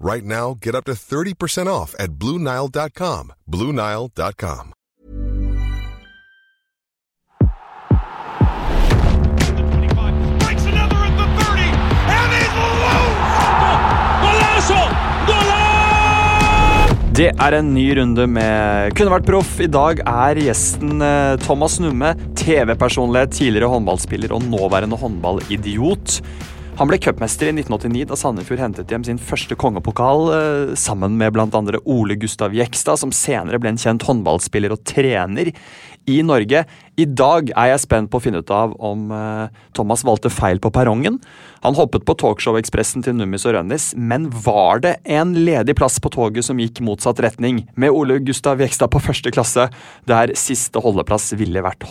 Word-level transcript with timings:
Right 0.00 0.24
now, 0.24 0.54
get 0.54 0.76
up 0.76 0.84
to 0.84 0.92
30% 0.92 1.66
off 1.66 1.92
at 1.98 2.10
BlueNile.com. 2.20 3.32
BlueNile.com. 3.50 4.72
Breaks 10.38 10.66
another 10.66 10.96
at 11.02 11.16
the 11.18 11.26
30, 11.42 11.62
and 12.14 12.30
he's 12.30 12.54
loose! 14.62 14.70
Det 17.18 17.32
er 17.34 17.50
en 17.58 17.72
ny 17.74 17.88
runde 17.98 18.28
med 18.30 18.94
Kunne 18.94 19.10
vært 19.10 19.26
proff. 19.26 19.56
I 19.58 19.66
dag 19.66 19.98
er 20.06 20.38
gjesten 20.38 21.02
eh, 21.02 21.34
Thomas 21.42 21.80
Numme. 21.82 22.12
TV-personlighet, 22.38 23.32
tidligere 23.34 23.66
håndballspiller 23.72 24.30
og 24.36 24.44
nåværende 24.46 24.94
håndballidiot. 25.00 26.20
Han 26.78 26.86
ble 26.86 26.94
cupmester 27.02 27.48
i 27.48 27.50
1989 27.56 28.04
da 28.06 28.14
Sandefjord 28.14 28.60
hentet 28.62 28.92
hjem 28.94 29.02
sin 29.02 29.16
første 29.18 29.56
kongepokal 29.58 30.28
eh, 30.30 30.74
sammen 30.78 31.16
med 31.18 31.34
bl.a. 31.34 31.62
Ole 31.90 32.14
Gustav 32.22 32.52
Jekstad, 32.54 33.00
som 33.00 33.10
senere 33.10 33.58
ble 33.58 33.72
en 33.72 33.80
kjent 33.82 34.04
håndballspiller 34.06 34.70
og 34.76 34.84
trener 34.86 35.50
i 36.06 36.20
Norge. 36.22 36.60
I 36.94 37.06
dag 37.18 37.50
er 37.50 37.72
jeg 37.72 37.82
spent 37.82 38.12
på 38.12 38.20
å 38.20 38.22
finne 38.22 38.44
ut 38.44 38.52
av 38.54 38.76
om 38.78 39.10
eh, 39.10 39.58
Thomas 39.74 40.06
valgte 40.06 40.30
feil 40.30 40.62
på 40.62 40.70
perrongen. 40.76 41.18
Han 41.66 41.74
hoppet 41.74 42.06
på 42.06 42.14
Talkshow-ekspressen 42.22 43.02
til 43.02 43.18
Nummis 43.18 43.48
og 43.50 43.56
Rønnis, 43.58 43.90
men 43.98 44.30
var 44.46 44.84
det 44.86 45.00
en 45.18 45.34
ledig 45.34 45.74
plass 45.82 45.98
på 45.98 46.14
toget 46.14 46.46
som 46.46 46.62
gikk 46.62 46.78
motsatt 46.86 47.18
retning, 47.26 47.64
med 47.74 47.90
Ole 47.90 48.20
Gustav 48.22 48.62
Jekstad 48.62 48.94
på 48.94 49.02
første 49.02 49.34
klasse, 49.34 49.66
der 50.06 50.36
siste 50.38 50.78
holdeplass 50.86 51.32
ville 51.42 51.66
vært 51.66 51.82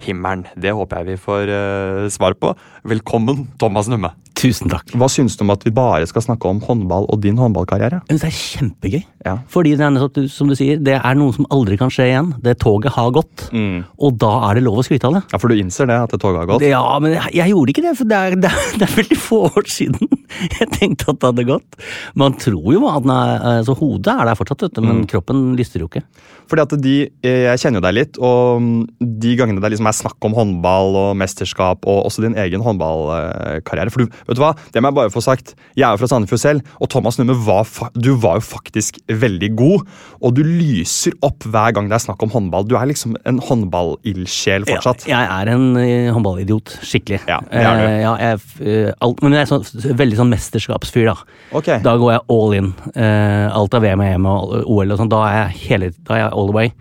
håndballhimmelen? 0.00 0.46
Det 0.56 0.72
håper 0.72 1.02
jeg 1.02 1.06
vi 1.06 1.16
får 1.16 1.48
uh, 1.48 2.08
svar 2.10 2.34
på. 2.34 2.54
Velkommen, 2.84 3.48
Thomas 3.58 3.88
Numme. 3.88 4.10
Tusen 4.34 4.68
takk. 4.68 4.90
Hva 4.98 5.08
syns 5.08 5.36
du 5.36 5.44
om 5.44 5.50
at 5.54 5.62
vi 5.64 5.70
bare 5.70 6.06
skal 6.06 6.22
snakke 6.22 6.48
om 6.48 6.60
håndball 6.60 7.06
og 7.08 7.20
din 7.22 7.38
håndballkarriere? 7.38 8.02
Det 8.08 8.18
er 8.24 8.34
kjempegøy. 8.34 9.04
Ja. 9.24 9.38
Fordi 9.48 9.76
det 9.78 9.86
er 9.86 10.26
som 10.28 10.48
du 10.50 10.56
sier, 10.58 10.76
det 10.82 10.98
er 10.98 11.14
noe 11.16 11.32
som 11.32 11.46
aldri 11.54 11.78
kan 11.78 11.88
skje 11.92 12.10
igjen. 12.10 12.34
Det 12.42 12.58
toget 12.60 12.92
har 12.92 13.12
gått, 13.14 13.48
og 13.54 14.18
da 14.18 14.32
er 14.50 14.58
det 14.58 14.64
lov 14.66 14.82
å 14.82 14.84
skryte 14.84 15.06
av 15.08 15.16
det. 15.16 15.22
Ja, 15.32 15.38
For 15.38 15.48
du 15.48 15.56
innser 15.56 15.88
det, 15.88 15.96
at 15.96 16.12
det 16.12 16.20
toget 16.20 16.42
har 16.42 16.50
gått? 16.50 16.64
det 16.64 16.74
ja, 16.74 16.82
men 17.00 17.14
jeg, 17.14 17.30
jeg 17.38 17.54
gjorde 17.54 17.74
ikke 17.74 17.86
det, 17.86 17.94
for 18.00 18.10
det 18.10 18.18
er, 18.18 18.36
det, 18.42 18.50
er, 18.50 18.76
det 18.80 18.88
er 18.88 18.96
veldig 18.98 19.20
få 19.22 19.40
år 19.48 19.70
siden 19.70 20.10
jeg 20.58 20.70
tenkte 20.74 21.12
at 21.12 21.20
det 21.20 21.30
hadde 21.30 21.46
gått. 21.48 21.80
Man 22.18 22.36
tror 22.40 22.70
jo 22.74 22.86
at 22.90 23.04
er, 23.04 23.34
altså 23.60 23.76
hodet 23.78 24.14
er 24.14 24.30
der 24.30 24.38
fortsatt, 24.38 24.66
vet 24.66 24.78
du, 24.78 24.84
men 24.84 25.04
kroppen 25.10 25.52
lyster 25.58 25.82
jo 25.82 25.90
ikke. 25.90 26.04
Fordi 26.50 26.64
at 26.64 26.72
de, 26.84 26.94
Jeg 27.24 27.60
kjenner 27.60 27.80
jo 27.80 27.84
deg 27.86 27.96
litt, 27.96 28.18
og 28.20 28.60
mm, 28.60 28.80
de 29.22 29.34
gangene 29.38 29.62
det 29.64 29.72
liksom 29.72 29.88
er 29.88 29.96
snakk 29.96 30.28
om 30.28 30.36
håndball 30.36 30.98
og 31.00 31.10
mesterskap, 31.20 31.86
og 31.88 32.04
også 32.08 32.24
din 32.26 32.36
egen 32.40 32.64
håndballkarriere 32.64 33.92
For 33.92 34.04
du, 34.04 34.18
vet 34.28 34.38
du 34.38 34.42
hva, 34.42 34.52
det 34.74 34.82
må 34.82 34.90
jeg 34.90 34.98
bare 35.00 35.14
få 35.14 35.24
sagt. 35.24 35.54
Jeg 35.74 35.86
er 35.88 35.94
jo 35.94 36.02
fra 36.02 36.10
Sandefjord 36.10 36.42
selv, 36.42 36.74
og 36.80 36.90
Thomas 36.92 37.18
Numme 37.20 37.36
var, 37.46 37.68
du 37.96 38.12
var 38.20 38.40
jo 38.40 38.46
faktisk 38.46 39.00
veldig 39.08 39.50
god. 39.56 39.86
Og 40.24 40.36
du 40.36 40.42
lyser 40.44 41.16
opp 41.24 41.46
hver 41.48 41.74
gang 41.76 41.88
det 41.90 41.98
er 41.98 42.04
snakk 42.06 42.22
om 42.24 42.32
håndball. 42.32 42.66
Du 42.68 42.76
er 42.78 42.88
liksom 42.90 43.16
en 43.28 43.40
håndballildsjel 43.42 44.68
fortsatt. 44.68 45.06
Ja, 45.10 45.24
jeg 45.24 45.30
er 45.34 45.52
en 45.54 45.66
eh, 45.80 46.10
håndballidiot, 46.14 46.78
skikkelig. 46.84 47.22
Ja, 47.30 47.40
det 47.48 47.64
er 47.64 47.80
du. 47.80 47.84
Eh, 47.84 47.98
ja, 48.02 48.14
jeg, 48.22 48.40
eh, 48.64 48.92
alt, 49.04 49.24
men 49.24 49.36
jeg 49.36 49.44
er 49.44 49.50
så, 49.50 49.60
veldig 50.02 50.20
sånn 50.20 50.23
mesterskapsfyr, 50.30 51.06
da. 51.12 51.16
Okay. 51.60 51.80
Da 51.84 51.96
går 52.00 52.12
jeg 52.16 52.24
all 52.34 52.52
in. 52.58 52.68
Uh, 52.96 53.48
alt 53.54 53.74
av 53.74 53.82
VM 53.84 54.00
og 54.00 54.06
EM 54.12 54.26
og 54.30 54.54
OL 54.66 54.92
og 54.94 54.98
sånn. 55.00 55.10
Da 55.12 55.22
er 55.28 55.36
jeg 55.42 55.58
hele, 55.68 55.90
da 56.08 56.14
er 56.16 56.22
jeg 56.24 56.32
all 56.32 56.48
the 56.50 56.56
way. 56.56 56.72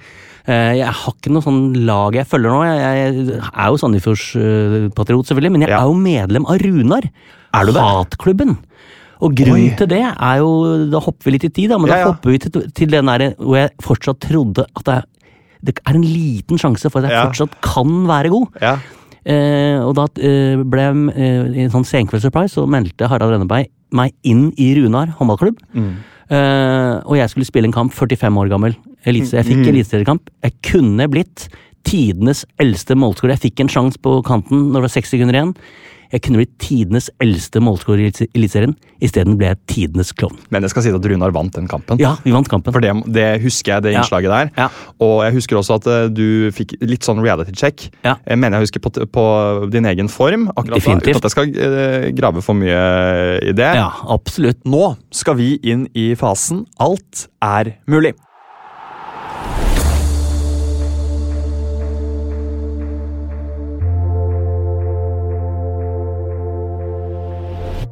Uh, 0.43 0.73
jeg 0.75 0.89
har 0.91 1.13
ikke 1.15 1.31
noe 1.31 1.45
sånn 1.45 1.61
lag 1.87 2.15
jeg 2.19 2.27
følger 2.27 2.51
nå. 2.51 2.61
Jeg, 2.67 2.79
jeg 2.83 3.39
er 3.53 3.69
jo 3.71 3.77
Sandefjordspatriot, 3.83 5.29
selvfølgelig, 5.29 5.51
men 5.55 5.61
jeg 5.65 5.69
Ja. 5.71 5.79
er 5.81 5.87
jo 5.87 5.93
medlem 5.93 6.45
av 6.49 6.57
Runar. 6.63 7.09
Er 7.53 7.65
du 7.65 7.71
det? 7.71 7.81
Hatklubben. 7.81 8.57
Og 9.23 9.35
grunnen 9.37 9.69
Oi. 9.71 9.75
til 9.77 9.87
det 9.87 10.01
er 10.03 10.37
jo 10.41 10.89
Da 10.91 10.99
hopper 10.99 11.23
vi 11.29 11.31
litt 11.37 11.45
i 11.45 11.49
tid, 11.49 11.69
da, 11.69 11.77
men 11.77 11.87
Ja, 11.87 11.93
da 11.95 11.99
ja. 12.01 12.07
hopper 12.11 12.31
vi 12.33 12.39
til, 12.43 12.65
til 12.75 12.89
den 12.91 13.05
der 13.05 13.35
hvor 13.37 13.55
jeg 13.55 13.71
fortsatt 13.79 14.19
trodde 14.19 14.65
at 14.75 14.87
er, 14.91 15.03
det 15.63 15.77
er 15.87 15.95
en 15.95 16.03
liten 16.03 16.57
sjanse 16.59 16.89
for 16.91 16.99
at 16.99 17.09
jeg 17.09 17.29
fortsatt 17.29 17.61
kan 17.63 18.03
være 18.09 18.29
god. 18.33 18.47
Ja. 18.59 18.77
Eh, 19.23 19.79
og 19.79 19.93
da 19.95 20.07
eh, 20.19 20.59
ble 20.67 20.87
eh, 21.13 21.43
i 21.53 21.65
en 21.65 21.71
sånn 21.73 21.87
senkveldssurprise, 21.87 22.57
så 22.57 22.65
meldte 22.69 23.07
Harald 23.11 23.35
Rønneberg 23.35 23.69
meg 23.93 24.13
inn 24.27 24.49
i 24.57 24.73
Runar 24.77 25.13
håndballklubb. 25.19 25.61
Eh, 26.33 26.95
og 27.03 27.15
jeg 27.19 27.29
skulle 27.29 27.47
spille 27.47 27.69
en 27.69 27.75
kamp 27.75 27.93
45 27.93 28.39
år 28.41 28.49
gammel. 28.51 28.75
Elise, 29.05 29.37
jeg 29.37 29.49
fikk 29.49 29.67
eliteseriekamp. 29.69 30.29
Jeg 30.43 30.55
kunne 30.65 31.07
blitt 31.11 31.47
tidenes 31.83 32.45
eldste 32.63 32.95
målskårer. 32.95 33.35
Jeg 33.35 33.51
fikk 33.51 33.63
en 33.63 33.71
sjanse 33.71 33.99
på 33.99 34.21
kanten 34.25 34.69
når 34.71 34.79
det 34.79 34.85
var 34.87 34.93
seks 34.95 35.11
sekunder 35.13 35.37
igjen. 35.37 35.53
Jeg 36.13 36.21
kunne 36.21 36.37
blitt 36.43 36.51
tidenes 36.61 37.07
eldste 37.23 37.59
målskårer 37.63 38.03
i 38.03 38.09
Elite- 38.11 38.27
Eliteserien. 38.37 38.75
Isteden 39.03 39.33
ble 39.39 39.47
jeg 39.49 39.57
tidenes 39.67 40.11
klovn. 40.13 40.37
Men 40.53 40.61
jeg 40.61 40.69
skal 40.71 40.85
si 40.85 40.91
at 40.93 41.07
Runar 41.09 41.33
vant 41.33 41.51
den 41.57 41.65
kampen. 41.67 41.97
Ja, 41.99 42.13
vi 42.23 42.31
vant 42.35 42.47
kampen. 42.51 42.71
For 42.75 42.79
det, 42.85 42.91
det 43.11 43.41
husker 43.41 43.73
jeg, 43.75 43.83
det 43.87 43.93
Ja. 43.95 44.03
innslaget 44.03 44.29
der. 44.29 44.51
Ja. 44.55 44.67
Og 45.01 45.23
jeg 45.25 45.33
husker 45.39 45.57
også 45.57 45.75
at 45.81 45.87
eh, 45.89 46.07
du 46.13 46.51
fikk 46.53 46.75
litt 46.85 47.01
sånn 47.03 47.19
reality 47.23 47.51
check. 47.57 47.87
Ja. 48.05 48.15
Jeg 48.29 48.37
mener 48.39 48.59
jeg 48.61 48.67
husker 48.69 48.79
på, 48.85 48.93
på 49.09 49.25
din 49.73 49.85
egen 49.89 50.07
form 50.07 50.47
akkurat 50.53 50.77
Definitivt. 50.79 51.17
da. 51.17 51.17
Uten 51.17 51.17
at 51.17 51.23
jeg 51.23 51.31
skal 51.31 52.05
eh, 52.05 52.11
grave 52.21 52.43
for 52.45 52.53
mye 52.61 52.83
i 53.49 53.51
det. 53.57 53.71
Ja, 53.81 53.89
absolutt. 54.13 54.61
Nå 54.69 54.95
skal 55.11 55.35
vi 55.41 55.55
inn 55.63 55.87
i 55.97 56.11
fasen 56.15 56.67
Alt 56.79 57.27
er 57.41 57.73
mulig. 57.89 58.13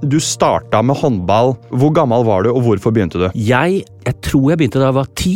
Du 0.02 0.18
starta 0.20 0.82
med 0.82 0.98
håndball. 0.98 1.56
Hvor 1.70 1.92
gammel 1.94 2.24
var 2.26 2.44
du, 2.44 2.52
og 2.52 2.64
hvorfor 2.66 2.94
begynte 2.94 3.20
du? 3.22 3.28
Jeg, 3.38 3.84
jeg 4.06 4.16
tror 4.26 4.52
jeg 4.52 4.62
begynte 4.62 4.82
da 4.82 4.90
jeg 4.90 4.98
var 4.98 5.10
ti. 5.18 5.34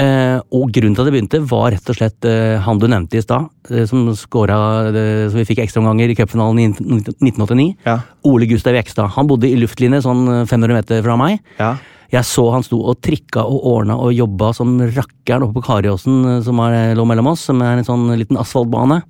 Eh, 0.00 0.38
og 0.56 0.70
grunnen 0.72 0.94
til 0.96 1.04
at 1.04 1.10
jeg 1.10 1.14
begynte, 1.18 1.40
var 1.50 1.74
rett 1.74 1.90
og 1.92 1.98
slett 1.98 2.28
eh, 2.28 2.56
han 2.64 2.80
du 2.80 2.86
nevnte 2.88 3.20
i 3.20 3.22
stad, 3.22 3.50
eh, 3.68 3.84
som 3.88 4.06
skåra 4.16 4.56
eh, 4.88 5.26
Så 5.28 5.36
vi 5.36 5.44
fikk 5.50 5.60
ekstraomganger 5.66 6.08
i 6.08 6.16
cupfinalen 6.16 6.62
i 6.62 6.68
1989. 6.72 7.66
Ja. 7.84 7.98
Ole 8.28 8.48
Gustav 8.48 8.78
Jekstad. 8.78 9.12
Han 9.18 9.28
bodde 9.28 9.50
i 9.50 9.58
luftlinje 9.60 10.00
sånn 10.06 10.24
eh, 10.38 10.46
500 10.48 10.78
meter 10.78 11.04
fra 11.04 11.18
meg. 11.20 11.42
Ja. 11.60 11.74
Jeg 12.12 12.28
så 12.28 12.46
han 12.52 12.64
sto 12.64 12.80
og 12.80 12.98
trikka 13.04 13.44
og 13.44 13.68
ordna 13.68 13.98
og 14.00 14.16
jobba 14.16 14.50
som 14.56 14.74
rakkeren 14.80 15.46
oppe 15.46 15.60
på 15.60 15.66
Kariåsen, 15.68 16.18
eh, 16.38 16.40
som 16.48 16.64
er, 16.64 16.96
lå 16.96 17.04
mellom 17.08 17.28
oss, 17.34 17.44
som 17.52 17.60
er 17.60 17.76
en 17.76 17.88
sånn 17.88 18.08
liten 18.16 18.40
asfaltbane. 18.40 19.02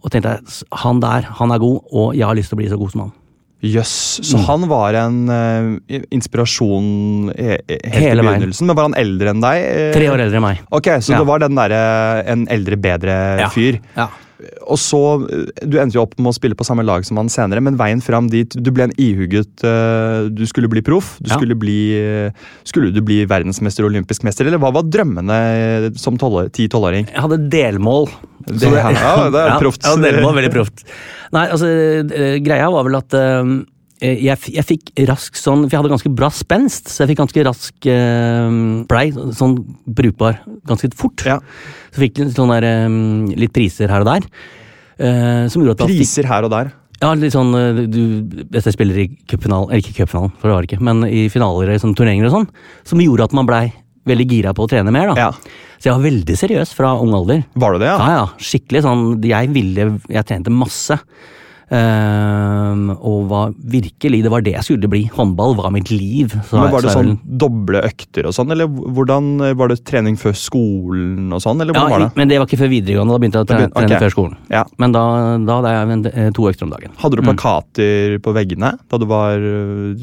Og 0.00 0.12
tenkte 0.12 0.38
jeg, 0.38 0.64
han 0.80 1.04
der, 1.04 1.28
han 1.36 1.52
er 1.52 1.60
god, 1.60 1.84
og 1.92 2.16
jeg 2.16 2.28
har 2.28 2.40
lyst 2.40 2.52
til 2.52 2.56
å 2.56 2.64
bli 2.64 2.72
så 2.72 2.80
god 2.80 2.96
som 2.96 3.04
han. 3.04 3.14
Jøss. 3.64 4.20
Så 4.22 4.36
han 4.46 4.66
var 4.68 4.94
en 5.00 5.22
uh, 5.32 6.00
inspirasjon 6.12 7.30
he 7.34 7.56
helt 7.56 7.94
Hele 7.94 8.20
i 8.20 8.26
veien. 8.26 8.40
begynnelsen. 8.42 8.66
Men 8.68 8.76
var 8.76 8.88
han 8.90 8.96
eldre 9.00 9.32
enn 9.32 9.40
deg? 9.40 9.62
Eh, 9.64 9.92
Tre 9.96 10.10
år 10.12 10.20
eldre 10.26 10.36
enn 10.40 10.44
meg. 10.44 10.60
Ok, 10.70 10.90
Så 11.00 11.12
Ja. 11.14 11.18
det 11.22 11.26
var 11.26 11.38
den 11.40 11.54
derre 11.56 11.80
en 12.28 12.46
eldre, 12.52 12.76
bedre 12.76 13.16
Ja. 13.40 13.48
fyr. 13.48 13.80
Ja. 13.96 14.08
Og 14.68 14.76
så, 14.76 14.98
eh, 15.30 15.66
Du 15.66 15.78
endte 15.80 15.96
jo 15.96 16.02
opp 16.02 16.12
med 16.18 16.28
å 16.28 16.34
spille 16.36 16.54
på 16.58 16.64
samme 16.66 16.84
lag 16.84 17.04
som 17.08 17.16
han 17.16 17.28
senere, 17.32 17.62
men 17.64 17.76
veien 17.78 18.02
fram 18.04 18.28
dit 18.28 18.52
Du 18.60 18.70
ble 18.70 18.84
en 18.84 18.92
ihugget 19.00 19.64
eh, 19.64 20.28
Du 20.28 20.44
skulle 20.46 20.68
bli 20.68 20.82
proff. 20.84 21.16
Du 21.22 21.30
Ja. 21.30 21.36
skulle 21.38 21.56
bli 21.56 21.78
eh, 21.96 22.30
Skulle 22.64 22.92
du 22.92 23.00
bli 23.00 23.24
verdensmester 23.24 23.84
og 23.86 23.92
olympisk 23.94 24.24
mester, 24.28 24.44
eller 24.46 24.58
hva 24.58 24.72
var 24.76 24.82
drømmene 24.82 25.96
som 25.96 26.18
10-12-åring? 26.18 27.08
Jeg 27.12 27.22
hadde 27.22 27.48
delmål. 27.50 28.10
Det- 28.46 28.70
ja, 28.70 29.30
det 29.30 29.40
er 29.40 29.58
proft. 29.64 29.82
Ja, 29.82 29.96
delmål, 29.96 30.34
veldig 30.36 30.52
proft. 30.52 30.84
Nei, 31.32 31.48
altså, 31.48 31.66
greia 32.44 32.68
var 32.70 32.84
vel 32.84 32.96
at 33.00 33.14
eh, 33.14 33.54
jeg, 34.00 34.38
jeg 34.52 34.64
fikk 34.68 34.90
rask 35.08 35.36
sånn 35.40 35.62
For 35.64 35.72
jeg 35.72 35.80
hadde 35.80 35.92
ganske 35.94 36.10
bra 36.12 36.28
spenst, 36.34 36.90
så 36.92 37.02
jeg 37.04 37.12
fikk 37.14 37.20
ganske 37.22 37.44
rask 37.48 37.86
eh, 37.88 38.56
Blei 38.90 39.06
sånn 39.36 39.54
brukbar 39.86 40.40
ganske 40.68 40.90
fort. 40.98 41.24
Ja. 41.24 41.38
Så 41.94 42.02
fikk 42.04 42.20
jeg 42.20 42.34
sånn 42.36 42.52
der, 42.52 42.66
eh, 42.68 42.98
litt 43.40 43.54
priser 43.56 43.88
her 43.92 44.04
og 44.04 44.10
der. 44.10 44.26
eh, 44.98 45.46
som 45.52 45.62
gjorde 45.62 45.78
at 45.80 45.86
Priser 45.88 46.22
fikk 46.24 46.30
her 46.32 46.44
og 46.48 46.52
der. 46.52 46.72
Ja, 47.02 47.10
litt 47.12 47.34
sånn 47.34 47.50
du, 47.92 47.98
Hvis 48.52 48.64
jeg 48.70 48.72
spiller 48.76 48.96
i 49.02 49.08
cupfinalen, 49.28 49.68
eller 49.68 49.82
ikke 49.84 49.98
cupfinalen, 50.02 50.32
for 50.40 50.48
det 50.48 50.54
var 50.54 50.62
det 50.64 50.70
ikke, 50.70 50.84
men 50.88 51.02
i 51.04 51.26
finaler 51.28 51.74
i 51.74 51.80
sånne 51.82 51.96
turneringer 51.98 52.30
og 52.30 52.32
sånn, 52.38 52.46
som 52.88 53.02
gjorde 53.04 53.26
at 53.28 53.34
man 53.36 53.48
blei 53.48 53.66
veldig 54.08 54.26
gira 54.30 54.52
på 54.56 54.64
å 54.64 54.70
trene 54.70 54.92
mer. 54.94 55.10
da. 55.12 55.26
Ja. 55.26 55.56
Så 55.76 55.90
jeg 55.90 55.96
var 55.98 56.04
veldig 56.06 56.36
seriøs 56.40 56.72
fra 56.72 56.94
ung 57.02 57.12
alder. 57.12 57.42
Var 57.58 57.72
du 57.74 57.78
det, 57.82 57.88
ja? 57.90 57.96
Ja, 58.00 58.12
ja. 58.22 58.26
Skikkelig 58.40 58.80
sånn 58.86 59.02
Jeg 59.28 59.50
ville 59.52 59.88
Jeg 60.08 60.24
trente 60.24 60.48
masse. 60.54 60.96
Ehm, 61.74 62.92
og 62.94 63.24
var 63.26 63.54
virkelig 63.58 64.20
Det 64.22 64.30
var 64.30 64.42
det 64.46 64.52
jeg 64.54 64.62
skulle 64.68 64.90
bli. 64.90 65.00
Håndball 65.10 65.56
var 65.58 65.72
mitt 65.74 65.90
liv. 65.90 66.30
Så, 66.46 66.60
Men 66.60 66.70
Var 66.70 66.84
det 66.84 66.92
sånn 66.94 67.16
doble 67.26 67.80
økter 67.88 68.28
og 68.28 68.34
sånn, 68.36 68.52
eller 68.54 68.68
hvordan 68.70 69.56
Var 69.58 69.72
det 69.72 69.80
trening 69.88 70.14
før 70.20 70.36
skolen 70.38 71.32
og 71.34 71.42
sånn, 71.42 71.60
eller 71.64 71.74
ja, 71.74 71.86
var 71.90 72.04
det? 72.04 72.10
Men 72.14 72.30
det 72.30 72.38
var 72.38 72.46
ikke 72.46 72.60
før 72.62 72.70
videregående. 72.70 73.16
Da 73.16 73.18
begynte 73.18 73.40
jeg 73.42 73.46
å 73.46 73.50
trene, 73.50 73.70
okay. 73.74 73.98
før 73.98 74.14
skolen. 74.14 74.36
Ja. 74.52 74.62
Men 74.78 74.94
da, 74.94 75.02
da 75.42 75.58
hadde 75.58 75.72
jeg 75.74 75.90
en- 75.96 76.06
eh, 76.26 76.30
to 76.36 76.46
økter 76.50 76.62
om 76.68 76.70
dagen. 76.70 76.94
Hadde 77.02 77.16
du 77.16 77.22
Mm. 77.22 77.30
plakater 77.34 78.18
på 78.22 78.34
veggene 78.36 78.78
da 78.88 78.98
du 78.98 79.06
var 79.06 79.36
øh, 79.36 79.96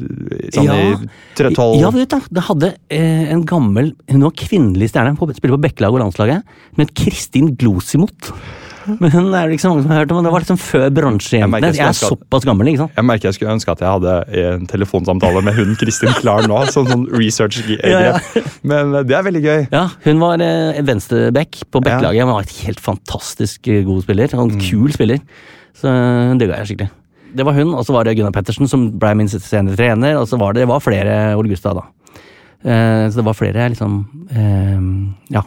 sånn 0.52 0.64
Ja. 0.64 0.74
i 0.74 1.08
tre- 1.34 1.50
tolv 1.54 1.80
Ja, 1.80 1.90
vet 1.90 2.08
du, 2.10 2.20
det 2.30 2.42
hadde 2.44 2.74
eh, 2.90 3.32
en 3.32 3.44
gammel 3.44 3.94
Hun 4.10 4.20
var 4.20 4.32
kvinnelig 4.32 4.90
stjerne, 4.92 5.16
spiller 5.16 5.56
på 5.56 5.62
Bekkelaget 5.64 5.94
og 5.94 6.00
landslaget, 6.12 6.42
med 6.76 6.94
Kristin 6.94 7.56
Glosimot. 7.56 8.32
Men 9.00 9.10
hun 9.14 9.28
er 9.34 9.48
det 9.48 9.56
ikke 9.56 9.64
så 9.64 9.70
mange 9.72 9.84
som 9.84 9.92
har 9.94 10.02
hørt 10.02 10.12
om, 10.12 10.18
men 10.20 10.26
det 10.28 10.32
var 10.34 10.44
liksom 10.44 10.58
før 10.60 10.86
bronsejentene. 10.94 11.70
jeg 11.70 11.78
Jeg 11.80 11.88
er 11.88 11.96
såpass 11.98 12.44
gammel, 12.48 12.68
ikke 12.70 12.82
sant. 12.84 12.96
Jeg 12.98 13.06
merker 13.08 13.28
jeg 13.30 13.36
skulle 13.38 13.54
ønske 13.56 13.72
at 13.74 13.80
jeg 13.84 13.88
hadde 13.94 14.14
en 14.44 14.66
telefonsamtale 14.70 15.42
med 15.46 15.56
hun 15.58 15.72
Kristin 15.80 16.12
Klar 16.20 16.48
nå. 16.50 16.58
Sånn, 16.74 16.90
sånn 16.90 17.06
research-grep. 17.12 17.84
Ja, 17.88 18.18
Men 18.62 18.94
eh, 19.00 19.06
det 19.08 19.16
er 19.18 19.24
veldig 19.28 19.42
gøy. 19.44 19.62
Ja, 19.72 19.86
hun 20.04 20.20
var 20.22 20.44
eh, 20.44 20.82
venstreback 20.84 21.62
på 21.70 21.80
Ja. 21.82 21.86
Bekkelaget. 21.88 22.24
Hun 22.26 22.34
var 22.34 22.46
et 22.48 22.56
helt 22.66 22.84
fantastisk 22.84 23.68
eh, 23.72 23.82
god 23.86 24.04
spiller. 24.06 24.36
Og 24.38 24.44
en 24.52 24.60
kul 24.62 24.92
spiller. 24.94 25.24
Så 25.74 25.90
hun 25.90 26.38
digga 26.40 26.60
jeg 26.62 26.74
skikkelig. 26.74 26.92
Det 27.34 27.42
var 27.48 27.56
hun, 27.58 27.72
og 27.74 27.82
så 27.82 27.94
var 27.96 28.06
det 28.06 28.14
Gunnar 28.18 28.30
Pettersen 28.36 28.68
som 28.70 28.86
ble 29.00 29.10
min 29.18 29.28
senere 29.32 29.74
trener. 29.74 30.20
Og 30.20 30.28
så 30.30 30.38
var 30.38 30.54
det, 30.54 30.62
det 30.62 30.70
var 30.70 30.84
flere 30.84 31.16
Ole 31.38 31.50
Gustav, 31.50 31.80
da. 31.80 31.88
Eh, 32.64 33.08
så 33.10 33.18
det 33.20 33.26
var 33.26 33.36
flere 33.36 33.66
liksom 33.74 33.96
eh, 34.32 34.84
Ja, 35.34 35.42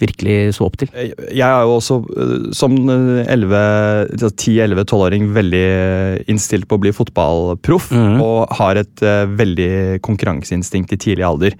virkelig 0.00 0.54
så 0.56 0.64
opp 0.66 0.76
til. 0.80 0.88
Jeg 0.96 1.46
er 1.46 1.62
jo 1.66 1.72
også 1.76 1.94
øh, 2.16 2.48
som 2.56 2.72
10-11-12-åring 2.80 5.24
veldig 5.36 5.68
øh, 5.68 6.16
innstilt 6.32 6.66
på 6.68 6.76
å 6.78 6.82
bli 6.82 6.92
fotballproff. 6.96 7.86
Mhm. 7.94 8.16
Og 8.24 8.38
har 8.60 8.74
et 8.80 8.96
veldig 9.36 9.72
konkurranseinstinkt 10.04 10.92
i 10.96 10.98
tidlig 11.00 11.24
alder. 11.26 11.52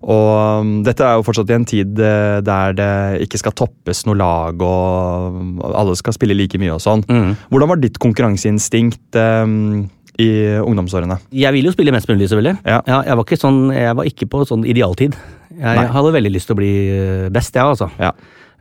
Og 0.00 0.64
um, 0.64 0.68
dette 0.84 1.04
er 1.04 1.18
jo 1.18 1.24
fortsatt 1.26 1.50
i 1.52 1.56
en 1.58 1.66
tid 1.68 1.98
uh, 2.00 2.40
der 2.44 2.76
det 2.76 2.92
ikke 3.26 3.40
skal 3.42 3.52
toppes 3.56 4.06
noe 4.08 4.16
lag, 4.16 4.62
og 4.64 5.66
alle 5.76 5.96
skal 5.98 6.16
spille 6.16 6.36
like 6.36 6.60
mye 6.60 6.72
og 6.76 6.82
sånn. 6.84 7.04
Mhm. 7.08 7.34
Hvordan 7.52 7.72
var 7.74 7.82
ditt 7.82 7.98
konkurranseinstinkt 8.00 9.18
um, 9.20 9.90
i 10.20 10.30
ungdomsårene? 10.62 11.20
Jeg 11.36 11.52
ville 11.56 11.68
jo 11.68 11.76
spille 11.76 11.92
mest 11.92 12.08
mulig, 12.08 12.30
selvfølgelig. 12.32 12.56
Ja. 12.64 12.80
jeg, 12.88 13.18
var 13.20 13.26
ikke 13.26 13.40
sånn, 13.40 13.60
jeg 13.76 13.98
var 14.00 14.04
ikke 14.08 14.30
på 14.32 14.38
sånn 14.48 14.64
idealtid. 14.68 15.12
Jeg 15.60 15.76
Nei. 15.76 15.88
hadde 15.92 16.14
veldig 16.16 16.32
lyst 16.32 16.48
til 16.48 16.56
å 16.56 16.60
bli 16.62 16.70
eh, 16.90 17.26
best, 17.34 17.52
jeg, 17.54 17.64
altså. 17.64 17.90
Ja. 18.00 18.14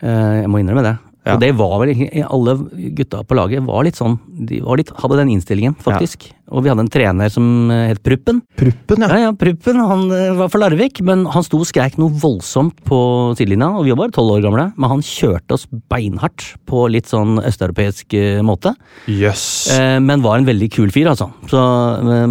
Eh, 0.03 0.41
Jeg 0.43 0.49
må 0.51 0.59
innrømme 0.59 0.83
det. 0.83 0.97
Ja. 1.27 1.33
Og 1.35 1.41
det 1.43 1.49
var 1.59 1.73
vel 1.81 1.89
Alle 2.31 2.53
gutta 2.95 3.19
på 3.27 3.35
laget 3.35 3.61
var 3.67 3.83
litt 3.83 3.97
sånn 3.99 4.13
De 4.47 4.61
var 4.63 4.79
litt, 4.79 4.89
hadde 5.01 5.17
den 5.19 5.27
innstillingen, 5.33 5.75
faktisk. 5.83 6.29
Og 6.49 6.63
vi 6.63 6.71
hadde 6.71 6.85
en 6.85 6.89
trener 6.89 7.29
som 7.29 7.69
eh, 7.75 7.89
het 7.91 7.99
Pruppen. 8.01 8.39
Pruppen, 8.57 9.03
Ja, 9.03 9.09
ja, 9.11 9.25
ja 9.27 9.33
Pruppen 9.37 9.81
han 9.83 10.05
var 10.39 10.47
for 10.49 10.63
Larvik, 10.63 11.01
men 11.05 11.25
han 11.29 11.43
sto 11.45 11.59
og 11.59 11.67
skreik 11.69 11.99
noe 11.99 12.15
voldsomt 12.23 12.79
på 12.87 12.99
sidelinja. 13.37 13.67
Og 13.77 13.83
vi 13.85 13.91
var 13.93 14.05
bare 14.05 14.15
tolv 14.15 14.37
år 14.37 14.45
gamle, 14.47 14.67
men 14.79 14.93
han 14.95 15.03
kjørte 15.05 15.57
oss 15.59 15.67
beinhardt 15.91 16.53
på 16.65 16.87
litt 16.89 17.11
sånn 17.11 17.37
østeuropeisk 17.43 18.15
måte. 18.47 18.73
Eh, 19.75 19.99
Men 19.99 20.23
var 20.23 20.39
en 20.39 20.47
veldig 20.47 20.71
kul 20.71 20.89
fyr, 20.95 21.11
altså. 21.11 21.29
Så, 21.51 21.59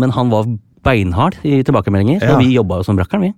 men 0.00 0.11
han 0.17 0.32
var 0.32 0.49
beinhard 0.82 1.37
i 1.44 1.61
tilbakemeldinger, 1.62 2.21
så 2.25 2.35
Ja. 2.35 2.38
vi 2.41 2.55
jobba 2.56 2.81
jo 2.81 2.88
som 2.88 2.97
rakkeren, 2.99 3.29
vi. 3.29 3.35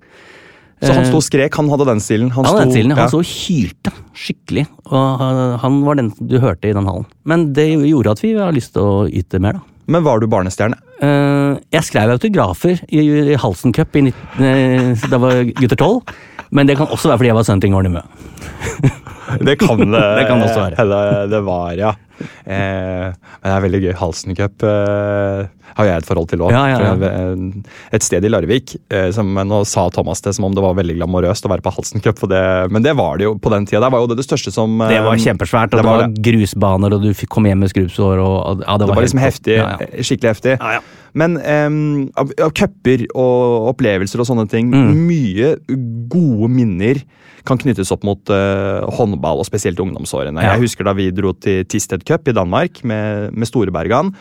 Så 0.81 0.94
han 0.97 1.05
sto 1.05 1.19
og 1.21 1.25
skrek, 1.27 1.55
han 1.61 1.69
hadde 1.69 1.85
den 1.91 2.00
stilen? 2.00 2.31
Han 2.32 2.44
hadde 2.49 2.62
den 2.65 2.71
stilen, 2.73 2.93
ja. 2.94 3.03
han 3.03 3.11
så 3.12 3.19
og 3.21 3.29
hylte 3.29 3.93
skikkelig, 4.17 4.67
og 4.91 5.19
han- 5.21 5.59
han 5.61 5.81
var 5.85 5.94
den 6.00 6.12
du 6.19 6.38
hørte 6.41 6.71
i 6.71 6.73
den 6.73 6.87
hallen. 6.88 7.05
Men 7.25 7.53
det 7.53 7.67
gjorde 7.88 8.11
at 8.17 8.23
vi 8.25 8.32
har 8.38 8.53
lyst 8.53 8.73
til 8.73 8.82
å 8.82 9.09
yte 9.09 9.41
mer, 9.41 9.53
da. 9.59 9.61
Men 9.91 10.05
var 10.05 10.21
du 10.21 10.27
barnestjerne? 10.31 10.77
Eh, 11.03 11.59
jeg 11.73 11.82
skrev 11.82 12.11
autografer 12.15 12.81
i, 12.88 13.00
i 13.32 13.37
Halsen 13.37 13.73
Cup 13.75 13.94
i 13.97 14.00
19, 14.09 14.15
eh, 14.41 14.94
da 15.11 15.19
var 15.19 15.44
gutter 15.44 15.77
12, 15.77 16.03
men 16.53 16.67
det 16.67 16.77
kan 16.79 16.87
også 16.87 17.09
være 17.11 17.19
fordi 17.19 17.26
jeg 17.33 17.35
var 17.41 17.43
sønnen 17.49 17.61
til 17.61 17.71
Ingvar 17.73 17.83
Nymø. 17.88 18.03
Det 19.47 19.59
kan 19.61 19.79
det, 19.79 20.00
Det 20.19 20.25
kan 20.26 20.41
også 20.43 20.59
være. 20.59 20.75
hende 20.81 21.29
det 21.31 21.41
var, 21.47 21.73
ja. 21.79 21.93
Eh, 22.44 23.08
men 23.11 23.49
det 23.49 23.56
er 23.56 23.64
veldig 23.67 23.81
gøy. 23.87 23.94
Halsen 24.00 24.37
Cup 24.38 24.64
eh, 24.67 25.49
har 25.78 25.88
jeg 25.88 26.02
et 26.02 26.08
forhold 26.08 26.31
til 26.31 26.44
òg. 26.44 26.52
Ja, 26.55 26.64
ja, 26.70 26.93
ja. 26.94 27.34
Et 27.96 28.05
sted 28.05 28.25
i 28.26 28.31
Larvik. 28.32 28.76
Eh, 28.93 29.08
som, 29.14 29.31
nå 29.34 29.62
sa 29.69 29.87
Thomas 29.94 30.22
det 30.25 30.34
som 30.37 30.49
om 30.49 30.56
det 30.56 30.64
var 30.64 30.76
veldig 30.78 30.99
glamorøst 30.99 31.46
å 31.46 31.52
være 31.52 31.64
på 31.64 31.75
Halsen 31.76 32.05
Cup. 32.05 32.22
Det, 32.31 32.44
men 32.75 32.87
det 32.87 32.94
var 32.99 33.20
det 33.20 33.28
jo 33.28 33.37
på 33.40 33.52
den 33.55 33.69
tida. 33.69 33.82
Det 33.87 33.93
var 33.94 34.05
jo 34.05 34.11
det 34.12 34.20
det 34.20 34.28
største 34.28 34.52
som 34.55 34.81
eh, 34.84 34.94
Det 34.94 35.02
var 35.06 35.20
kjempesvært, 35.26 35.75
og 35.75 35.81
det 35.81 35.84
det 35.84 35.90
var 35.90 36.05
var, 36.05 36.17
grusbaner, 36.31 36.96
og 36.96 37.05
du 37.05 37.12
fikk 37.17 37.32
komme 37.37 37.52
hjem 37.52 37.64
med 37.64 37.72
skrubbsår, 37.72 38.23
og 38.23 38.64
ja, 38.64 38.75
det 38.76 38.84
Det 38.84 38.90
var, 38.90 38.96
var 38.96 39.06
liksom 39.06 39.23
heftig. 39.25 39.61
Ja, 39.61 39.70
ja. 39.81 39.90
Skikkelig 40.06 40.34
heftig. 40.34 40.56
Men 41.15 41.39
um, 41.41 41.79
av, 42.19 42.31
av 42.43 42.53
cuper 42.57 43.07
og 43.15 43.71
opplevelser 43.75 44.23
og 44.23 44.29
sånne 44.29 44.47
ting, 44.51 44.71
Mm. 44.71 44.93
mye 45.09 45.55
gode 46.12 46.51
minner 46.53 47.01
kan 47.49 47.59
knyttes 47.59 47.91
opp 47.95 48.05
mot 48.05 48.31
uh, 48.31 48.85
håndball, 48.99 49.41
og 49.41 49.47
spesielt 49.49 49.81
ungdomsårene. 49.81 50.43
Ja. 50.43 50.55
Jeg 50.55 50.67
husker 50.69 50.85
da 50.87 50.93
vi 50.95 51.09
dro 51.11 51.33
til 51.33 51.64
Tisted 51.64 52.05
Cup 52.07 52.29
i 52.29 52.35
Danmark 52.37 52.83
med, 52.85 53.33
med 53.33 53.49
Storebergan. 53.49 54.12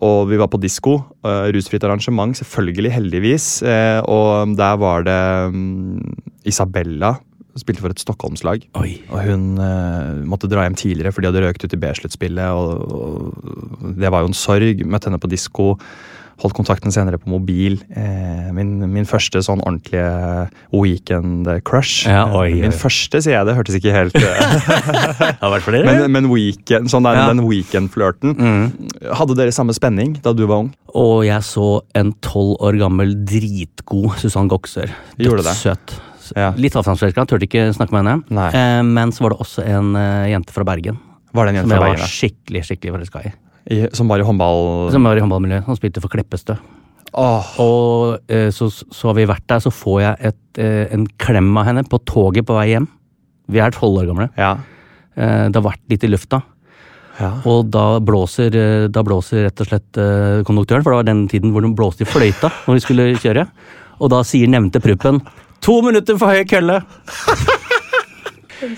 Og 0.00 0.28
vi 0.30 0.38
var 0.40 0.48
på 0.48 0.60
disko. 0.62 1.00
Uh, 1.26 1.50
rusfritt 1.52 1.84
arrangement, 1.84 2.32
selvfølgelig, 2.38 2.92
heldigvis. 2.94 3.48
Uh, 3.66 4.00
og 4.08 4.54
der 4.56 4.78
var 4.80 5.02
det 5.04 5.18
um, 5.50 5.98
Isabella. 6.46 7.16
Spilte 7.58 7.82
for 7.82 7.90
et 7.92 8.00
Stockholmslag. 8.00 8.62
Oi. 8.78 8.94
Og 9.10 9.24
hun 9.26 9.58
uh, 9.58 10.22
måtte 10.30 10.48
dra 10.48 10.62
hjem 10.64 10.78
tidligere, 10.78 11.10
for 11.12 11.20
de 11.20 11.28
hadde 11.32 11.42
røkt 11.44 11.66
ut 11.66 11.74
i 11.74 11.80
B-sluttspillet. 11.82 12.54
Og, 12.54 12.94
og 13.82 13.98
det 13.98 14.08
var 14.14 14.22
jo 14.22 14.30
en 14.30 14.38
sorg. 14.38 14.86
Møtte 14.86 15.10
henne 15.10 15.20
på 15.20 15.28
disko. 15.34 15.74
Holdt 16.40 16.54
kontakten 16.56 16.92
senere 16.94 17.18
på 17.20 17.28
mobil. 17.28 17.74
Eh, 17.92 18.48
min, 18.56 18.78
min 18.88 19.04
første 19.08 19.42
sånn 19.44 19.60
ordentlige 19.60 20.48
weekend-crush. 20.72 22.06
Ja, 22.08 22.22
oi. 22.36 22.54
Min 22.62 22.72
første, 22.74 23.20
sier 23.22 23.36
jeg. 23.38 23.48
Det 23.48 23.56
hørtes 23.58 23.76
ikke 23.78 23.92
helt 23.94 24.16
eh, 24.16 24.24
Det 25.20 25.34
har. 25.40 25.66
Men, 25.86 26.04
men 26.14 26.28
weekend, 26.32 26.90
sånn 26.92 27.04
der, 27.06 27.18
Ja. 27.20 27.26
den 27.32 27.42
weekend-flørten. 27.46 28.36
Hadde 29.20 29.36
dere 29.38 29.52
samme 29.54 29.74
spenning 29.76 30.16
da 30.24 30.32
du 30.36 30.46
var 30.48 30.64
ung? 30.64 30.72
Og 30.96 31.24
jeg 31.28 31.44
så 31.46 31.66
en 31.98 32.14
tolv 32.24 32.56
år 32.64 32.78
gammel 32.80 33.12
dritgod 33.28 34.16
Susann 34.22 34.48
Goksør. 34.50 34.90
Dødssøt. 35.20 35.60
Søt. 35.60 35.98
Ja. 36.38 36.52
Litt 36.56 36.76
avstandsforelska, 36.78 37.24
turte 37.26 37.48
ikke 37.48 37.68
snakke 37.74 37.92
med 37.96 38.04
henne. 38.06 38.20
Nei. 38.30 38.48
Eh, 38.54 38.82
men 38.86 39.10
så 39.14 39.24
var 39.26 39.34
det 39.34 39.40
også 39.44 39.64
en 39.66 39.92
eh, 39.98 40.28
jente 40.30 40.54
fra 40.54 40.62
Bergen 40.68 40.98
Var 41.34 41.46
det 41.48 41.54
en 41.56 41.64
som 41.64 41.72
jente 41.72 41.74
jeg 41.74 41.80
Bergen? 41.80 41.80
var 41.80 41.96
jeg 41.96 42.04
da? 42.04 42.10
skikkelig 42.14 42.62
skikkelig 42.68 42.92
forelska 42.96 43.22
i. 43.26 43.32
I- 43.70 43.88
Som 43.94 44.08
var 44.10 44.18
i 44.18 44.26
håndball... 44.26 44.90
Som 44.92 45.04
var 45.06 45.16
i 45.16 45.22
håndballmiljøet. 45.22 45.64
Han 45.68 45.78
spilte 45.78 46.02
for 46.02 46.10
Kleppestø. 46.12 46.56
Oh. 47.14 47.46
Og 47.62 48.30
eh, 48.30 48.48
så, 48.54 48.68
så 48.70 49.08
har 49.10 49.16
vi 49.18 49.24
vært 49.30 49.46
der, 49.50 49.58
så 49.64 49.70
får 49.74 49.96
jeg 50.04 50.30
et, 50.30 50.58
eh, 50.62 50.84
en 50.94 51.08
klem 51.18 51.48
av 51.58 51.66
henne 51.66 51.82
på 51.90 51.98
toget 52.06 52.46
på 52.46 52.54
vei 52.54 52.68
hjem. 52.72 52.86
Vi 53.50 53.58
er 53.62 53.74
tolv 53.74 53.98
år 54.02 54.10
gamle. 54.12 54.28
ja. 54.38 54.56
Eh, 55.18 55.48
det 55.50 55.58
har 55.58 55.64
vært 55.66 55.82
litt 55.90 56.04
i 56.06 56.10
lufta. 56.10 56.38
ja. 57.18 57.32
Og 57.50 57.66
da 57.74 57.98
blåser, 58.00 58.54
da 58.94 59.02
blåser 59.04 59.48
rett 59.48 59.60
og 59.60 59.66
slett 59.68 59.98
konduktøren, 60.46 60.84
for 60.86 60.94
det 60.94 61.00
var 61.00 61.08
den 61.10 61.24
tiden 61.28 61.50
hvor 61.52 61.66
de 61.66 61.72
blåste 61.76 62.06
i 62.06 62.08
fløyta 62.08 62.48
når 62.68 62.78
vi 62.78 62.84
skulle 62.86 63.08
kjøre. 63.20 63.44
Og 64.00 64.08
da 64.14 64.22
sier 64.24 64.48
nevnte 64.48 64.80
pruppen 64.80 65.18
To 65.66 65.80
minutter 65.84 66.16
for 66.16 66.30
høy 66.32 66.46
kølle! 66.48 66.78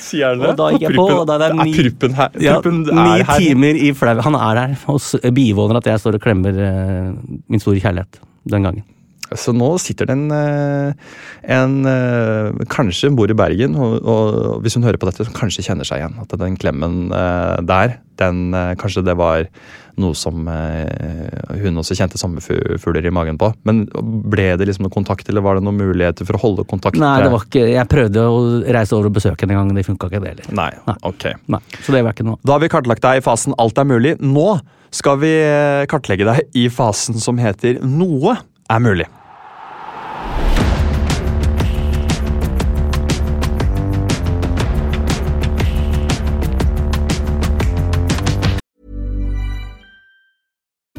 Sier 0.02 0.32
han 0.32 0.42
det? 0.42 0.50
Og 0.52 0.56
da 0.60 0.70
gikk 0.74 0.86
jeg 0.88 0.96
på, 0.96 1.06
og 1.20 1.26
da 1.30 1.38
er 1.48 1.54
ni- 1.58 1.74
Pruppen 1.76 2.14
her? 2.18 2.30
Ja, 2.40 2.54
Pruppen 2.60 2.82
ni 2.86 3.20
er 3.20 3.24
her. 3.28 3.38
timer 3.42 3.74
i 3.78 3.92
flau. 3.96 4.16
Han 4.22 4.34
er 4.38 4.54
der 4.60 4.76
og 4.88 5.34
bivåner 5.34 5.76
at 5.82 5.90
jeg 5.90 6.02
står 6.02 6.18
og 6.18 6.24
klemmer 6.24 6.58
eh, 6.66 7.12
min 7.48 7.60
store 7.62 7.80
kjærlighet 7.82 8.20
den 8.48 8.62
gangen. 8.68 8.84
Så 9.32 9.54
nå 9.56 9.68
sitter 9.80 10.04
det 10.10 10.12
en, 10.12 10.26
eh, 10.30 10.92
en 11.56 11.76
eh, 11.88 12.64
Kanskje 12.68 13.08
hun 13.08 13.16
bor 13.16 13.30
i 13.32 13.36
Bergen, 13.38 13.74
og, 13.80 14.02
og 14.04 14.58
hvis 14.62 14.74
hun 14.76 14.84
hører 14.84 15.00
på 15.00 15.08
dette, 15.08 15.24
så 15.24 15.32
kanskje 15.32 15.64
kjenner 15.64 15.88
seg 15.88 16.02
igjen. 16.02 16.18
At 16.20 16.34
den 16.38 16.58
klemmen 16.60 17.06
eh, 17.16 17.56
der, 17.64 17.96
den, 18.20 18.52
kanskje 18.78 19.04
det 19.06 19.16
var 19.16 19.48
noe 20.00 20.16
som 20.16 20.46
eh, 20.48 21.56
hun 21.62 21.80
også 21.80 21.96
kjente 21.98 22.20
sommerfugler 22.20 23.06
i 23.08 23.12
magen 23.14 23.38
på. 23.40 23.50
Men 23.68 23.84
ble 24.32 24.52
det 24.58 24.68
liksom 24.68 24.86
noe 24.86 24.94
kontakt, 24.94 25.28
eller 25.28 25.44
var 25.44 25.58
det 25.58 25.66
noen 25.66 25.80
muligheter 25.80 26.28
for 26.28 26.38
å 26.38 26.42
holde 26.46 26.66
kontakt? 26.68 26.98
Nei, 27.00 27.14
det 27.24 27.32
var 27.32 27.46
ikke 27.46 27.64
Jeg 27.72 27.90
prøvde 27.92 28.26
å 28.28 28.42
reise 28.64 28.96
over 28.96 29.10
og 29.10 29.16
besøke 29.18 29.44
henne 29.44 29.56
en 29.56 29.62
gang, 29.62 29.74
det 29.76 29.86
funka 29.88 30.10
ikke 30.10 30.22
det 30.24 30.34
heller. 30.34 30.52
Nei, 30.58 30.70
Nei. 30.88 30.98
ok. 31.12 31.26
Nei, 31.52 31.62
så 31.80 31.96
det 31.96 32.04
var 32.06 32.16
ikke 32.16 32.28
noe. 32.28 32.40
Da 32.46 32.56
har 32.56 32.64
vi 32.64 32.70
kartlagt 32.72 33.04
deg 33.04 33.20
i 33.20 33.24
fasen 33.24 33.56
alt 33.62 33.80
er 33.82 33.88
mulig. 33.88 34.16
Nå 34.22 34.46
skal 34.92 35.18
vi 35.22 35.32
eh, 35.40 35.82
kartlegge 35.90 36.28
deg 36.28 36.58
i 36.58 36.68
fasen 36.72 37.20
som 37.20 37.40
heter 37.40 37.80
noe 37.84 38.36
er 38.72 38.82
mulig. 38.84 39.08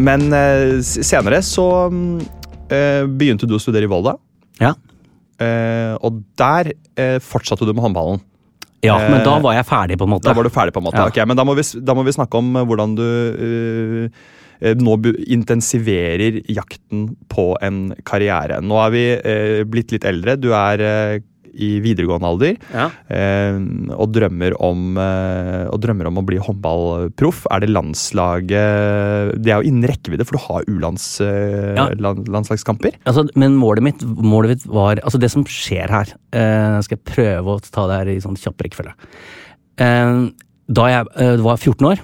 Men 0.00 0.30
eh, 0.32 0.80
senere 0.84 1.42
så 1.44 1.66
mm, 1.92 2.16
eh, 2.72 3.04
begynte 3.04 3.48
du 3.48 3.56
å 3.56 3.62
studere 3.62 3.88
i 3.88 3.90
Volda. 3.90 4.16
Ja. 4.60 4.74
Eh, 5.40 5.94
og 6.04 6.22
der 6.40 6.74
fortsatte 7.24 7.64
du 7.64 7.72
med 7.72 7.84
håndballen. 7.86 8.20
Ja, 8.84 8.96
men 9.12 9.20
da 9.24 9.36
var 9.44 9.56
jeg 9.56 9.66
ferdig, 9.68 9.96
på 10.00 10.06
en 10.08 10.14
måte. 10.14 10.28
Da 10.28 10.34
var 10.36 10.46
du 10.46 10.52
ferdig, 10.52 10.72
på 10.72 10.80
en 10.80 10.86
måte. 10.88 11.00
Ja. 11.00 11.08
Ok, 11.12 11.20
men 11.28 11.36
da 11.36 11.44
må, 11.44 11.54
vi, 11.56 11.64
da 11.84 11.96
må 11.96 12.04
vi 12.06 12.14
snakke 12.16 12.40
om 12.40 12.54
hvordan 12.64 12.94
du 12.96 13.08
eh, 14.60 14.76
nå 14.76 14.96
intensiverer 15.36 16.40
jakten 16.52 17.10
på 17.32 17.52
en 17.64 17.90
karriere. 18.08 18.60
Nå 18.64 18.80
er 18.84 18.94
vi 18.94 19.04
uh, 19.16 19.60
blitt 19.68 19.92
litt 19.94 20.06
eldre. 20.08 20.36
Du 20.40 20.50
er 20.56 20.84
eh, 20.84 21.20
i 21.54 21.80
videregående 21.82 22.26
alder 22.28 22.56
Ja. 22.72 22.90
eh, 23.10 23.58
og, 23.96 24.12
drømmer 24.14 24.52
om, 24.60 24.96
eh, 24.98 25.66
og 25.70 25.80
drømmer 25.80 26.06
om 26.06 26.18
å 26.18 26.24
bli 26.26 26.38
håndballproff. 26.38 27.46
Er 27.50 27.60
det 27.60 27.70
landslaget 27.70 29.42
Det 29.42 29.50
er 29.52 29.62
jo 29.62 29.68
innen 29.70 29.88
rekkevidde, 29.88 30.24
for 30.26 30.36
du 30.38 30.44
har 30.46 30.62
U-landslagskamper. 30.68 31.26
eh, 31.26 31.76
Ja. 31.76 31.88
Altså, 33.06 33.28
men 33.34 33.56
målet 33.56 33.82
mitt, 33.82 34.00
målet 34.04 34.48
mitt 34.56 34.66
var 34.66 34.96
Altså, 35.02 35.18
det 35.20 35.30
som 35.30 35.44
skjer 35.44 35.88
her 35.88 36.06
eh, 36.32 36.80
Skal 36.82 36.98
jeg 36.98 37.04
prøve 37.04 37.46
å 37.56 37.60
ta 37.60 37.86
det 37.88 37.96
her 37.98 38.08
i 38.14 38.20
sånn 38.20 38.36
kjapp 38.36 38.56
rekkefølge. 38.64 38.94
Da 40.70 40.84
jeg 40.86 41.06
var 41.42 41.56
14 41.58 41.86
år, 41.88 41.98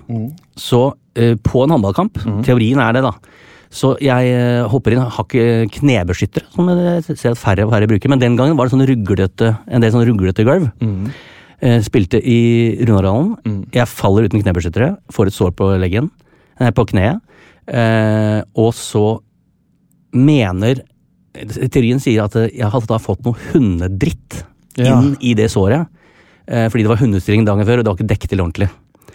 så 0.58 0.92
eh, 1.14 1.34
på 1.36 1.62
en 1.64 1.70
håndballkamp 1.70 2.18
Teorien 2.44 2.78
er 2.82 2.92
det, 2.96 3.02
da. 3.02 3.12
Så 3.76 3.90
jeg 4.00 4.30
eh, 4.32 4.64
hopper 4.72 4.94
inn, 4.96 5.02
har 5.04 5.26
ikke 5.26 5.66
knebeskyttere, 5.76 6.46
som 6.54 6.68
jeg 6.72 7.02
ser 7.20 7.34
at 7.34 7.40
færre 7.40 7.66
og 7.66 7.72
færre 7.74 7.88
bruker. 7.90 8.08
Men 8.12 8.22
den 8.22 8.36
gangen 8.38 8.56
var 8.56 8.68
det 8.70 8.72
sånn 8.76 8.86
ruglete, 8.88 9.50
en 9.68 9.84
del 9.84 9.92
sånn 9.92 10.06
ruglete 10.08 10.46
gulv. 10.48 10.70
Mm. 10.80 11.10
spilte 11.84 12.18
i 12.20 12.38
Runardalen. 12.84 13.62
Jeg 13.72 13.88
faller 13.88 14.26
uten 14.28 14.42
knebeskyttere, 14.42 14.90
får 15.12 15.30
et 15.30 15.36
sår 15.36 15.54
på 15.56 15.70
leggen, 15.80 16.10
nei, 16.60 16.68
på 16.76 16.84
kneet. 16.90 17.20
Eh, 17.66 18.40
og 18.60 18.72
så 18.76 19.06
mener 20.16 20.82
Teorien 21.68 22.00
sier 22.00 22.24
at 22.24 22.36
jeg 22.48 22.70
hadde 22.72 22.88
da 22.88 22.98
fått 23.02 23.24
noe 23.26 23.36
hundedritt 23.52 24.42
Ja. 24.78 24.98
inn 25.00 25.16
i 25.20 25.34
det 25.36 25.50
såret. 25.52 25.88
Eh, 26.46 26.68
fordi 26.68 26.84
det 26.84 26.88
var 26.92 27.00
hundestring 27.00 27.44
dagen 27.44 27.64
før, 27.66 27.80
og 27.80 27.84
det 27.84 27.90
var 27.90 27.96
ikke 27.98 28.12
dekket 28.12 28.28
til 28.32 28.40
ordentlig. 28.44 28.68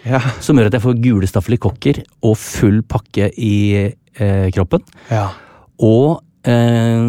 Ja. 0.04 0.18
Som 0.42 0.58
gjør 0.58 0.66
at 0.66 0.72
jeg 0.76 0.82
får 0.82 1.00
gule 1.02 1.26
staffelikokker 1.30 2.02
og 2.26 2.36
full 2.36 2.82
pakke 2.82 3.30
i 3.38 3.94
eh, 4.18 4.50
kroppen. 4.54 4.82
Ja. 5.10 5.28
Og 5.82 6.22
eh, 6.44 7.02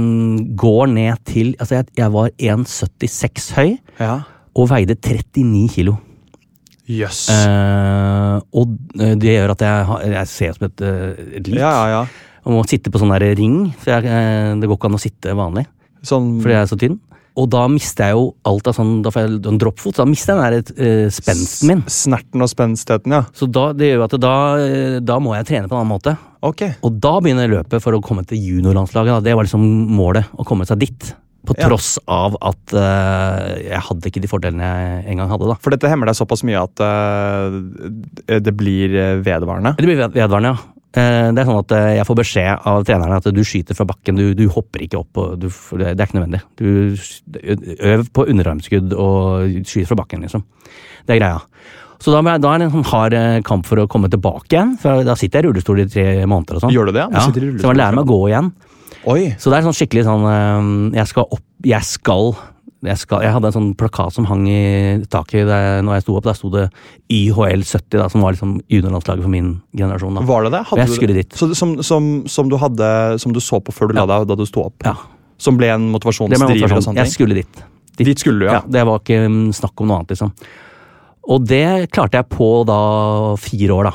går 0.56 0.88
ned 0.94 1.24
til 1.26 1.54
Altså, 1.60 1.76
jeg, 1.82 1.86
jeg 1.98 2.12
var 2.14 2.30
1,76 2.38 3.52
høy 3.58 3.78
ja. 4.00 4.20
og 4.56 4.70
veide 4.72 4.96
39 4.96 5.68
kilo. 5.76 5.98
Jøss. 6.90 7.30
Eh, 7.32 8.38
og 8.60 8.74
eh, 9.00 9.14
det 9.16 9.38
gjør 9.38 9.54
at 9.56 9.62
jeg, 9.64 9.86
har- 9.88 10.04
jeg 10.18 10.28
ser 10.28 10.52
ut 10.52 10.60
som 10.60 10.68
et, 10.68 10.82
eh, 10.84 11.38
et 11.40 11.48
lik. 11.48 11.60
ja, 11.62 11.72
ja, 11.72 11.88
ja. 12.02 12.06
Og 12.44 12.52
må 12.58 12.64
sitte 12.68 12.92
på 12.92 13.00
sånn 13.00 13.14
der 13.16 13.24
ring, 13.40 13.70
for 13.80 13.94
jeg, 13.96 14.04
eh, 14.12 14.50
det 14.60 14.68
går 14.68 14.76
ikke 14.76 14.90
an 14.90 14.98
å 14.98 15.00
sitte 15.00 15.32
vanlig. 15.40 15.64
Sånn 16.04 16.42
Fordi 16.44 16.52
jeg 16.58 16.62
er 16.66 16.68
så 16.74 16.76
tynn. 16.82 16.98
Og 17.40 17.48
da 17.50 17.62
mister 17.72 18.12
jeg 18.12 18.14
jo 18.18 18.26
alt 18.46 18.68
av 18.70 18.76
sånn 18.78 19.02
Da 19.02 19.10
får 19.10 19.24
jeg 19.24 19.38
en 19.50 19.58
droppfot, 19.58 19.96
så 19.96 20.04
da 20.04 20.10
mister 20.12 20.36
jeg 20.36 20.42
den 20.44 20.76
der 20.76 20.84
eh, 20.84 21.08
spensten 21.10 21.68
min. 21.72 21.80
Snerten 21.88 22.44
og 22.44 22.50
spenstheten, 22.52 23.16
ja. 23.16 23.24
Så 23.34 23.48
da, 23.50 23.72
det 23.74 23.88
gjør 23.94 24.02
jo 24.04 24.04
at 24.10 24.18
da, 24.22 24.34
eh, 24.60 25.00
da 25.00 25.18
må 25.24 25.34
jeg 25.40 25.48
trene 25.50 25.72
på 25.72 25.74
en 25.74 25.82
annen 25.86 25.94
måte. 25.96 26.18
Ok. 26.44 26.64
Og 26.84 26.96
da 27.04 27.18
begynner 27.24 27.52
løpet 27.52 27.84
for 27.84 27.96
å 27.96 28.02
komme 28.04 28.26
til 28.28 28.42
juniorlandslaget. 28.44 29.24
Det 29.24 29.36
var 29.38 29.48
liksom 29.48 29.64
målet, 29.96 30.28
å 30.36 30.46
komme 30.48 30.68
seg 30.68 30.82
dit. 30.84 31.14
På 31.44 31.56
Ja. 31.60 31.68
tross 31.68 31.98
av 32.08 32.38
at 32.40 32.72
uh, 32.72 33.50
jeg 33.60 33.80
hadde 33.84 34.08
ikke 34.08 34.22
de 34.24 34.30
fordelene 34.32 34.64
jeg 34.64 35.02
en 35.12 35.18
gang 35.20 35.32
hadde. 35.34 35.50
da. 35.52 35.58
For 35.60 35.76
dette 35.76 35.90
hemmer 35.92 36.08
deg 36.08 36.16
såpass 36.16 36.44
mye 36.48 36.62
at 36.62 36.80
uh, 36.80 38.40
det 38.40 38.54
blir 38.56 38.96
eh, 38.96 39.18
vedvarende. 39.20 39.74
Det 39.76 39.84
blir 39.90 40.00
vedvarende, 40.00 40.54
ja. 40.54 40.70
Det 40.94 41.42
er 41.42 41.48
sånn 41.48 41.58
at 41.58 41.72
Jeg 41.98 42.06
får 42.06 42.18
beskjed 42.20 42.66
av 42.70 42.84
treneren 42.86 43.16
at 43.18 43.26
du 43.34 43.40
skyter 43.42 43.74
fra 43.74 43.88
bakken, 43.90 44.14
du, 44.16 44.36
du 44.38 44.44
hopper 44.54 44.84
ikke 44.86 45.00
opp. 45.02 45.18
Og 45.18 45.40
du, 45.42 45.48
det 45.82 45.96
er 45.96 46.06
ikke 46.06 46.20
nødvendig. 46.20 46.44
Du 46.56 46.68
øver 47.42 47.98
Øv 47.98 48.04
på 48.14 48.28
underarmskudd 48.30 48.94
og 48.94 49.64
skyt 49.66 49.90
fra 49.90 49.98
bakken, 50.04 50.22
liksom. 50.28 50.46
Det 51.08 51.16
er 51.16 51.24
greia. 51.24 51.42
Så 52.04 52.12
da, 52.12 52.20
da 52.20 52.52
er 52.52 52.60
det 52.60 52.68
en 52.68 52.74
sånn 52.74 52.90
hard 52.92 53.16
eh, 53.16 53.40
kamp 53.48 53.68
for 53.68 53.80
å 53.80 53.88
komme 53.92 54.10
tilbake 54.12 54.52
igjen. 54.52 54.76
For 54.82 55.06
da 55.08 55.16
sitter 55.20 55.40
jeg 55.40 55.48
i 55.48 55.52
rullestol 55.52 55.84
i 55.84 55.88
tre 55.88 56.08
måneder 56.28 56.60
og 56.60 56.66
sånn. 56.66 56.74
Gjør 56.76 56.92
du 56.92 56.98
det? 56.98 57.06
Du 57.08 57.16
Ja, 57.16 57.28
sitter 57.30 57.46
i 57.46 57.46
så 57.46 57.52
rullestol 57.52 57.70
jeg 57.70 57.78
må 57.78 57.80
lære 57.80 57.98
meg 57.98 58.04
å 58.04 58.12
gå 58.12 58.22
igjen. 58.32 58.50
Oi. 59.14 59.22
Så 59.40 59.52
det 59.52 59.60
er 59.60 59.68
sånn 59.68 59.76
skikkelig 59.76 60.04
sånn 60.08 60.26
eh, 60.32 60.68
Jeg 60.96 61.10
skal 61.10 61.26
opp 61.36 61.68
Jeg 61.68 61.84
skal 61.84 62.36
jeg, 62.84 63.00
skal, 63.00 63.22
jeg 63.24 63.32
hadde 63.32 63.48
en 63.48 63.56
sånn 63.56 63.70
plakat 63.80 64.12
som 64.12 64.26
hang 64.28 64.44
i 64.52 65.04
taket 65.12 65.48
der, 65.48 65.78
når 65.88 65.96
jeg 65.96 66.04
sto 66.04 66.16
opp. 66.20 66.26
Der 66.28 66.36
sto 66.36 66.50
det 66.52 66.64
YHL 67.08 67.64
70, 67.64 67.96
da, 67.96 68.08
som 68.12 68.24
var 68.26 68.36
liksom 68.36 68.58
juniorlandslaget 68.68 69.24
for 69.24 69.32
min 69.32 69.54
generasjon. 69.72 70.20
Da. 70.20 70.26
Var 70.28 70.48
det 70.48 70.52
det? 70.58 70.62
Hadde 70.68 70.84
jeg 70.84 70.98
skulle 70.98 71.16
dit. 71.16 71.38
Så, 71.40 71.48
som, 71.56 71.78
som, 71.80 72.10
som, 72.28 72.52
du 72.52 72.58
hadde, 72.60 72.90
som 73.24 73.36
du 73.36 73.40
så 73.44 73.62
på 73.64 73.72
før 73.72 73.94
du 73.94 73.96
la 73.96 74.04
deg 74.10 74.28
da 74.28 74.36
du 74.36 74.44
sto 74.50 74.66
opp? 74.68 74.84
Ja. 74.84 74.98
Som 75.40 75.56
ble 75.60 75.72
en 75.72 75.88
motivasjonsdriver 75.94 76.58
motivasjon. 76.58 77.00
Jeg 77.00 77.16
skulle 77.16 77.40
dit. 77.40 77.64
dit. 77.96 78.04
Dit 78.12 78.26
skulle 78.26 78.44
du, 78.44 78.52
ja. 78.52 78.60
Det 78.68 78.84
var 78.90 79.00
ikke 79.00 79.24
um, 79.30 79.40
snakk 79.56 79.80
om 79.80 79.88
noe 79.88 80.02
annet, 80.02 80.18
liksom. 80.18 80.36
Og 81.32 81.46
det 81.48 81.92
klarte 81.94 82.20
jeg 82.20 82.30
på 82.34 82.50
da 82.68 82.80
fire 83.40 83.78
år, 83.78 83.92
da. 83.92 83.94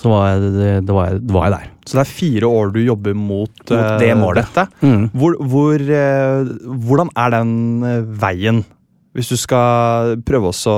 Så 0.00 0.08
var 0.08 0.30
jeg, 0.30 0.52
det, 0.86 0.94
var 0.96 1.10
jeg, 1.10 1.22
det 1.28 1.34
var 1.36 1.46
jeg 1.46 1.54
der. 1.58 1.70
Så 1.84 1.98
det 1.98 2.02
er 2.02 2.12
fire 2.14 2.50
år 2.60 2.70
du 2.72 2.78
jobber 2.80 3.16
mot, 3.16 3.52
mot 3.68 3.88
det 4.00 4.12
målet. 4.16 4.46
dette. 4.48 4.64
Mm. 4.80 5.02
Hvor, 5.12 5.36
hvor, 5.52 5.82
eh, 5.96 6.52
hvordan 6.86 7.10
er 7.20 7.34
den 7.36 7.50
eh, 7.84 8.06
veien? 8.22 8.62
Hvis 9.12 9.32
du 9.32 9.36
skal 9.40 10.16
prøve 10.24 10.54
også 10.54 10.76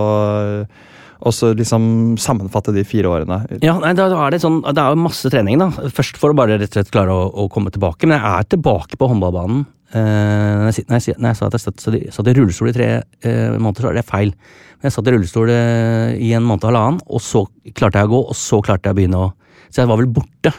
også 1.22 1.52
liksom 1.54 1.84
sammenfatte 2.20 2.74
de 2.74 2.84
fire 2.86 3.10
årene. 3.10 3.38
Ja, 3.62 3.76
nei, 3.82 3.92
da 3.94 4.08
er 4.10 4.34
det 4.34 4.42
sånn, 4.42 4.60
det 4.64 4.82
er 4.82 4.94
jo 4.94 5.04
masse 5.04 5.30
trening, 5.30 5.60
da. 5.60 5.68
Først 5.94 6.18
for 6.20 6.32
å 6.32 6.38
bare 6.38 6.56
rett 6.58 6.72
og 6.72 6.80
slett 6.80 6.90
klare 6.94 7.14
å, 7.14 7.28
å 7.44 7.48
komme 7.52 7.70
tilbake. 7.74 8.08
Men 8.08 8.18
jeg 8.18 8.40
er 8.40 8.48
tilbake 8.56 8.98
på 8.98 9.08
håndballbanen. 9.12 9.64
Eh, 9.92 10.58
når, 10.62 10.70
jeg, 10.72 10.84
når, 10.88 11.00
jeg, 11.06 11.16
når 11.20 11.28
jeg 11.32 11.36
sa 11.36 11.46
at 11.50 11.56
jeg 11.58 11.64
satt, 11.66 11.82
satt 12.16 12.28
i- 12.30 12.34
rullestol 12.38 12.70
i 12.70 12.72
tre 12.76 12.86
eh, 13.02 13.58
måneder, 13.60 13.82
så 13.84 13.90
er 13.90 13.98
det 14.00 14.06
feil. 14.08 14.30
Men 14.78 14.88
jeg 14.88 14.94
satt 14.96 15.08
i 15.10 15.12
rullestol 15.14 15.50
eh, 15.52 16.14
i 16.16 16.30
en 16.36 16.46
måned 16.48 16.64
og 16.64 16.70
halvannen, 16.72 17.02
og 17.12 17.20
så 17.20 17.44
klarte 17.76 18.00
jeg 18.00 18.08
å 18.08 18.12
gå, 18.14 18.22
og 18.32 18.38
så 18.38 18.62
klarte 18.64 18.88
jeg 18.88 18.96
å 18.96 19.00
begynne 19.00 19.20
å 19.26 19.32
Så 19.72 19.80
jeg 19.82 19.88
var 19.88 19.96
vel 20.02 20.10
borte 20.12 20.50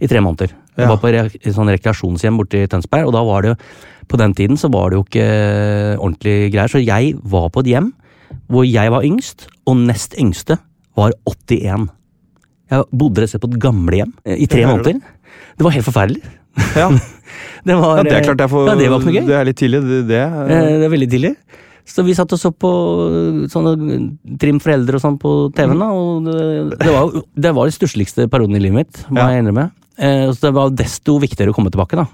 i 0.00 0.06
tre 0.08 0.20
måneder. 0.24 0.52
Jeg 0.76 0.84
Ja. 0.84 0.88
var 0.90 0.96
på 0.98 1.10
re, 1.12 1.26
i 1.30 1.50
sånn 1.54 1.68
rekreasjonshjem 1.70 2.36
borte 2.40 2.62
i 2.64 2.66
Tønsberg, 2.66 3.06
og 3.06 3.12
da 3.14 3.22
var 3.24 3.42
det 3.42 3.50
jo 3.52 3.56
På 4.08 4.16
den 4.20 4.34
tiden 4.34 4.56
så 4.60 4.68
var 4.72 4.90
det 4.90 4.96
jo 4.98 5.04
ikke 5.04 5.26
ordentlig 5.98 6.50
greier, 6.52 6.68
så 6.68 6.80
jeg 6.82 7.14
var 7.22 7.48
på 7.54 7.60
et 7.64 7.70
hjem 7.72 7.92
hvor 8.50 8.64
jeg 8.66 8.90
var 8.90 9.04
yngst, 9.06 9.46
og 9.68 9.76
nest 9.86 10.16
yngste 10.18 10.56
var 10.98 11.12
81. 11.28 11.86
Jeg 12.72 12.84
bodde 12.90 13.20
rett 13.22 13.28
og 13.28 13.30
slett 13.34 13.44
på 13.44 13.50
et 13.52 13.60
gamlehjem 13.62 14.12
eh, 14.26 14.36
i 14.42 14.46
tre 14.50 14.64
måneder. 14.66 14.98
Det 15.56 15.62
var 15.64 15.70
helt 15.76 15.86
forferdelig. 15.86 16.22
Ja, 16.74 16.88
Det 17.68 17.76
var, 17.80 17.96
ja 17.98 18.02
det 18.04 18.12
er 18.18 18.24
klart 18.26 18.38
det 18.40 18.44
er, 18.44 18.52
for, 18.52 18.66
ja, 18.68 18.74
det 18.76 18.88
var 18.92 19.00
ikke 19.00 19.08
noe 19.10 19.16
gøy. 19.20 19.26
Det 19.28 19.36
er 19.38 19.46
litt 19.48 19.56
tidlig, 19.60 19.80
det. 19.88 20.00
det 20.10 20.18
Eh, 20.24 20.66
Det 20.80 20.84
er 20.88 20.92
veldig 20.92 21.10
tidlig. 21.14 21.34
Så 21.84 22.00
vi 22.04 22.14
satt 22.16 22.32
og 22.32 22.40
så 22.40 22.48
på 22.56 22.68
sånne 23.52 23.74
Trim 24.40 24.56
for 24.62 24.72
eldre 24.72 24.96
og 24.96 25.02
sånn 25.04 25.18
på 25.20 25.32
TV-en, 25.56 25.80
da. 25.82 25.88
Og 25.92 26.24
det, 26.24 26.78
det 26.80 26.92
var 26.94 27.10
det 27.46 27.52
var 27.58 27.68
den 27.68 27.76
stussligste 27.76 28.24
perioden 28.32 28.56
i 28.56 28.62
livet 28.64 28.78
mitt, 28.82 29.00
må 29.12 29.20
Ja. 29.20 29.26
jeg 29.34 29.44
innrømme. 29.44 29.66
Eh, 29.98 30.30
Så 30.32 30.46
det 30.48 30.54
var 30.56 30.70
desto 30.70 31.18
viktigere 31.20 31.52
å 31.52 31.56
komme 31.56 31.70
tilbake, 31.70 31.96
da. 32.00 32.06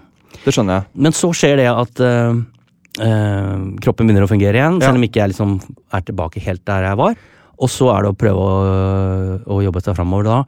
det 0.45 0.55
skjønner 0.55 0.81
jeg. 0.81 0.87
Men 1.07 1.13
så 1.13 1.31
skjer 1.35 1.57
det 1.63 1.69
at 1.71 2.01
eh, 2.01 2.41
eh, 3.07 3.55
kroppen 3.85 4.07
begynner 4.11 4.27
å 4.27 4.31
fungere 4.31 4.59
igjen, 4.59 4.81
selv 4.83 4.99
om 4.99 5.07
ikke 5.07 5.23
jeg 5.23 5.33
liksom 5.35 5.55
er 5.95 6.01
tilbake 6.03 6.43
helt 6.45 6.65
der 6.67 6.89
jeg 6.91 6.97
var. 6.99 7.15
Og 7.61 7.69
så 7.69 7.91
er 7.95 8.03
det 8.07 8.11
å 8.15 8.17
prøve 8.17 8.41
å, 8.41 9.41
å 9.47 9.63
jobbe 9.63 9.83
seg 9.85 9.95
framover. 9.99 10.25
Da 10.25 10.45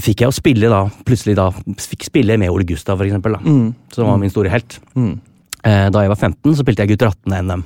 fikk 0.00 0.20
jeg 0.24 0.28
å 0.28 0.32
spille, 0.34 0.68
da. 0.72 0.84
Plutselig 1.04 1.34
da. 1.36 1.50
Fikk 1.76 2.06
spille 2.08 2.38
med 2.40 2.50
Ole 2.50 2.64
Gustav, 2.68 2.96
for 2.98 3.04
eksempel. 3.08 3.32
Da, 3.36 3.38
Mm. 3.44 3.74
Som 3.92 4.06
var 4.06 4.16
min 4.18 4.30
store 4.30 4.48
helt. 4.50 4.78
Mm. 4.96 5.20
Eh, 5.64 5.90
da 5.90 6.00
jeg 6.00 6.08
var 6.08 6.16
15, 6.16 6.54
så 6.54 6.62
spilte 6.64 6.78
jeg 6.86 6.88
gutter 6.96 7.10
18 7.12 7.32
NM. 7.46 7.64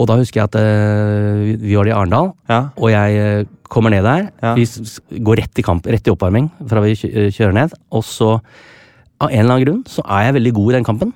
Og 0.00 0.06
da 0.06 0.14
husker 0.16 0.40
jeg 0.40 0.44
at 0.44 0.54
eh, 0.54 1.56
vi 1.58 1.74
var 1.74 1.86
i 1.86 1.90
Arendal, 1.92 2.32
Ja. 2.48 2.70
og 2.76 2.88
jeg 2.90 3.16
eh, 3.18 3.44
kommer 3.68 3.90
ned 3.90 4.04
der. 4.04 4.30
Ja. 4.42 4.54
Vi 4.54 4.64
går 5.20 5.36
rett 5.42 5.58
i 5.58 5.62
kamp, 5.62 5.84
rett 5.86 6.06
i 6.06 6.10
oppvarming 6.10 6.50
fra 6.68 6.80
vi 6.80 6.92
eh, 6.92 7.30
kjører 7.34 7.52
ned. 7.54 7.72
Og 7.92 8.04
så, 8.04 8.40
av 9.20 9.28
en 9.30 9.38
eller 9.40 9.54
annen 9.56 9.64
grunn, 9.66 9.82
så 9.90 10.02
er 10.06 10.28
jeg 10.28 10.34
veldig 10.38 10.52
god 10.54 10.70
i 10.70 10.76
den 10.78 10.84
kampen. 10.86 11.12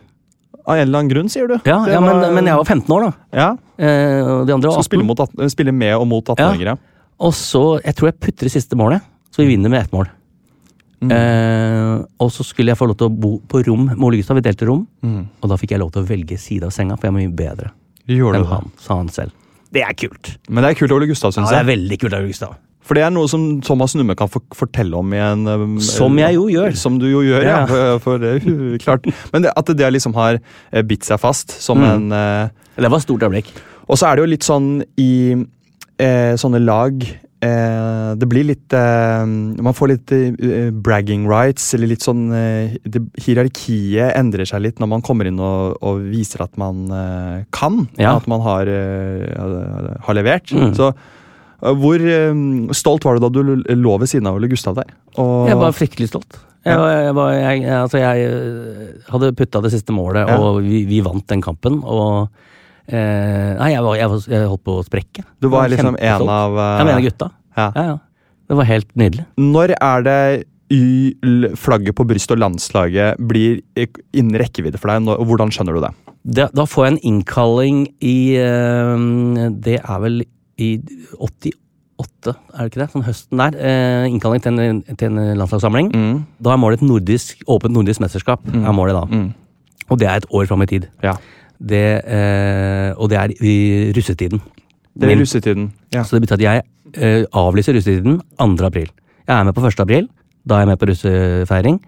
Av 0.67 0.75
en 0.77 0.83
eller 0.87 0.99
annen 0.99 1.11
grunn, 1.11 1.29
sier 1.31 1.47
du. 1.49 1.55
Ja, 1.67 1.81
ja 1.87 2.01
var- 2.01 2.21
men, 2.21 2.35
men 2.35 2.47
jeg 2.51 2.57
var 2.59 2.65
15 2.65 2.91
år, 2.95 3.07
da. 3.07 3.13
ja. 3.33 3.49
Eh, 3.79 4.45
de 4.47 4.53
andre 4.53 4.69
var 4.71 4.77
Så 4.77 4.83
18. 4.83 4.91
spille, 4.91 5.05
mot 5.07 5.19
18, 5.19 5.49
spille 5.51 5.73
med 5.75 5.95
og 5.97 6.07
mot 6.07 6.25
18-åringere. 6.25 6.77
Og 7.23 7.33
så, 7.35 7.81
jeg 7.85 7.95
tror 7.95 8.11
jeg 8.11 8.21
putter 8.21 8.47
det 8.47 8.53
siste 8.53 8.75
målet, 8.79 9.01
så 9.33 9.43
vi 9.43 9.49
vinner 9.55 9.73
med 9.73 9.87
ett 9.87 9.93
mål. 9.95 10.11
Mm. 11.03 11.11
Eh, 11.11 12.05
og 12.23 12.31
så 12.31 12.45
skulle 12.47 12.71
jeg 12.71 12.79
få 12.79 12.87
lov 12.87 12.99
til 13.01 13.09
å 13.11 13.15
bo 13.25 13.33
på 13.51 13.63
rom 13.67 13.89
med 13.91 14.03
Ole 14.07 14.21
Gustav, 14.21 14.39
vi 14.39 14.45
delte 14.47 14.69
rom. 14.69 14.85
Mm. 15.03 15.23
Og 15.43 15.51
da 15.51 15.59
fikk 15.59 15.75
jeg 15.75 15.83
lov 15.83 15.91
til 15.95 16.05
å 16.05 16.09
velge 16.13 16.39
side 16.39 16.69
av 16.69 16.75
senga, 16.75 16.95
for 16.99 17.09
jeg 17.09 17.17
var 17.17 17.23
mye 17.25 17.39
bedre 17.39 17.73
Gjorde 18.11 18.39
enn 18.39 18.45
det? 18.45 18.51
han, 18.53 18.69
sa 18.83 18.99
han 19.01 19.09
selv. 19.15 19.33
Det 19.73 19.83
er 19.87 19.97
kult. 19.97 20.35
Men 20.53 20.63
det 20.67 20.71
er 20.75 20.79
kult 20.83 20.93
Ole 20.95 21.09
Gustav, 21.11 21.33
Ja, 21.33 21.41
syns 21.41 21.51
det 21.55 21.59
er 21.63 21.69
veldig 21.73 21.99
kult 22.03 22.15
Ole 22.19 22.29
Gustav. 22.31 22.55
For 22.83 22.99
det 22.99 23.05
er 23.07 23.13
noe 23.15 23.31
som 23.31 23.45
Thomas 23.63 23.95
Numme 23.95 24.17
kan 24.19 24.29
fortelle 24.29 24.99
om 24.99 25.13
i 25.15 25.21
en 25.23 25.45
um, 25.47 25.77
Som 25.87 26.17
jeg 26.19 26.35
jo 26.35 26.49
gjør. 26.51 26.75
Som 26.77 26.97
du 26.99 27.07
jo 27.07 27.21
gjør, 27.23 27.45
ja. 27.47 27.61
Ja. 27.63 27.67
For, 27.71 28.01
for 28.03 28.19
det, 28.23 28.33
er 28.43 28.49
jo 28.51 28.79
klart. 28.85 29.07
Men 29.33 29.47
det, 29.47 29.53
at 29.57 29.71
det 29.79 29.91
liksom 29.95 30.17
har 30.19 30.41
eh, 30.43 30.83
bitt 30.83 31.07
seg 31.07 31.21
fast 31.23 31.55
som 31.63 31.79
Mm. 31.79 31.91
en 31.93 32.17
eh, 32.19 32.49
Det 32.83 32.91
var 32.91 32.99
et 32.99 33.07
stort 33.07 33.23
øyeblikk. 33.23 33.53
Og 33.89 33.99
så 33.99 34.11
er 34.11 34.17
det 34.19 34.25
jo 34.27 34.33
litt 34.35 34.47
sånn 34.47 34.69
i 34.99 35.13
eh, 36.03 36.35
sånne 36.39 36.59
lag 36.63 37.07
eh, 37.43 38.13
Det 38.19 38.29
blir 38.31 38.47
litt 38.49 38.73
eh, 38.77 39.25
Man 39.27 39.75
får 39.77 39.91
litt 39.93 40.13
eh, 40.17 40.71
bragging 40.73 41.25
rights, 41.31 41.73
eller 41.77 41.91
litt 41.91 42.05
sånn 42.07 42.29
eh, 42.37 42.77
det, 42.85 43.03
Hierarkiet 43.25 44.15
endrer 44.19 44.49
seg 44.49 44.63
litt 44.65 44.79
når 44.83 44.91
man 44.95 45.03
kommer 45.05 45.29
inn 45.31 45.41
og, 45.43 45.77
og 45.83 46.05
viser 46.13 46.45
at 46.47 46.55
man 46.61 46.87
eh, 46.93 47.43
kan. 47.55 47.83
Ja. 48.01 48.17
At 48.21 48.29
man 48.31 48.45
har, 48.47 48.71
eh, 48.71 49.99
har 50.07 50.19
levert. 50.19 50.53
Mm. 50.55 50.73
Så 50.79 50.93
hvor 51.63 52.03
stolt 52.75 53.05
var 53.07 53.15
du 53.19 53.23
da 53.23 53.29
du 53.31 53.43
lå 53.79 53.93
ved 54.03 54.11
siden 54.11 54.27
av 54.27 54.35
Ole 54.41 54.49
Gustav 54.51 54.75
der? 54.81 54.89
Og, 55.15 55.47
Jeg 55.47 55.59
var 55.61 55.77
fryktelig 55.77 56.09
stolt. 56.11 56.39
Jeg, 56.67 56.79
var, 56.79 56.91
jeg, 56.95 57.15
var, 57.15 57.31
jeg, 57.35 57.63
altså 57.75 57.99
jeg 57.99 58.33
hadde 59.11 59.31
putta 59.39 59.61
det 59.63 59.71
siste 59.75 59.95
målet, 59.95 60.27
Ja. 60.31 60.39
og 60.43 60.59
vi, 60.63 60.81
vi 60.91 60.99
vant 61.07 61.27
den 61.31 61.43
kampen. 61.43 61.81
Og 61.87 62.29
eh, 62.89 63.51
Nei, 63.59 63.73
jeg, 63.75 63.83
var, 63.85 63.99
jeg, 63.99 64.13
var, 64.13 64.25
jeg 64.35 64.49
holdt 64.53 64.65
på 64.65 64.79
å 64.79 64.87
sprekke. 64.87 65.27
du 65.41 65.49
var 65.49 65.65
var 65.65 65.75
liksom 65.75 65.99
en 65.99 66.29
av 66.29 66.57
uh, 66.57 66.65
Jeg 66.81 66.97
av 66.97 67.05
gutta. 67.09 67.31
ja. 67.57 67.69
Ja, 67.77 67.85
ja. 67.93 68.01
Det 68.51 68.57
var 68.59 68.67
helt 68.69 68.89
nydelig. 68.99 69.23
Når 69.41 69.73
er 69.79 70.03
det 70.05 70.19
Y-flagget 70.73 71.97
på 71.97 72.05
brystet 72.09 72.35
og 72.37 72.41
landslaget 72.43 73.21
blir 73.29 73.61
innen 73.77 74.39
rekkevidde 74.41 74.81
for 74.81 74.93
deg, 74.93 75.09
og 75.09 75.27
hvordan 75.29 75.53
skjønner 75.53 75.77
du 75.77 75.83
det? 75.85 75.91
Da, 76.23 76.47
da 76.55 76.65
får 76.69 76.87
jeg 76.87 76.93
en 76.93 77.01
innkalling 77.11 77.79
i 78.05 78.39
øh, 78.39 79.49
Det 79.65 79.81
er 79.81 80.03
vel 80.05 80.23
i 80.61 80.71
88, 81.19 82.35
er 82.55 82.61
det 82.61 82.71
ikke 82.71 82.83
det? 82.83 82.89
Sånn 82.93 83.05
høsten 83.07 83.43
der. 83.43 83.57
Eh, 83.59 84.07
innkalling 84.11 84.45
til 84.45 84.61
en, 84.63 84.81
til 84.87 85.11
en 85.11 85.37
landslagssamling. 85.41 85.91
Da 86.41 86.55
er 86.55 86.61
målet 86.61 86.81
et 86.83 86.89
nordisk, 86.89 87.43
åpent 87.51 87.75
nordisk 87.75 88.05
mesterskap. 88.05 88.45
er 88.53 88.77
målet 88.77 88.97
da. 88.97 89.05
Mm. 89.11 89.31
Og 89.91 90.01
det 90.01 90.09
er 90.09 90.21
et 90.21 90.29
år 90.31 90.49
fram 90.49 90.63
i 90.65 90.71
tid. 90.71 90.89
Ja. 91.05 91.17
Det, 91.63 91.85
eh, 92.05 92.91
og 92.99 93.11
det 93.13 93.19
er 93.21 93.35
i 93.45 93.55
russetiden. 93.97 94.41
Det 94.99 95.09
er 95.09 95.15
i 95.15 95.21
russetiden. 95.21 95.71
Ja. 95.95 96.03
Så 96.03 96.17
det 96.19 96.25
betyr 96.27 96.41
at 96.41 96.45
jeg 96.49 96.63
eh, 96.99 97.23
avlyser 97.39 97.77
russetiden 97.79 98.19
2. 98.41 98.51
april. 98.67 98.91
Jeg 99.29 99.39
er 99.39 99.45
med 99.47 99.55
på 99.55 99.65
1. 99.69 99.81
april. 99.81 100.09
Da 100.45 100.57
er 100.59 100.65
jeg 100.67 100.73
med 100.73 100.81
på 100.83 100.91
russefeiring. 100.91 101.79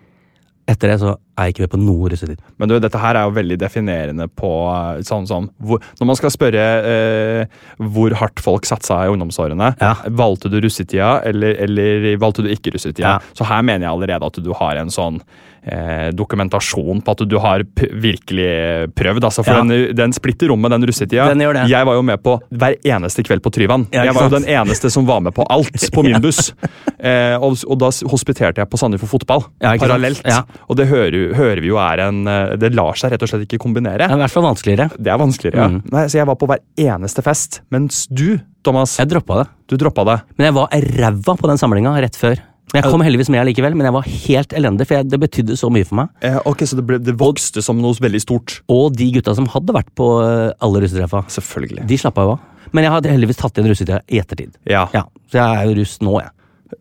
Etter 0.71 0.89
det 0.95 1.01
så 1.03 1.11
er 1.37 1.49
jeg 1.51 1.53
ikke 1.53 1.65
med 1.67 1.73
på 1.75 1.79
noe 1.83 2.09
russetid. 2.09 2.39
Men 2.57 2.71
du, 2.71 2.79
dette 2.81 2.97
her 3.03 3.19
er 3.21 3.27
jo 3.27 3.35
veldig 3.37 3.59
definerende 3.61 4.29
på 4.33 4.53
eh, 4.73 5.03
sånn 5.05 5.27
som 5.29 5.51
hvor, 5.61 5.83
Når 5.99 6.09
man 6.09 6.17
skal 6.17 6.33
spørre 6.33 6.63
eh, 6.89 7.59
hvor 7.93 8.15
hardt 8.17 8.41
folk 8.41 8.65
satsa 8.65 9.03
i 9.05 9.11
ungdomsårene, 9.13 9.75
Ja. 9.83 9.91
valgte 10.09 10.49
du 10.49 10.61
russetida, 10.65 11.19
eller, 11.29 11.59
eller 11.67 12.15
valgte 12.23 12.47
du 12.47 12.49
ikke 12.55 12.73
russetida? 12.79 13.19
Ja. 13.19 13.35
Så 13.37 13.45
her 13.51 13.61
mener 13.67 13.89
jeg 13.89 13.93
allerede 13.93 14.31
at 14.31 14.41
du 14.41 14.53
har 14.57 14.81
en 14.81 14.95
sånn 14.95 15.21
eh, 15.67 16.11
dokumentasjon 16.17 17.01
på 17.05 17.15
at 17.15 17.23
du 17.29 17.37
har 17.41 17.65
virkelig 17.91 18.93
prøvd. 18.95 19.25
Altså, 19.25 19.45
for 19.45 19.55
Ja. 19.55 19.63
den, 19.65 19.95
den 19.97 20.13
splitter 20.13 20.49
rommet, 20.53 20.71
den 20.75 20.87
russetida. 20.87 21.29
Den. 21.35 21.69
Jeg 21.69 21.87
var 21.87 21.95
jo 21.99 22.03
med 22.03 22.23
på 22.23 22.37
hver 22.53 22.77
eneste 22.85 23.25
kveld 23.25 23.43
på 23.45 23.51
Tryvann. 23.55 23.87
Ja, 23.93 24.05
jeg 24.05 24.15
var 24.15 24.29
jo 24.29 24.35
den 24.39 24.49
eneste 24.49 24.91
som 24.91 25.07
var 25.09 25.21
med 25.25 25.35
på 25.35 25.47
alt 25.51 25.89
på 25.95 26.05
min 26.05 26.21
buss. 26.25 26.53
eh, 26.99 27.37
og, 27.41 27.57
og 27.69 27.79
da 27.81 27.91
hospiterte 28.11 28.61
jeg 28.63 28.71
på 28.71 28.79
Sandefjord 28.81 29.11
Fotball 29.15 29.45
Ja, 29.63 29.75
parallelt. 29.81 30.23
Og 30.69 30.77
det 30.77 30.89
hører, 30.89 31.35
hører 31.35 31.61
vi 31.65 31.69
jo 31.73 31.77
er 31.81 32.05
en 32.09 32.27
eh, 32.29 32.57
Det 32.61 32.73
lar 32.75 32.95
seg 32.99 33.13
rett 33.15 33.23
og 33.23 33.29
slett 33.31 33.47
ikke 33.49 33.59
kombinere. 33.63 34.05
Det 34.07 34.11
er 34.13 34.19
i 34.21 34.25
hvert 34.25 34.35
fall 34.35 34.47
vanskeligere. 34.49 34.91
Det 34.99 35.13
er 35.13 35.21
vanskeligere, 35.21 35.57
ja. 35.61 35.69
Mm. 35.69 35.83
Nei, 35.93 36.07
så 36.09 36.19
jeg 36.21 36.27
var 36.31 36.37
på 36.41 36.49
hver 36.51 36.61
eneste 36.81 37.23
fest, 37.25 37.61
mens 37.75 38.07
du, 38.11 38.39
Thomas, 38.65 38.97
Jeg 38.99 39.11
droppa 39.13 39.43
det. 39.43 39.47
du 39.69 39.77
droppa 39.81 40.05
det. 40.09 40.19
Men 40.39 40.47
jeg 40.49 40.55
var 40.57 40.69
ræva 40.73 41.35
på 41.37 41.49
den 41.51 41.59
samlinga 41.61 41.93
rett 42.01 42.17
før. 42.17 42.41
Jeg 42.75 42.89
kom 42.91 43.03
heldigvis 43.05 43.29
med 43.31 43.45
likevel, 43.47 43.75
men 43.79 43.87
jeg 43.87 43.95
var 43.95 44.07
helt 44.09 44.55
elendig, 44.59 44.87
for 44.89 44.97
jeg, 44.97 45.07
det 45.13 45.19
betydde 45.23 45.57
så 45.61 45.69
mye 45.71 45.87
for 45.87 45.99
meg. 46.01 46.09
Eh, 46.27 46.39
ok, 46.49 46.65
Så 46.67 46.79
det, 46.79 46.85
ble, 46.89 46.99
det 46.99 47.15
vokste 47.21 47.63
som 47.63 47.79
noe 47.79 47.95
veldig 48.03 48.21
stort. 48.25 48.57
Og 48.73 48.97
de 48.97 49.11
gutta 49.15 49.35
som 49.37 49.47
hadde 49.53 49.77
vært 49.77 49.93
på 49.95 50.09
eh, 50.25 50.49
alle 50.65 50.81
russetreffa, 50.83 51.21
Selvfølgelig. 51.37 51.85
de 51.87 51.99
slappa 52.01 52.25
jo 52.27 52.33
av. 52.35 52.49
Men 52.75 52.89
jeg 52.89 52.95
hadde 52.97 53.13
heldigvis 53.13 53.39
tatt 53.39 53.61
inn 53.61 53.69
russetida 53.71 54.01
i 54.11 54.19
ettertid. 54.19 54.57
Ja. 54.67 54.89
Ja, 54.97 55.05
Så 55.31 55.39
jeg 55.39 55.61
er 55.61 55.69
jo 55.71 55.77
russ 55.79 55.99
nå, 56.03 56.17
jeg. 56.25 56.33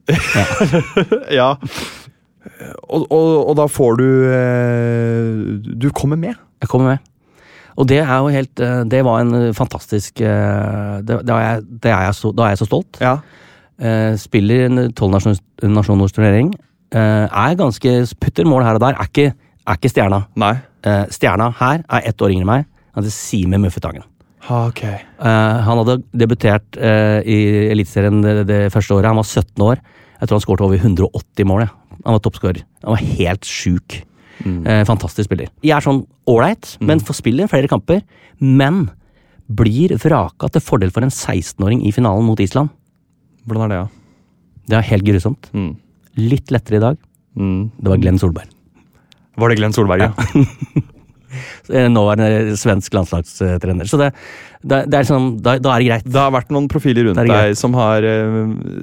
ja. 1.39 1.51
Og, 2.89 3.05
og, 3.13 3.27
og 3.51 3.53
da 3.59 3.67
får 3.71 3.99
du 3.99 4.07
eh, 4.33 5.75
Du 5.79 5.89
kommer 5.95 6.17
med. 6.19 6.33
Jeg 6.63 6.71
kommer 6.71 6.95
med. 6.95 7.11
Og 7.79 7.87
det 7.89 7.99
er 8.03 8.11
jo 8.21 8.31
helt 8.33 8.61
eh, 8.61 8.81
Det 8.89 8.99
var 9.05 9.21
en 9.23 9.53
fantastisk 9.57 10.21
eh, 10.21 10.97
det, 11.05 11.21
er 11.23 11.45
jeg, 11.45 11.63
det 11.83 11.93
er 11.93 12.07
jeg 12.09 12.17
så, 12.19 12.33
da 12.35 12.47
er 12.47 12.55
jeg 12.55 12.63
så 12.63 12.69
stolt. 12.69 12.99
Ja. 13.03 13.15
Eh, 13.79 14.13
Spiller 14.21 14.65
en 14.67 14.91
tolvnasjoners 14.93 16.13
turnering. 16.15 16.53
Eh, 16.93 17.25
Er 17.27 17.55
ganske 17.59 17.95
Putter 18.19 18.45
mål 18.45 18.63
her 18.63 18.75
og 18.75 18.81
der. 18.81 18.97
Er 18.99 19.09
ikke, 19.09 19.33
er 19.67 19.79
ikke 19.79 19.91
stjerna. 19.91 20.25
Nei. 20.35 20.53
Eh, 20.83 21.05
Stjerna 21.09 21.51
her 21.59 21.83
er 21.89 22.07
ett 22.09 22.21
år 22.21 22.33
yngre 22.33 22.43
enn 22.43 22.51
meg. 22.51 22.65
Han 22.93 23.03
heter 23.03 23.15
Simen 23.15 23.61
Muffetangen. 23.63 24.03
Okay. 24.43 24.97
ok. 24.99 25.23
Han 25.23 25.79
hadde 25.79 26.01
debutert 26.11 26.75
i 26.75 27.37
Eliteserien 27.71 28.19
det, 28.21 28.33
det 28.45 28.57
første 28.73 28.91
året. 28.93 29.07
Han 29.07 29.21
var 29.21 29.23
17 29.23 29.63
år. 29.63 29.79
Jeg 30.19 30.27
tror 30.27 30.35
han 30.37 30.43
skåret 30.43 30.65
over 30.65 30.77
180 30.77 31.47
mål. 31.47 31.63
Ja. 31.63 31.69
Han 32.03 32.17
var 32.17 32.19
toppskårer. 32.25 32.63
Han 32.83 32.91
var 32.97 33.05
helt 33.17 33.47
sjuk. 33.47 34.01
Eh, 34.43 34.83
fantastisk 34.87 35.29
spiller. 35.29 35.47
Jeg 35.63 35.75
er 35.77 35.85
sånn 35.85 36.03
ålreit, 36.29 36.73
men 36.83 36.99
får 37.03 37.19
spille 37.21 37.47
flere 37.51 37.69
kamper. 37.71 38.01
Men 38.43 38.89
blir 39.47 39.95
vraka 40.01 40.49
til 40.51 40.63
fordel 40.63 40.91
for 40.93 41.05
en 41.05 41.13
16-åring 41.13 41.83
i 41.87 41.91
finalen 41.95 42.25
mot 42.27 42.39
Island. 42.43 42.71
Hvordan 43.47 43.65
er 43.65 43.73
det, 43.73 43.79
da? 43.83 43.87
Det 44.71 44.77
er 44.79 44.89
helt 44.93 45.05
grusomt. 45.07 45.49
Mm. 45.53 45.71
Litt 46.21 46.51
lettere 46.53 46.79
i 46.79 46.83
dag. 46.83 46.97
Det 47.35 47.89
var 47.91 47.97
Glenn 48.01 48.19
Solberg. 48.21 48.49
Var 49.41 49.49
det 49.49 49.57
Glenn 49.59 49.73
Solberg, 49.75 50.07
ja? 50.09 50.13
Eh, 51.73 51.87
Nåværende 51.89 52.53
svensk 52.59 52.93
landslagstrener. 52.93 53.87
Så 53.89 53.97
det, 53.97 54.11
det, 54.61 54.83
det 54.91 54.99
er 54.99 55.07
sånn, 55.07 55.31
da, 55.41 55.55
da 55.57 55.71
er 55.73 55.81
det 55.81 55.87
greit. 55.87 56.05
Det 56.05 56.19
har 56.19 56.29
vært 56.35 56.51
noen 56.53 56.67
profiler 56.69 57.07
rundt 57.07 57.17
deg 57.25 57.55
som 57.57 57.73
har 57.73 58.05
eh, 58.05 58.35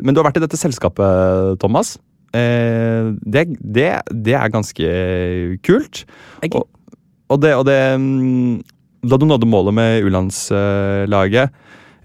Men 0.02 0.10
du 0.10 0.18
har 0.18 0.26
vært 0.26 0.40
i 0.40 0.42
dette 0.42 0.58
selskapet, 0.58 1.60
Thomas. 1.62 1.92
Eh, 2.34 3.12
Det, 3.22 3.44
det, 3.62 3.86
det 4.26 4.34
er 4.34 4.50
ganske 4.50 4.90
kult. 5.62 6.02
Og, 6.50 6.64
og 7.30 7.38
det, 7.44 7.52
og 7.60 7.68
det 7.70 7.78
mm, 8.02 8.58
Da 9.06 9.20
du 9.22 9.28
nådde 9.30 9.46
målet 9.46 9.76
med 9.78 10.08
U-landslaget, 10.08 11.54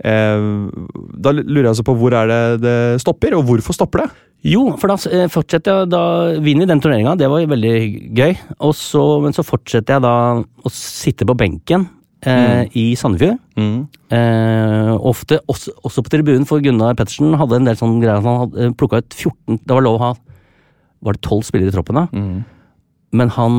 da 0.06 1.32
lurer 1.34 1.64
jeg 1.64 1.72
altså 1.72 1.86
på 1.88 1.96
hvor 1.98 2.14
er 2.14 2.30
det 2.30 2.42
det 2.62 2.78
stopper, 3.02 3.34
og 3.38 3.48
hvorfor 3.48 3.74
stopper 3.74 4.04
det? 4.04 4.10
Jo, 4.46 4.68
for 4.78 4.92
da 4.92 4.98
eh, 5.10 5.26
fortsetter 5.32 5.82
jeg 5.82 5.90
da 5.90 6.02
vinner 6.46 6.70
den 6.70 6.82
turneringa, 6.84 7.16
det 7.18 7.30
var 7.32 7.48
veldig 7.50 7.76
gøy. 8.14 8.36
Og 8.68 8.76
så, 8.78 9.02
men 9.24 9.34
så 9.34 9.46
fortsetter 9.46 9.98
jeg 9.98 10.06
da 10.06 10.16
å 10.38 10.72
sitte 10.74 11.26
på 11.26 11.38
benken 11.40 11.88
eh, 12.22 12.68
i 12.78 12.86
Sandefjord. 13.00 13.40
Eh, 14.14 14.92
ofte 15.10 15.40
også, 15.50 15.74
også 15.88 16.06
på 16.06 16.14
tribunen, 16.14 16.46
for 16.46 16.62
Gunnar 16.62 16.94
Pettersen 17.00 17.34
hadde 17.40 17.58
en 17.58 17.72
del 17.72 17.80
sånne 17.80 18.04
greier. 18.04 18.22
Han 18.22 18.44
hadde 18.44 18.70
plukka 18.78 19.02
ut 19.02 19.18
14 19.18 19.64
Det 19.64 19.74
var 19.74 19.86
lov 19.86 19.98
å 19.98 20.04
ha 20.04 20.12
Var 21.08 21.18
det 21.18 21.24
12 21.26 21.48
spillere 21.50 21.74
i 21.74 21.76
troppen 21.76 22.04
da? 22.04 22.06
Men 23.16 23.32
han 23.36 23.56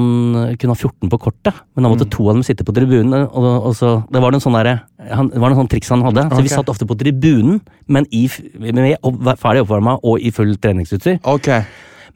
kunne 0.60 0.74
ha 0.74 0.78
14 0.78 1.10
på 1.12 1.18
kortet. 1.26 1.56
Men 1.74 1.86
da 1.86 1.92
måtte 1.92 2.08
to 2.12 2.28
av 2.28 2.38
dem 2.38 2.44
sitte 2.46 2.66
på 2.66 2.74
tribunen. 2.76 3.26
Og, 3.26 3.48
og 3.70 3.74
så, 3.78 3.96
det 4.12 4.22
var 4.22 4.34
noen 4.34 4.44
sånne, 4.44 4.62
der, 4.66 4.80
han, 5.12 5.30
det 5.32 5.42
var 5.42 5.52
noen 5.52 5.62
sånne 5.62 5.72
triks 5.72 5.92
han 5.94 6.04
hadde. 6.06 6.28
Så 6.32 6.44
vi 6.44 6.52
satt 6.52 6.72
ofte 6.72 6.88
på 6.88 6.98
tribunen, 7.00 7.60
men 7.92 8.08
i, 8.14 8.26
med 8.60 8.96
opp, 9.00 9.20
ferdig 9.40 9.64
oppvarma 9.64 9.98
og 10.02 10.20
i 10.20 10.32
full 10.34 10.54
treningsutstyr. 10.60 11.20
Okay. 11.36 11.66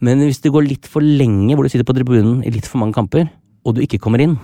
Men 0.05 0.23
hvis 0.25 0.41
du 0.41 0.49
går 0.53 0.69
litt 0.69 0.89
for 0.89 1.05
lenge, 1.05 1.55
hvor 1.55 1.67
du 1.67 1.73
sitter 1.73 1.89
på 1.89 1.97
tribunen 1.97 2.41
i 2.47 2.53
litt 2.55 2.69
for 2.69 2.81
mange 2.83 2.97
kamper, 2.97 3.29
og 3.67 3.77
du 3.77 3.83
ikke 3.85 4.01
kommer 4.01 4.23
inn 4.25 4.39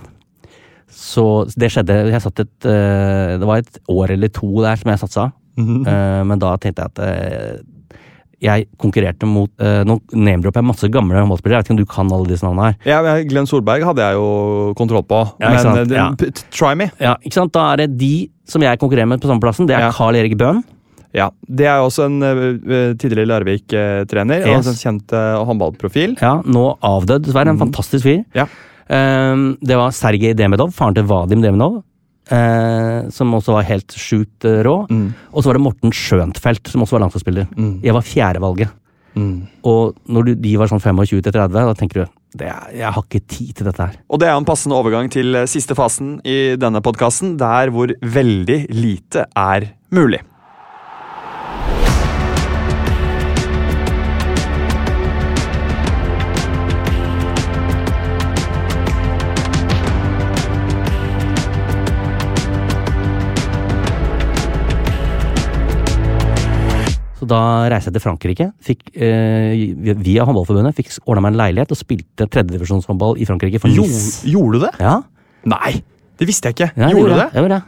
Så 0.93 1.47
det 1.57 1.71
skjedde. 1.73 1.95
Jeg 2.11 2.21
satt 2.21 2.43
et 2.43 2.67
eh, 2.69 3.31
Det 3.41 3.47
var 3.49 3.63
et 3.63 3.79
år 3.89 4.13
eller 4.13 4.29
to 4.29 4.51
der 4.61 4.77
som 4.77 4.91
jeg 4.91 5.01
satsa. 5.01 5.25
Eh, 5.57 6.21
men 6.29 6.37
da 6.41 6.53
tenkte 6.61 6.85
jeg 6.85 6.93
at 6.93 7.01
eh, 7.01 7.57
jeg 8.43 8.67
konkurrerte 8.77 9.25
mot 9.25 9.49
uh, 9.61 9.81
Nå 9.87 9.95
name-dropper 10.13 10.61
jeg 10.61 10.67
masse 10.67 10.89
gamle 10.93 11.17
håndballspillere. 11.17 11.57
Jeg 11.57 11.63
vet 11.63 11.69
ikke 11.69 11.75
om 11.75 11.81
du 11.81 11.89
kan 11.89 12.11
alle 12.13 12.29
disse 12.29 12.45
navnene 12.45 12.67
her. 12.67 12.75
Ja, 12.85 13.15
Glenn 13.25 13.47
Solberg 13.49 13.83
hadde 13.87 14.03
jeg 14.05 14.13
jo 14.19 14.73
kontroll 14.77 15.03
på. 15.09 15.23
Ja, 15.41 15.49
men 15.55 15.91
eh, 15.91 15.95
Ja. 15.97 16.07
try 16.53 16.75
me. 16.77 16.91
Ja, 17.01 17.15
ikke 17.25 17.33
sant? 17.39 17.53
Da 17.57 17.71
er 17.73 17.77
det 17.85 17.97
de 17.97 18.29
som 18.47 18.61
jeg 18.61 18.77
konkurrerer 18.79 19.07
med 19.09 19.21
på 19.23 19.27
samme 19.31 19.41
plassen. 19.41 19.65
Det 19.67 19.75
er 19.75 19.87
Ja. 19.87 19.91
Carl 19.91 20.15
Erik 20.15 20.37
Bøhn. 20.37 20.63
Ja, 21.15 21.29
Det 21.49 21.65
er 21.65 21.77
jo 21.79 21.87
også 21.89 22.05
en 22.05 22.21
uh, 22.21 22.93
tidligere 22.99 23.25
Larvik-trener. 23.31 24.43
og 24.45 24.57
Yes. 24.59 24.67
en 24.67 24.77
kjent 24.99 25.13
uh, 25.17 25.43
håndballprofil. 25.47 26.17
Ja, 26.21 26.35
nå 26.45 26.77
avdød, 26.83 27.23
dessverre. 27.25 27.49
En 27.55 27.57
fantastisk 27.57 28.03
fyr. 28.05 28.23
Ja. 28.35 28.45
Um, 28.87 29.57
det 29.65 29.75
var 29.75 29.89
Sergej 29.91 30.35
Demidov, 30.37 30.71
faren 30.77 30.93
til 30.95 31.03
Vadim 31.09 31.41
Demidov. 31.41 31.81
Eh, 32.33 33.07
som 33.13 33.33
også 33.37 33.55
var 33.57 33.67
helt 33.69 33.95
sjukt 33.97 34.45
rå. 34.45 34.77
rå. 34.89 34.99
Og 35.33 35.41
så 35.43 35.49
var 35.49 35.59
det 35.59 35.65
Morten 35.65 35.95
Skjøntfelt, 35.95 36.67
som 36.71 36.83
også 36.83 36.97
var 36.97 37.05
landslagsspiller. 37.07 37.49
Jeg 37.85 37.95
var 37.97 38.05
fjerdevalget. 38.05 38.75
Og 39.17 39.97
når 40.05 40.27
du, 40.27 40.31
de 40.37 40.53
var 40.59 40.69
sånn 40.69 40.83
25-30, 40.83 41.49
da 41.55 41.73
tenker 41.77 42.03
du 42.03 42.15
det 42.37 42.49
er, 42.51 42.65
jeg 42.75 42.93
har 42.93 43.05
ikke 43.05 43.23
tid 43.23 43.51
til 43.57 43.69
dette 43.69 43.81
her. 43.81 43.93
Og 44.11 44.19
det 44.21 44.27
er 44.29 44.35
en 44.37 44.45
passende 44.45 44.77
overgang 44.77 45.07
til 45.09 45.33
eh, 45.39 45.47
siste 45.49 45.73
fasen 45.77 46.17
i 46.27 46.57
denne 46.59 46.83
podkasten, 46.85 47.37
der 47.39 47.71
hvor 47.73 47.93
veldig 48.03 48.57
lite 48.75 49.23
er 49.31 49.69
mulig. 49.95 50.19
Så 67.27 67.33
da 67.33 67.67
reiste 67.67 67.91
jeg 67.91 67.97
til 67.97 68.03
Frankrike. 68.05 68.45
Fikk, 68.63 68.83
eh, 68.95 69.75
via 69.99 70.23
håndballforbundet 70.23 70.77
fikk 70.77 70.93
ordna 71.03 71.25
meg 71.25 71.33
en 71.33 71.39
leilighet 71.41 71.73
og 71.75 71.79
spilte 71.79 72.27
tredjedivisjonshåndball 72.31 73.19
i 73.19 73.27
Frankrike 73.27 73.59
for 73.59 73.67
Jo, 73.67 73.83
gjorde 74.23 74.53
du 74.53 74.63
det? 74.63 74.71
Ja, 74.79 75.01
Nei, 75.47 75.81
det 76.19 76.27
visste 76.27 76.49
jeg 76.49 76.55
ikke. 76.55 76.71
ja, 76.75 76.89
gjorde 76.91 77.11
du 77.11 77.19
det? 77.19 77.27
Jeg 77.33 77.43
gjorde 77.43 77.57
det. 77.57 77.63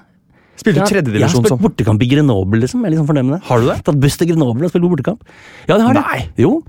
Spilte 0.60 1.04
du 1.04 1.12
Jeg 1.14 1.24
har 1.24 1.32
spilt 1.32 1.62
bortekamp 1.62 2.02
i 2.04 2.08
Grenoble, 2.12 2.60
liksom. 2.60 2.82
Jeg 2.84 2.90
er 2.90 2.96
liksom 2.96 3.06
sånn 3.06 3.12
fornøyd 3.14 3.28
med 3.28 3.36
det. 3.38 3.44
Har 3.48 3.60
du 3.60 3.68
det? 3.70 3.78
Tatt 3.88 4.00
buss 4.00 4.18
til 4.20 4.32
Grenoble 4.32 4.68
og 4.68 4.74
spilt 4.74 4.90
bortekamp. 4.92 5.22
Ja, 5.68 5.78
det 5.78 5.86
har 5.86 6.00
jeg. 6.00 6.04
Nei. 6.04 6.44
Jo. 6.44 6.64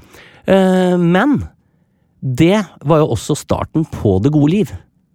Eh, 0.47 0.97
men 0.99 1.41
det 2.23 2.61
var 2.87 3.03
jo 3.03 3.11
også 3.17 3.39
starten 3.39 3.87
på 3.87 4.19
det 4.23 4.31
gode 4.35 4.51
liv. 4.53 4.71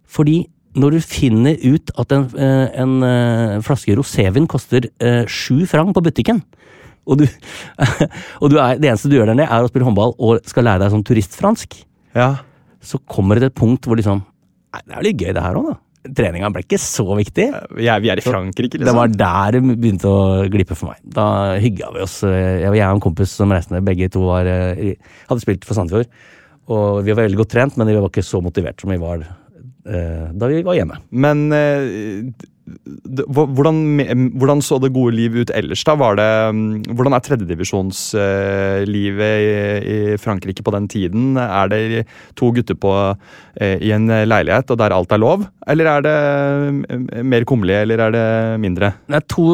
Fordi 0.08 0.46
når 0.76 0.98
du 0.98 1.00
finner 1.00 1.56
ut 1.64 1.92
at 1.96 2.12
en, 2.12 2.28
en, 2.36 2.68
en 2.84 2.96
eh, 3.08 3.62
flaske 3.64 3.96
rosévin 3.96 4.48
koster 4.50 4.90
eh, 5.00 5.24
sju 5.24 5.64
franc 5.70 5.96
på 5.96 6.04
butikken, 6.04 6.42
og, 7.06 7.18
du, 7.22 7.26
og 8.42 8.50
du 8.52 8.56
er, 8.58 8.76
det 8.82 8.90
eneste 8.90 9.08
du 9.10 9.16
gjør 9.18 9.30
der 9.32 9.38
nede, 9.38 9.48
er 9.52 9.64
å 9.66 9.70
spille 9.70 9.86
håndball 9.88 10.14
og 10.18 10.40
skal 10.50 10.66
lære 10.68 10.82
deg 10.84 10.94
sånn 10.94 11.06
turistfransk, 11.06 11.80
Ja. 12.16 12.30
så 12.82 12.98
kommer 13.06 13.36
det 13.38 13.46
til 13.46 13.52
et 13.54 13.58
punkt 13.62 13.86
hvor 13.88 13.98
liksom 14.00 14.24
Nei, 14.76 14.80
det 14.84 14.96
er 14.98 15.04
litt 15.06 15.20
gøy 15.22 15.32
det 15.32 15.42
her 15.46 15.56
òg, 15.56 15.68
da. 15.70 15.76
Treninga 16.16 16.48
ble 16.52 16.60
ikke 16.62 16.78
så 16.78 17.04
viktig. 17.18 17.46
Ja, 17.82 17.94
vi 17.98 18.10
er 18.12 18.20
i 18.20 18.22
Frankrike, 18.22 18.76
Det 18.78 18.92
var 18.94 19.08
liksom. 19.08 19.16
der 19.18 19.56
det 19.56 19.78
begynte 19.80 20.10
å 20.10 20.44
glippe 20.52 20.76
for 20.78 20.90
meg. 20.92 21.00
Da 21.16 21.56
hygga 21.58 21.88
vi 21.94 22.02
oss. 22.04 22.18
eh, 22.28 22.60
Jeg, 22.60 22.68
og 22.70 22.76
en 22.78 23.00
kompis 23.02 23.32
som 23.40 23.50
reiste 23.50 23.72
ned, 23.74 23.82
begge 23.88 24.10
to 24.12 24.20
var, 24.26 24.46
eh, 24.46 24.92
hadde 25.30 25.42
spilt 25.42 25.64
for 25.66 25.74
Sandefjord. 25.74 26.06
Og 26.68 27.00
vi 27.06 27.10
var 27.14 27.24
veldig 27.24 27.40
godt 27.40 27.50
trent, 27.56 27.76
men 27.80 27.88
vi 27.90 27.96
var 27.96 28.06
ikke 28.10 28.22
så 28.26 28.38
motivert 28.44 28.78
som 28.84 28.92
vi 28.92 29.00
var 29.02 29.24
eh, 29.24 30.28
da 30.36 30.46
vi 30.52 30.62
var 30.66 30.76
hjemme. 30.78 31.00
Men 31.10 31.42
eh, 31.56 32.30
hvordan, 32.66 33.76
hvordan 34.38 34.62
så 34.64 34.78
det 34.82 34.94
gode 34.94 35.14
liv 35.14 35.36
ut 35.38 35.50
ellers, 35.54 35.84
da? 35.86 35.94
Var 35.98 36.16
det, 36.18 36.30
mm, 36.56 36.94
hvordan 36.98 37.14
er 37.14 37.20
tredjedivisjonslivet 37.22 39.34
i, 39.46 39.48
i 39.86 40.16
Frankrike 40.20 40.62
på 40.66 40.74
den 40.74 40.88
tiden? 40.90 41.36
Er 41.38 41.68
det 41.70 42.06
to 42.38 42.50
gutter 42.54 42.74
på, 42.74 43.16
eh, 43.60 43.78
i 43.82 43.92
en 43.94 44.06
leilighet, 44.06 44.70
og 44.70 44.78
der 44.82 44.92
alt 44.96 45.12
er 45.14 45.18
lov? 45.22 45.46
Eller 45.66 45.86
er 45.90 46.00
det 46.06 46.16
mm, 46.90 47.06
mer 47.26 47.44
kummerlig, 47.48 47.76
eller 47.84 47.98
er 48.06 48.10
det 48.16 48.26
mindre? 48.62 48.86
Det 49.06 49.16
er 49.20 49.26
to 49.30 49.46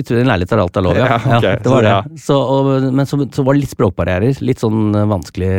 gutter 0.00 0.14
i 0.18 0.22
en 0.24 0.30
leilighet 0.32 0.52
der 0.56 0.64
alt 0.64 0.76
er 0.76 0.82
lov, 0.88 0.96
ja. 0.98 1.04
Ja, 1.26 1.38
ok, 1.38 1.46
det 1.62 1.70
var 1.70 1.82
det. 1.86 1.94
Så, 2.22 2.36
og, 2.38 2.62
men 2.94 3.06
så, 3.08 3.14
så 3.34 3.42
var 3.46 3.52
det 3.54 3.62
litt 3.64 3.74
språkbarrierer. 3.74 4.32
Litt 4.46 4.60
sånn 4.62 4.82
vanskelig 5.10 5.50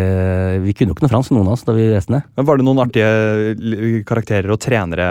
Vi 0.63 0.71
kunne 0.75 0.89
jo 0.91 0.95
ikke 0.95 1.05
noe 1.05 1.11
fransk, 1.11 1.31
noen 1.35 1.49
av 1.49 1.53
oss, 1.57 1.65
da 1.67 1.71
vi 1.75 1.83
reiste 1.91 2.11
ned. 2.13 2.21
Men 2.37 2.45
Var 2.47 2.55
det 2.59 2.65
noen 2.67 2.83
artige 2.83 3.09
karakterer 4.07 4.49
og 4.53 4.59
trenere? 4.63 5.05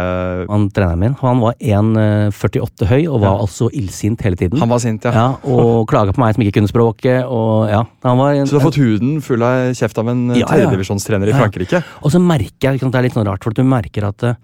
Han 0.51 0.63
treneren 0.75 1.03
min 1.03 1.15
han 1.21 1.41
var 1.43 1.55
1,48 1.95 2.87
høy 2.91 3.07
og 3.09 3.21
var 3.23 3.39
altså 3.45 3.69
illsint 3.77 4.21
hele 4.27 4.37
tiden. 4.37 4.59
Han 4.61 4.69
var 4.69 4.79
sint, 4.83 5.05
ja. 5.05 5.13
ja, 5.13 5.27
Og 5.45 5.87
klaga 5.91 6.13
på 6.17 6.21
meg 6.23 6.35
som 6.35 6.43
ikke 6.45 6.59
kunne 6.59 6.71
språket. 6.73 7.25
Og 7.29 7.69
ja, 7.71 7.85
han 8.05 8.19
var 8.19 8.35
en, 8.35 8.47
Så 8.47 8.57
du 8.57 8.61
har 8.61 8.67
fått 8.71 8.81
huden 8.83 9.21
full 9.23 9.43
av 9.47 9.73
kjeft 9.77 9.99
av 10.03 10.09
en 10.09 10.29
Ja, 10.35 10.43
ja. 10.43 10.47
tredjedivisjonstrener 10.51 11.27
i 11.31 11.35
Ja. 11.35 11.39
Frankrike? 11.45 11.83
Og 12.03 12.11
så 12.13 12.21
merker 12.23 12.73
jeg, 12.73 12.81
det 12.81 12.95
er 12.95 13.03
litt 13.03 13.15
sånn 13.15 13.27
rart, 13.29 13.45
for 13.45 13.51
du 13.57 13.63
merker 13.65 14.09
at 14.09 14.37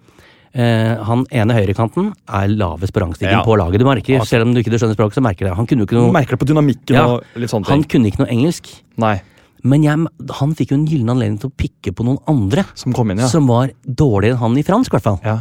Uh, 0.53 1.01
han 1.01 1.23
ene 1.33 1.49
høyrekanten 1.57 2.11
er 2.29 2.47
lavest 2.53 2.93
på 2.93 3.01
rangstigen 3.01 3.31
Ja. 3.33 3.39
på 3.41 3.55
laget. 3.57 3.79
Du 3.79 3.85
merker, 3.85 4.23
Selv 4.23 4.43
om 4.45 4.53
du 4.53 4.59
ikke 4.61 4.69
skjønner 4.77 4.93
språket, 4.93 5.15
så 5.17 5.23
merker 5.25 5.47
det. 5.47 5.55
Han 5.57 5.65
kunne 5.65 5.79
jo 5.81 5.87
ikke 5.87 5.97
noe, 5.97 6.11
merker 6.13 6.37
det 6.37 6.39
på 6.43 6.45
dynamikken 6.45 6.93
Ja. 6.93 7.05
og 7.07 7.23
litt 7.33 7.49
sånne 7.49 7.65
ting. 7.65 7.73
han 7.73 7.83
kunne 7.89 8.05
ikke 8.11 8.19
noe 8.19 8.29
engelsk. 8.29 8.69
Nei, 8.95 9.19
Men 9.63 9.81
jeg, 9.81 9.97
han 10.29 10.53
fikk 10.53 10.69
jo 10.69 10.75
en 10.77 10.85
gyllen 10.85 11.09
anledning 11.09 11.39
til 11.39 11.49
å 11.49 11.53
pikke 11.57 11.95
på 11.95 12.05
noen 12.05 12.19
andre 12.27 12.65
som 12.75 12.93
kom 12.93 13.09
inn, 13.09 13.17
ja. 13.17 13.25
som 13.27 13.47
var 13.47 13.71
dårligere 13.83 14.33
enn 14.35 14.37
han 14.37 14.57
i 14.59 14.61
fransk, 14.61 14.93
i 14.93 14.97
hvert 14.99 15.01
fall. 15.01 15.19
ja. 15.25 15.39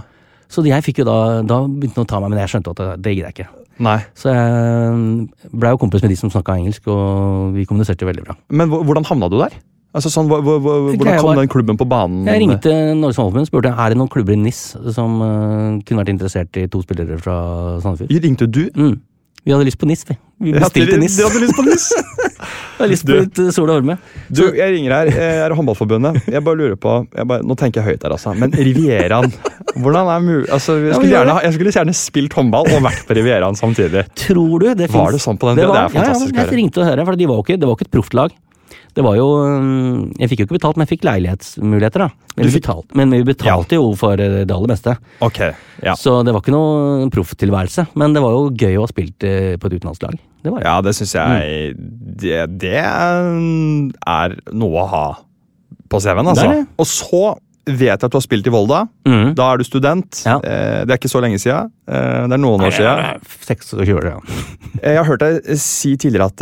Så 0.52 0.64
jeg 0.68 0.84
fikk 0.84 1.02
jo 1.02 1.08
da, 1.08 1.18
da 1.48 1.62
begynte 1.64 2.00
han 2.02 2.06
å 2.06 2.12
ta 2.12 2.20
meg, 2.20 2.32
men 2.32 2.42
jeg 2.42 2.52
skjønte 2.52 2.74
at 2.74 2.80
det, 2.80 2.88
det 3.06 3.16
gidder 3.16 3.30
jeg 3.30 3.38
ikke. 3.38 3.50
Nei. 3.82 3.98
Så 4.18 4.30
jeg 4.30 5.50
ble 5.58 5.72
jo 5.72 5.80
kompis 5.80 6.04
med 6.04 6.12
de 6.12 6.18
som 6.20 6.32
snakka 6.32 6.58
engelsk, 6.60 6.88
og 6.92 7.56
vi 7.56 7.64
kommuniserte 7.68 8.08
veldig 8.08 8.26
bra. 8.26 8.36
Men 8.52 8.72
hvordan 8.72 9.08
havna 9.08 9.30
du 9.32 9.38
der? 9.40 9.56
Altså 9.92 10.08
sånn, 10.08 10.28
hvor, 10.30 10.40
hvor, 10.40 10.60
hvor, 10.64 10.86
Hvordan 10.94 11.18
kom 11.20 11.36
den 11.36 11.50
klubben 11.52 11.76
på 11.76 11.84
banen? 11.88 12.22
Jeg 12.24 12.40
ringte 12.40 12.70
Norges 12.96 13.18
Håndballforbund 13.20 13.44
og 13.44 13.50
spurte 13.50 13.72
er 13.76 13.92
det 13.92 13.98
noen 14.00 14.12
klubber 14.12 14.32
i 14.32 14.40
NIS 14.40 14.60
som 14.96 15.18
eh, 15.20 15.80
kunne 15.84 16.00
vært 16.00 16.12
interessert 16.14 16.60
i 16.60 16.64
to 16.72 16.80
spillere 16.84 17.18
fra 17.20 17.34
Sandefjord. 17.84 18.14
Ringte 18.24 18.48
du? 18.48 18.62
Mm. 18.72 18.94
Vi 19.42 19.50
hadde 19.50 19.64
lyst 19.66 19.78
på 19.80 19.86
NIS, 19.90 20.04
vi. 20.06 20.14
Vi 20.42 20.52
bestilte 20.54 20.96
NIS. 21.02 21.16
Du 21.18 21.24
hadde 21.26 21.40
lyst 21.42 21.56
på 21.58 21.64
NIS? 21.66 21.86
Jeg 22.72 22.84
har 22.86 22.90
lyst 22.90 23.06
på 23.06 23.14
litt 23.16 23.38
eh, 23.38 23.48
Sol 23.54 23.70
og 23.70 23.76
Orme. 23.78 23.94
Du, 24.26 24.40
jeg 24.58 24.72
ringer 24.74 24.94
her. 24.94 25.10
Jeg 25.14 25.34
er 25.44 25.52
Håndballforbundet. 25.54 26.16
Jeg 26.30 26.42
bare 26.42 26.58
lurer 26.58 26.78
på 26.82 26.94
bare, 27.14 27.44
Nå 27.46 27.54
tenker 27.58 27.78
jeg 27.82 27.92
høyt 27.92 28.06
her, 28.06 28.14
altså. 28.16 28.32
Men 28.38 28.50
Rivieraen 28.56 29.28
Hvordan 29.76 30.10
er 30.10 30.24
mulig 30.24 30.48
altså, 30.50 30.74
jeg, 30.82 30.96
skulle 30.96 31.12
gjerne, 31.12 31.36
jeg 31.46 31.54
skulle 31.56 31.74
gjerne 31.76 31.94
spilt 31.94 32.34
håndball 32.38 32.66
og 32.74 32.82
vært 32.88 33.04
på 33.06 33.14
Rivieraen 33.20 33.58
samtidig. 33.58 34.02
Tror 34.18 34.56
du 34.64 34.66
det 34.72 34.88
Var 34.88 34.94
finnes- 34.96 35.14
det 35.18 35.22
sånn 35.26 35.38
på 35.38 35.50
den 35.52 35.60
det 35.60 35.66
tida? 35.68 35.70
var, 35.70 35.78
Det 35.78 35.94
er 35.94 35.98
fantastisk 36.00 36.34
Ja, 36.34 36.40
ja, 36.42 36.48
jeg 36.50 36.58
ringte 36.58 36.82
og 36.82 36.88
hørte, 36.90 37.06
for 37.06 37.20
de 37.22 37.30
var 37.30 37.44
ikke, 37.44 37.58
det 37.62 37.70
var 37.70 37.78
ikke 37.78 37.86
et 37.88 37.94
proftlag. 37.98 38.34
Det 38.94 39.04
var 39.04 39.16
jo 39.16 39.26
Jeg 40.20 40.28
fikk 40.30 40.42
jo 40.42 40.46
ikke 40.48 40.56
betalt, 40.58 40.76
men 40.76 40.86
jeg 40.86 40.98
fikk 40.98 41.06
leilighetsmuligheter, 41.08 42.04
da. 42.06 42.08
Men, 42.36 42.46
fikk- 42.48 42.60
betalte, 42.62 42.96
men 42.96 43.10
vi 43.14 43.22
betalte 43.28 43.76
jo 43.78 43.90
for 43.98 44.16
det 44.16 44.50
aller 44.50 44.70
beste. 44.72 44.94
Ok, 45.24 45.40
ja. 45.84 45.94
Så 45.98 46.18
det 46.24 46.32
var 46.34 46.40
ikke 46.44 46.54
noe 46.54 47.08
profftilværelse. 47.12 47.86
Men 48.00 48.12
det 48.16 48.22
var 48.24 48.36
jo 48.36 48.50
gøy 48.50 48.76
å 48.78 48.84
ha 48.86 48.90
spilt 48.92 49.24
eh, 49.28 49.54
på 49.60 49.68
et 49.70 49.76
utenlandslag. 49.80 50.16
Det 50.42 50.50
var 50.50 50.58
det. 50.62 50.66
Ja, 50.66 50.76
det 50.82 50.94
syns 50.98 51.12
jeg 51.14 51.76
det, 52.22 52.40
det 52.62 52.76
er 52.82 54.36
noe 54.52 54.82
å 54.82 54.88
ha 54.90 55.04
på 55.92 56.00
CV-en, 56.00 56.32
altså. 56.32 56.48
Det 56.48 56.56
det. 56.62 56.66
Og 56.80 56.88
så 56.88 57.24
vet 57.66 57.86
jeg 58.00 58.04
at 58.04 58.10
du 58.10 58.16
har 58.16 58.24
spilt 58.24 58.46
i 58.46 58.50
Volda. 58.50 58.88
Mm. 59.06 59.34
Da 59.38 59.52
er 59.52 59.58
du 59.58 59.64
student. 59.64 60.22
Ja. 60.26 60.36
Eh, 60.42 60.84
Det 60.84 60.90
er 60.90 60.98
ikke 60.98 61.10
så 61.12 61.20
lenge 61.22 61.38
siden. 61.38 61.70
Eh, 61.86 62.26
Det 62.26 62.32
er 62.32 62.42
noen 62.42 62.60
år 62.66 62.72
siden. 62.74 63.20
26 63.46 63.94
år, 63.98 64.04
ja. 64.04 64.18
Eh, 64.82 64.94
Jeg 64.94 64.96
har 64.98 65.04
hørt 65.04 65.20
deg 65.20 65.56
si 65.60 65.96
tidligere 65.96 66.26
at 66.32 66.40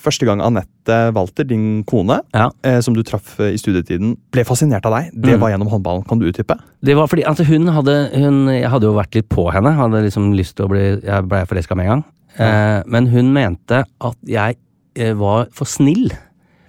første 0.00 0.24
gang 0.24 0.40
Anette 0.40 1.12
Walter, 1.12 1.44
din 1.44 1.82
kone, 1.84 2.20
Ja. 2.34 2.48
som 2.80 2.94
du 2.94 3.02
traff 3.02 3.38
i 3.40 3.56
studietiden, 3.58 4.16
ble 4.32 4.44
fascinert 4.44 4.86
av 4.86 4.94
deg, 4.94 5.10
det 5.12 5.34
Mm. 5.34 5.40
var 5.40 5.50
gjennom 5.50 5.68
håndballen. 5.68 6.06
Kan 6.08 6.18
du 6.18 6.26
utdype? 6.30 6.56
Det 6.82 6.94
var 6.96 7.06
fordi 7.06 7.24
altså 7.26 7.44
hun 7.44 7.66
hadde 7.66 8.10
hun, 8.14 8.46
Jeg 8.48 8.70
hadde 8.70 8.82
jo 8.86 8.94
vært 8.94 9.14
litt 9.14 9.28
på 9.28 9.52
henne. 9.52 9.74
Hadde 9.76 10.02
liksom 10.04 10.32
lyst 10.34 10.54
til 10.56 10.66
å 10.66 10.68
bli 10.68 11.00
Jeg 11.04 11.28
ble 11.28 11.44
forelska 11.44 11.76
med 11.76 11.86
en 11.86 11.90
gang. 11.90 12.04
Ja. 12.38 12.82
men 12.86 13.06
hun 13.08 13.32
mente 13.32 13.84
at 14.00 14.16
jeg 14.24 14.56
var 15.16 15.48
for 15.52 15.64
snill. 15.66 16.10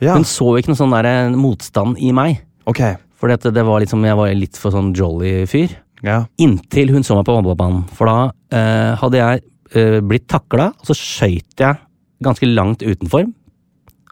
Hun 0.01 0.23
så 0.23 0.57
ikke 0.57 0.69
noe 0.69 0.75
sånn 0.79 0.91
der 1.03 1.29
motstand 1.37 1.97
i 2.01 2.11
meg. 2.11 2.41
Ok. 2.65 2.79
Fordi 3.19 3.35
at 3.35 3.47
det 3.55 3.65
var 3.67 3.83
liksom, 3.83 4.05
jeg 4.07 4.17
var 4.19 4.31
litt 4.37 4.57
for 4.59 4.73
sånn 4.73 4.93
jolly 4.95 5.43
fyr. 5.49 5.73
Ja. 6.05 6.23
Inntil 6.39 6.93
hun 6.93 7.03
så 7.03 7.17
meg 7.17 7.27
på 7.27 7.35
håndballbanen. 7.35 7.83
For 7.97 8.07
da 8.07 8.29
eh, 8.55 8.95
hadde 9.01 9.19
jeg 9.19 9.43
eh, 9.75 9.99
blitt 10.05 10.29
takla, 10.31 10.69
og 10.71 10.87
så 10.87 10.95
skøyt 10.95 11.59
jeg 11.59 11.79
ganske 12.23 12.47
langt 12.49 12.83
utenfor. 12.85 13.27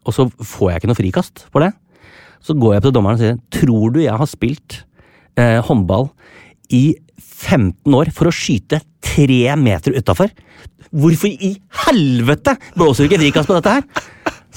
Og 0.08 0.16
så 0.16 0.28
får 0.28 0.72
jeg 0.72 0.82
ikke 0.82 0.92
noe 0.92 1.00
frikast 1.00 1.46
for 1.52 1.64
det. 1.64 1.72
Så 2.44 2.56
går 2.60 2.78
jeg 2.78 2.86
til 2.86 2.94
dommeren 2.96 3.18
og 3.18 3.24
sier 3.24 3.40
Tror 3.52 3.96
du 3.96 4.02
jeg 4.04 4.20
har 4.20 4.30
spilt 4.30 4.82
eh, 5.40 5.58
håndball 5.68 6.10
i 6.76 6.98
15 7.18 7.96
år 7.96 8.12
for 8.16 8.30
å 8.30 8.36
skyte 8.36 8.82
tre 9.04 9.56
meter 9.60 9.96
utafor? 9.98 10.32
Hvorfor 10.92 11.32
i 11.32 11.56
helvete 11.88 12.56
blåser 12.76 13.04
du 13.04 13.10
ikke 13.10 13.24
frikast 13.24 13.50
på 13.50 13.58
dette 13.58 13.80
her? 13.80 13.88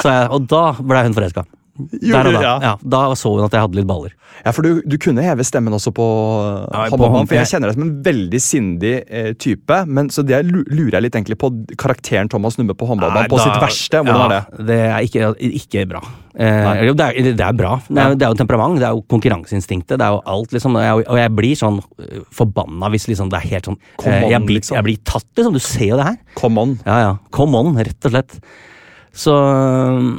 Så 0.01 0.13
jeg, 0.13 0.29
og 0.35 0.47
da 0.51 0.63
ble 0.79 1.07
hun 1.07 1.17
forelska. 1.17 1.47
Der 1.90 2.31
og 2.31 2.37
da. 2.37 2.43
ja. 2.45 2.55
Ja, 2.64 2.73
da 2.95 3.03
så 3.19 3.33
hun 3.35 3.45
at 3.47 3.55
jeg 3.57 3.64
hadde 3.64 3.79
litt 3.81 3.88
baller. 3.88 4.14
Ja, 4.45 4.53
for 4.57 4.64
du, 4.64 4.81
du 4.87 4.97
kunne 5.03 5.25
heve 5.25 5.45
stemmen 5.47 5.75
også 5.77 5.93
på 5.97 6.07
Ja, 6.07 6.87
på 6.87 6.95
håndballbanen. 6.95 7.29
For 7.31 7.38
jeg 7.38 7.51
kjenner 7.51 7.71
deg 7.71 7.79
som 7.79 7.87
en 7.87 7.95
veldig 8.07 8.40
sindig 8.45 8.95
eh, 9.07 9.33
type. 9.40 9.83
Men 9.87 10.11
Så 10.14 10.25
det 10.27 10.43
lurer 10.49 10.99
jeg 10.99 11.07
litt 11.09 11.19
egentlig 11.19 11.38
på 11.40 11.53
karakteren 11.81 12.31
Thomas 12.33 12.59
Numme 12.61 12.77
på 12.79 12.88
håndballbanen. 12.88 13.31
På 13.33 13.40
da, 13.40 13.49
sitt 13.49 13.62
verste. 13.64 14.03
Hvordan 14.05 14.21
ja, 14.21 14.27
er 14.27 14.59
det? 14.59 14.66
Det 14.71 14.81
er 14.87 15.09
ikke, 15.09 15.33
ikke 15.61 15.87
bra. 15.90 16.05
Eh, 16.40 16.95
det, 16.95 17.05
er, 17.05 17.33
det 17.35 17.45
er 17.45 17.57
bra. 17.59 17.75
Det 17.88 17.99
er, 17.99 18.14
det 18.14 18.25
er 18.25 18.33
jo 18.33 18.38
temperament, 18.38 18.79
det 18.79 18.87
er 18.87 18.95
jo 18.95 19.03
konkurranseinstinktet, 19.11 19.99
det 19.99 20.07
er 20.07 20.14
jo 20.14 20.23
alt, 20.31 20.55
liksom. 20.55 20.79
Og 20.79 20.85
jeg, 20.85 21.07
og 21.11 21.21
jeg 21.21 21.35
blir 21.40 21.59
sånn 21.59 21.81
øh, 21.83 22.25
forbanna 22.35 22.90
hvis 22.95 23.09
liksom 23.11 23.33
det 23.33 23.40
er 23.40 23.49
helt 23.57 23.71
sånn 23.71 23.79
eh, 23.81 24.07
on, 24.07 24.31
jeg, 24.31 24.43
blir, 24.47 24.61
liksom. 24.61 24.79
jeg 24.79 24.87
blir 24.87 25.01
tatt, 25.11 25.27
liksom. 25.35 25.57
Du 25.57 25.64
ser 25.64 25.88
jo 25.90 26.01
det 26.01 26.07
her. 26.07 26.19
Come 26.38 26.62
on. 26.62 26.77
Ja, 26.87 26.99
ja. 27.03 27.14
Come 27.35 27.61
on, 27.61 27.75
rett 27.81 28.09
og 28.09 28.14
slett. 28.14 28.38
Så 29.12 29.33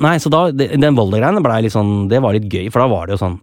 Nei, 0.02 0.18
så 0.20 0.30
da 0.30 0.52
det- 0.52 0.80
Den 0.80 0.96
Volda-greiene 0.96 1.42
blei 1.42 1.62
litt 1.64 1.72
sånn 1.74 2.10
Det 2.10 2.20
var 2.22 2.34
litt 2.34 2.50
gøy, 2.52 2.72
for 2.72 2.80
da 2.84 2.88
var 2.88 3.08
det 3.08 3.18
jo 3.20 3.26
sånn 3.26 3.40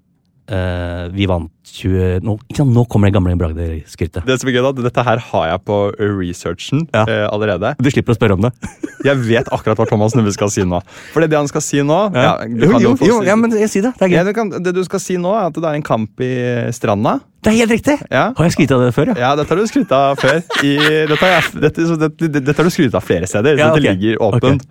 eh, 0.49 1.05
Vi 1.15 1.29
vant 1.31 1.53
20 1.69 2.25
Nå, 2.25 2.37
sant, 2.57 2.73
nå 2.75 2.85
kommer 2.91 3.11
det 3.11 3.17
gamle 3.17 3.35
bragder-skrytet. 3.39 4.25
Det 4.27 4.39
som 4.41 4.51
er 4.51 4.57
gøy 4.57 4.65
da, 4.65 4.73
Dette 4.89 5.05
her 5.07 5.23
har 5.31 5.49
jeg 5.53 5.63
på 5.69 5.79
researchen 6.01 6.87
Ja. 6.95 7.05
uh, 7.05 7.27
allerede. 7.29 7.75
Du 7.79 7.91
slipper 7.93 8.15
å 8.15 8.19
spørre 8.19 8.39
om 8.39 8.47
det. 8.47 8.53
Jeg 9.07 9.21
vet 9.23 9.47
akkurat 9.55 9.79
hva 9.79 9.87
Thomas 9.87 10.17
Nubbe 10.19 10.33
skal 10.35 10.51
si 10.51 10.65
nå. 10.67 10.81
For 11.13 11.23
det, 11.23 11.29
det 11.31 11.39
han 11.39 11.47
skal 11.47 11.63
si 11.63 11.79
nå 11.87 11.99
ja. 12.17 12.33
du 12.43 12.65
jo, 12.65 12.71
kan 12.73 12.83
jo, 12.83 12.95
si- 12.99 13.29
ja, 13.29 13.37
men 13.39 13.53
jeg, 13.55 13.69
sier 13.71 13.85
det. 13.87 13.93
Det 13.95 14.09
er 14.09 14.11
gøy. 14.11 14.17
Ja, 14.17 14.25
det, 14.27 14.33
kan, 14.35 14.51
det 14.51 14.73
du 14.75 14.81
skal 14.89 15.03
si 15.05 15.15
nå, 15.23 15.31
er 15.39 15.53
at 15.53 15.55
det 15.55 15.69
er 15.71 15.79
en 15.79 15.87
kamp 15.87 16.25
i 16.25 16.33
Stranda. 16.75 17.19
Det 17.47 17.53
er 17.53 17.61
helt 17.61 17.75
riktig! 17.77 17.95
Ja. 18.11 18.25
Har 18.35 18.49
jeg 18.49 18.57
skrytt 18.57 18.75
av 18.75 18.83
det 18.83 18.91
før, 18.97 19.13
ja? 19.13 19.19
Ja, 19.23 19.31
dette 19.39 19.55
har 19.55 19.63
du 19.63 19.71
skrytt 19.71 19.95
av 19.95 20.19
før. 20.19 20.41
I, 20.67 20.73
dette, 21.07 21.21
har 21.23 21.37
jeg, 21.37 21.61
dette, 21.63 21.87
så 21.87 21.99
dette, 22.01 22.31
dette 22.41 22.57
har 22.59 22.67
du 22.67 22.75
skrytt 22.75 22.97
av 22.99 23.07
flere 23.07 23.29
steder. 23.31 23.61
Ja, 23.61 23.71
okay. 23.71 23.85
det 23.87 23.95
ligger 23.95 24.25
åpent. 24.27 24.67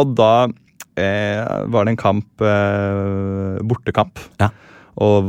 Og 0.00 0.16
da 0.16 0.32
eh, 0.96 1.42
var 1.68 1.84
det 1.84 1.94
en 1.94 2.00
kamp 2.00 2.46
eh, 2.48 3.60
Bortekamp. 3.68 4.24
Ja. 4.40 4.48
Og 4.96 5.26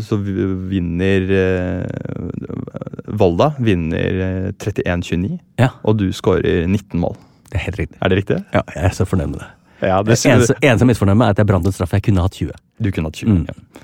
så 0.00 0.16
vinner 0.20 1.26
eh, 1.36 3.12
Volda 3.20 3.50
vinner 3.60 4.20
eh, 4.24 4.52
31-29, 4.56 5.38
Ja. 5.60 5.68
og 5.84 5.98
du 6.00 6.06
skårer 6.16 6.64
19 6.66 7.00
mål. 7.02 7.16
Det 7.50 7.60
er 7.60 7.64
helt 7.66 7.78
riktig. 7.82 7.98
Er 8.02 8.08
det 8.10 8.18
riktig? 8.22 8.38
Ja, 8.54 8.62
jeg 8.74 8.84
er 8.88 8.94
så 8.96 9.04
fornøyd 9.06 9.30
med 9.34 9.40
det. 9.42 9.50
Ja, 9.84 9.98
Det 10.02 10.16
eneste, 10.24 10.56
eneste 10.64 10.86
misfornøyd 10.88 11.18
med 11.20 11.26
er 11.28 11.34
at 11.36 11.42
jeg 11.42 11.46
brant 11.50 11.66
en 11.68 11.72
straff. 11.76 11.92
Jeg 11.92 12.02
kunne 12.06 12.22
hatt 12.24 12.32
20. 12.40 12.54
Du 12.80 12.88
kunne 12.90 13.10
hatt 13.10 13.20
20. 13.20 13.28
Mm. 13.28 13.44
Ja. 13.50 13.82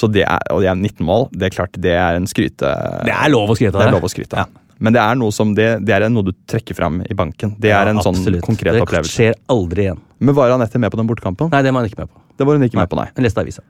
Så 0.00 0.08
det 0.10 0.24
er, 0.24 0.40
og 0.50 0.62
det 0.64 0.68
er 0.72 0.74
19 0.80 1.04
mål. 1.06 1.28
Det 1.30 1.46
er 1.50 1.54
klart 1.54 1.76
det 1.78 1.92
er 1.94 2.16
en 2.18 2.26
skryte... 2.26 2.66
Det 3.06 3.14
er 3.14 3.30
lov 3.30 3.52
å 3.52 3.56
skryte 3.56 3.76
av 3.76 3.82
Det 3.84 3.88
er 3.90 3.94
lov 3.94 4.08
å 4.08 4.10
skryte 4.10 4.42
av. 4.42 4.50
Men 4.80 4.94
det 4.96 5.00
er 5.04 5.18
noe 5.20 5.30
som 5.36 5.50
det, 5.54 5.66
det 5.84 5.92
er 5.92 6.06
noe 6.08 6.24
du 6.24 6.32
trekker 6.48 6.74
fram 6.74 7.02
i 7.04 7.14
banken. 7.14 7.52
Det 7.60 7.68
er 7.70 7.84
Ja, 7.84 7.92
en 7.92 8.00
sånn 8.00 8.16
konkret 8.40 8.78
opplevelse. 8.80 9.12
det 9.12 9.12
skjer 9.12 9.34
aldri 9.52 9.84
igjen. 9.86 10.00
Men 10.24 10.34
var 10.34 10.50
Anette 10.56 10.80
med 10.80 10.90
på 10.90 10.96
den 10.96 11.06
bortekampen? 11.08 11.50
Nei, 11.52 11.60
det 11.62 11.72
var 11.76 11.84
hun 11.84 11.90
ikke 11.92 12.00
med 12.00 12.08
på. 12.08 12.22
Det 12.40 12.46
var 12.48 12.56
hun 12.56 12.64
ikke 12.64 12.80
med 12.80 12.88
på, 12.88 12.96
nei. 12.96 13.06
Hun 13.14 13.24
leste 13.28 13.44
avisa. 13.44 13.62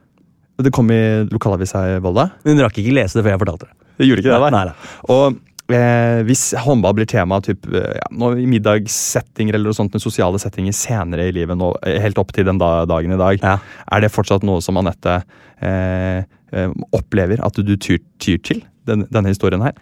Det 0.57 0.71
kom 0.73 0.91
i 0.91 1.23
lokalavisa 1.31 1.85
i 1.95 1.99
Volda? 2.03 2.29
Hun 2.45 2.59
rakk 2.61 2.77
ikke 2.81 2.93
lese 2.93 3.17
det 3.17 3.23
før 3.25 3.33
jeg 3.35 3.41
fortalte 3.45 3.69
det. 3.69 3.73
Det 4.01 4.07
gjorde 4.09 4.23
ikke 4.23 4.35
det, 4.35 4.51
Nei, 4.55 4.65
nei. 4.65 4.75
Og 5.13 5.39
eh, 5.73 6.21
hvis 6.27 6.43
håndball 6.65 6.95
blir 6.97 7.07
tema 7.09 7.39
typ, 7.41 7.65
eh, 7.71 7.95
ja, 7.97 8.07
nå, 8.11 8.33
i 8.41 8.47
middagssettinger 8.49 9.55
eller 9.57 9.71
noe 9.71 9.77
sånt, 9.77 9.93
med 9.95 10.03
sosiale 10.03 10.41
settinger 10.41 10.75
senere 10.75 11.29
i 11.29 11.35
livet, 11.35 11.57
nå, 11.57 11.71
eh, 11.87 11.99
helt 12.03 12.19
opp 12.21 12.33
til 12.35 12.45
den 12.49 12.59
da, 12.61 12.83
dagen 12.89 13.13
i 13.15 13.19
dag, 13.21 13.39
Ja. 13.41 13.57
er 13.91 14.01
det 14.01 14.11
fortsatt 14.11 14.43
noe 14.43 14.61
som 14.61 14.77
Anette 14.81 15.21
eh, 15.61 16.23
eh, 16.51 16.69
opplever 16.91 17.41
at 17.45 17.53
du 17.61 17.75
tyr, 17.77 17.99
tyr 18.19 18.41
til? 18.43 18.61
Den, 18.89 19.05
denne 19.13 19.29
historien 19.29 19.61
her? 19.61 19.75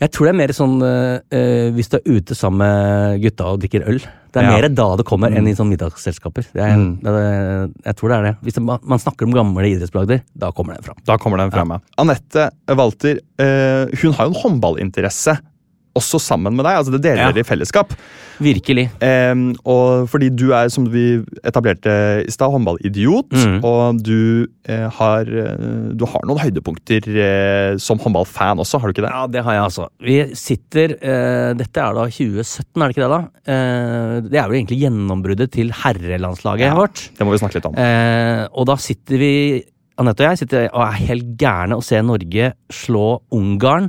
Jeg 0.00 0.10
tror 0.12 0.26
det 0.28 0.32
er 0.34 0.38
mer 0.42 0.52
sånn 0.52 0.74
eh, 0.84 1.70
hvis 1.76 1.88
du 1.92 1.96
er 1.98 2.04
ute 2.18 2.34
sammen 2.36 2.58
med 2.60 3.20
gutta 3.22 3.46
og 3.54 3.60
drikker 3.62 3.86
øl. 3.88 3.98
Det 4.32 4.42
er 4.42 4.44
Ja. 4.50 4.56
mer 4.60 4.68
da 4.68 4.96
det 4.96 5.06
kommer 5.08 5.32
enn 5.32 5.48
i 5.48 5.54
sånn 5.56 5.70
middagsselskaper. 5.72 6.44
Det 6.52 6.60
er, 6.62 6.76
Mm. 6.76 7.00
det 7.00 7.74
jeg 7.86 7.96
tror 7.96 8.08
det 8.12 8.16
er 8.18 8.22
det. 8.28 8.36
Hvis 8.44 8.54
det, 8.54 8.62
man 8.62 8.98
snakker 9.00 9.24
om 9.24 9.32
gamle 9.32 9.64
idrettsbragder, 9.64 10.20
da 10.36 10.50
kommer 10.52 10.74
den 10.74 10.82
fram. 10.84 10.96
Da 11.06 11.16
kommer 11.16 11.38
den 11.38 11.50
frem, 11.50 11.68
ja. 11.70 11.78
Anette 11.98 12.50
Walter, 12.68 13.18
eh, 13.38 13.86
hun 14.02 14.12
har 14.12 14.26
jo 14.28 14.32
en 14.34 14.60
håndballinteresse. 14.60 15.38
Også 15.96 16.20
sammen 16.20 16.54
med 16.56 16.66
deg. 16.66 16.76
altså 16.78 16.92
Det 16.92 17.02
deler 17.06 17.22
Ja. 17.26 17.32
dere 17.32 17.44
i 17.44 17.48
fellesskap. 17.48 17.94
Virkelig. 18.36 18.90
Um, 19.00 19.54
og 19.64 20.10
fordi 20.12 20.28
du 20.36 20.50
er, 20.52 20.68
som 20.68 20.84
vi 20.92 21.22
etablerte 21.42 21.92
i 22.26 22.30
stad, 22.34 22.52
håndballidiot. 22.52 23.30
Mm. 23.32 23.54
Og 23.64 24.02
du, 24.04 24.44
uh, 24.68 24.88
har, 24.98 25.22
eh, 25.24 25.94
du 25.96 26.04
har 26.04 26.26
noen 26.28 26.42
høydepunkter 26.42 27.08
uh, 27.16 27.78
som 27.80 27.98
håndballfan 28.02 28.60
også, 28.60 28.78
har 28.82 28.92
du 28.92 28.92
ikke 28.92 29.06
det? 29.06 29.12
Ja, 29.14 29.22
det 29.26 29.44
har 29.46 29.56
jeg 29.56 29.62
altså. 29.70 29.86
Vi 30.04 30.18
sitter 30.36 30.96
uh, 31.00 31.54
Dette 31.56 31.80
er 31.80 31.96
da 31.96 32.04
2017, 32.12 32.76
er 32.76 32.84
det 32.84 32.96
ikke 32.96 33.06
det? 33.06 33.14
da? 33.16 33.22
Det 34.26 34.36
er 34.36 34.50
jo 34.50 34.56
egentlig 34.58 34.80
gjennombruddet 34.82 35.50
til 35.56 35.72
herrelandslaget 35.72 36.66
Ja. 36.66 36.74
vårt. 36.76 37.06
Det 37.16 37.24
må 37.24 37.32
vi 37.32 37.38
snakke 37.40 37.56
litt 37.56 37.68
om. 37.70 37.76
Og 38.52 38.66
da 38.68 38.76
sitter 38.76 39.16
vi, 39.22 39.32
Anette 39.96 40.20
og 40.26 40.28
jeg, 40.28 40.42
sitter 40.44 40.68
og 40.74 40.82
er 40.90 40.98
helt 41.06 41.36
gærne 41.40 41.78
å 41.78 41.84
se 41.84 42.02
Norge 42.04 42.52
slå 42.68 43.22
Ungarn 43.32 43.88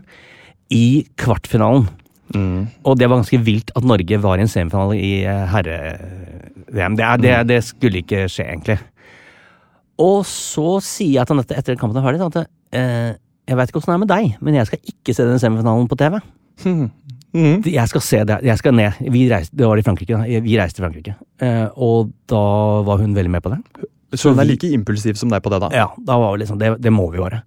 i 0.72 1.06
kvartfinalen. 1.20 1.88
Mm. 2.35 2.67
Og 2.83 2.97
det 2.99 3.07
var 3.07 3.21
ganske 3.21 3.39
vilt 3.45 3.71
at 3.77 3.87
Norge 3.87 4.19
var 4.23 4.37
i 4.39 4.43
en 4.43 4.51
semifinale 4.51 4.97
i 4.99 5.11
eh, 5.23 5.43
herre-VM. 5.53 6.97
Det, 6.99 7.09
det, 7.23 7.35
det 7.51 7.61
skulle 7.65 8.03
ikke 8.03 8.25
skje, 8.31 8.47
egentlig. 8.49 8.77
Og 10.03 10.21
så 10.29 10.77
sier 10.85 11.19
jeg 11.19 11.29
til 11.29 11.37
Anette 11.37 11.57
etter 11.57 11.77
at 11.77 11.81
kampen 11.81 11.99
er 11.99 12.05
ferdig, 12.05 12.27
at 12.27 12.49
eh, 12.77 13.11
jeg 13.47 13.57
veit 13.57 13.71
ikke 13.71 13.81
åssen 13.81 13.93
det 13.93 13.97
er 13.97 14.03
med 14.03 14.11
deg, 14.11 14.31
men 14.43 14.57
jeg 14.59 14.69
skal 14.69 14.93
ikke 14.93 15.15
se 15.15 15.27
den 15.27 15.41
semifinalen 15.41 15.87
på 15.89 15.97
TV. 15.99 16.19
Mm. 16.67 17.61
Jeg 17.67 17.91
skal 17.91 18.01
se 18.01 18.19
det. 18.27 18.37
Jeg 18.47 18.59
skal 18.59 18.75
ned. 18.75 18.99
Vi 19.13 19.27
reiste, 19.29 19.55
det 19.57 19.67
var 19.67 19.79
i 19.79 19.85
Frankrike. 19.85 20.17
da. 20.17 20.41
Vi 20.43 20.57
reiste 20.59 20.79
til 20.79 20.87
Frankrike. 20.87 21.15
Eh, 21.43 21.65
og 21.75 22.11
da 22.29 22.43
var 22.87 23.01
hun 23.01 23.15
veldig 23.15 23.31
med 23.31 23.45
på 23.45 23.53
det. 23.53 23.61
Så 24.15 24.31
hun 24.31 24.39
er 24.39 24.47
like 24.47 24.69
impulsiv 24.71 25.17
som 25.19 25.31
deg 25.31 25.43
på 25.43 25.51
det, 25.51 25.59
da? 25.65 25.69
Ja, 25.75 25.87
da 25.99 26.17
var 26.19 26.33
vi 26.33 26.43
liksom, 26.43 26.59
det, 26.61 26.77
det 26.81 26.93
må 26.93 27.09
vi 27.11 27.21
være. 27.21 27.41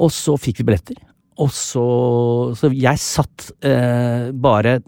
Og 0.00 0.12
så 0.14 0.36
fikk 0.40 0.60
vi 0.60 0.68
billetter. 0.70 0.98
Og 1.40 1.50
så 1.56 1.84
Så 2.58 2.70
jeg 2.76 3.00
satt 3.00 3.50
eh, 3.64 4.30
bare 4.32 4.78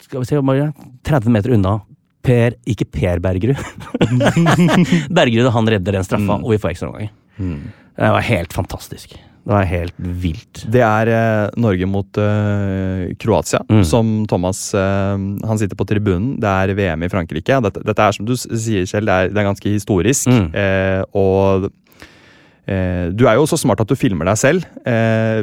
skal 0.00 0.22
vi 0.22 0.28
se, 0.28 0.40
bare 0.42 0.70
30 1.06 1.30
meter 1.34 1.52
unna 1.54 1.78
Per 2.26 2.56
Ikke 2.68 2.84
Per 2.92 3.20
Bergerud. 3.24 3.56
Bergerud, 5.16 5.48
han 5.54 5.68
redder 5.72 5.96
den 5.98 6.04
straffa, 6.06 6.36
og 6.42 6.52
vi 6.52 6.58
får 6.60 6.74
ekstraomganger. 6.74 7.12
Mm. 7.40 7.58
Det 8.00 8.10
var 8.16 8.24
helt 8.26 8.52
fantastisk. 8.56 9.14
Det 9.40 9.48
var 9.56 9.64
helt 9.64 9.94
vilt. 10.20 10.60
Det 10.70 10.82
er 10.84 11.08
eh, 11.14 11.54
Norge 11.64 11.86
mot 11.88 12.18
eh, 12.20 13.06
Kroatia, 13.20 13.62
Mm. 13.70 13.80
som 13.88 14.10
Thomas 14.28 14.60
eh, 14.76 15.16
Han 15.48 15.58
sitter 15.58 15.76
på 15.80 15.86
tribunen. 15.88 16.34
Det 16.42 16.50
er 16.50 16.74
VM 16.76 17.06
i 17.06 17.08
Frankrike. 17.12 17.56
Dette, 17.64 17.80
dette 17.88 18.04
er 18.04 18.12
som 18.18 18.28
du 18.28 18.34
sier 18.36 18.84
selv, 18.86 19.08
det 19.08 19.16
er, 19.16 19.32
det 19.32 19.40
er 19.40 19.48
ganske 19.48 19.72
historisk. 19.72 20.28
Mm. 20.28 20.50
Eh, 20.52 21.02
og 21.16 21.70
du 22.70 23.24
er 23.26 23.34
jo 23.34 23.48
så 23.50 23.58
smart 23.58 23.80
at 23.82 23.90
du 23.90 23.98
filmer 23.98 24.28
deg 24.28 24.38
selv. 24.38 24.66
Eh, 24.86 25.42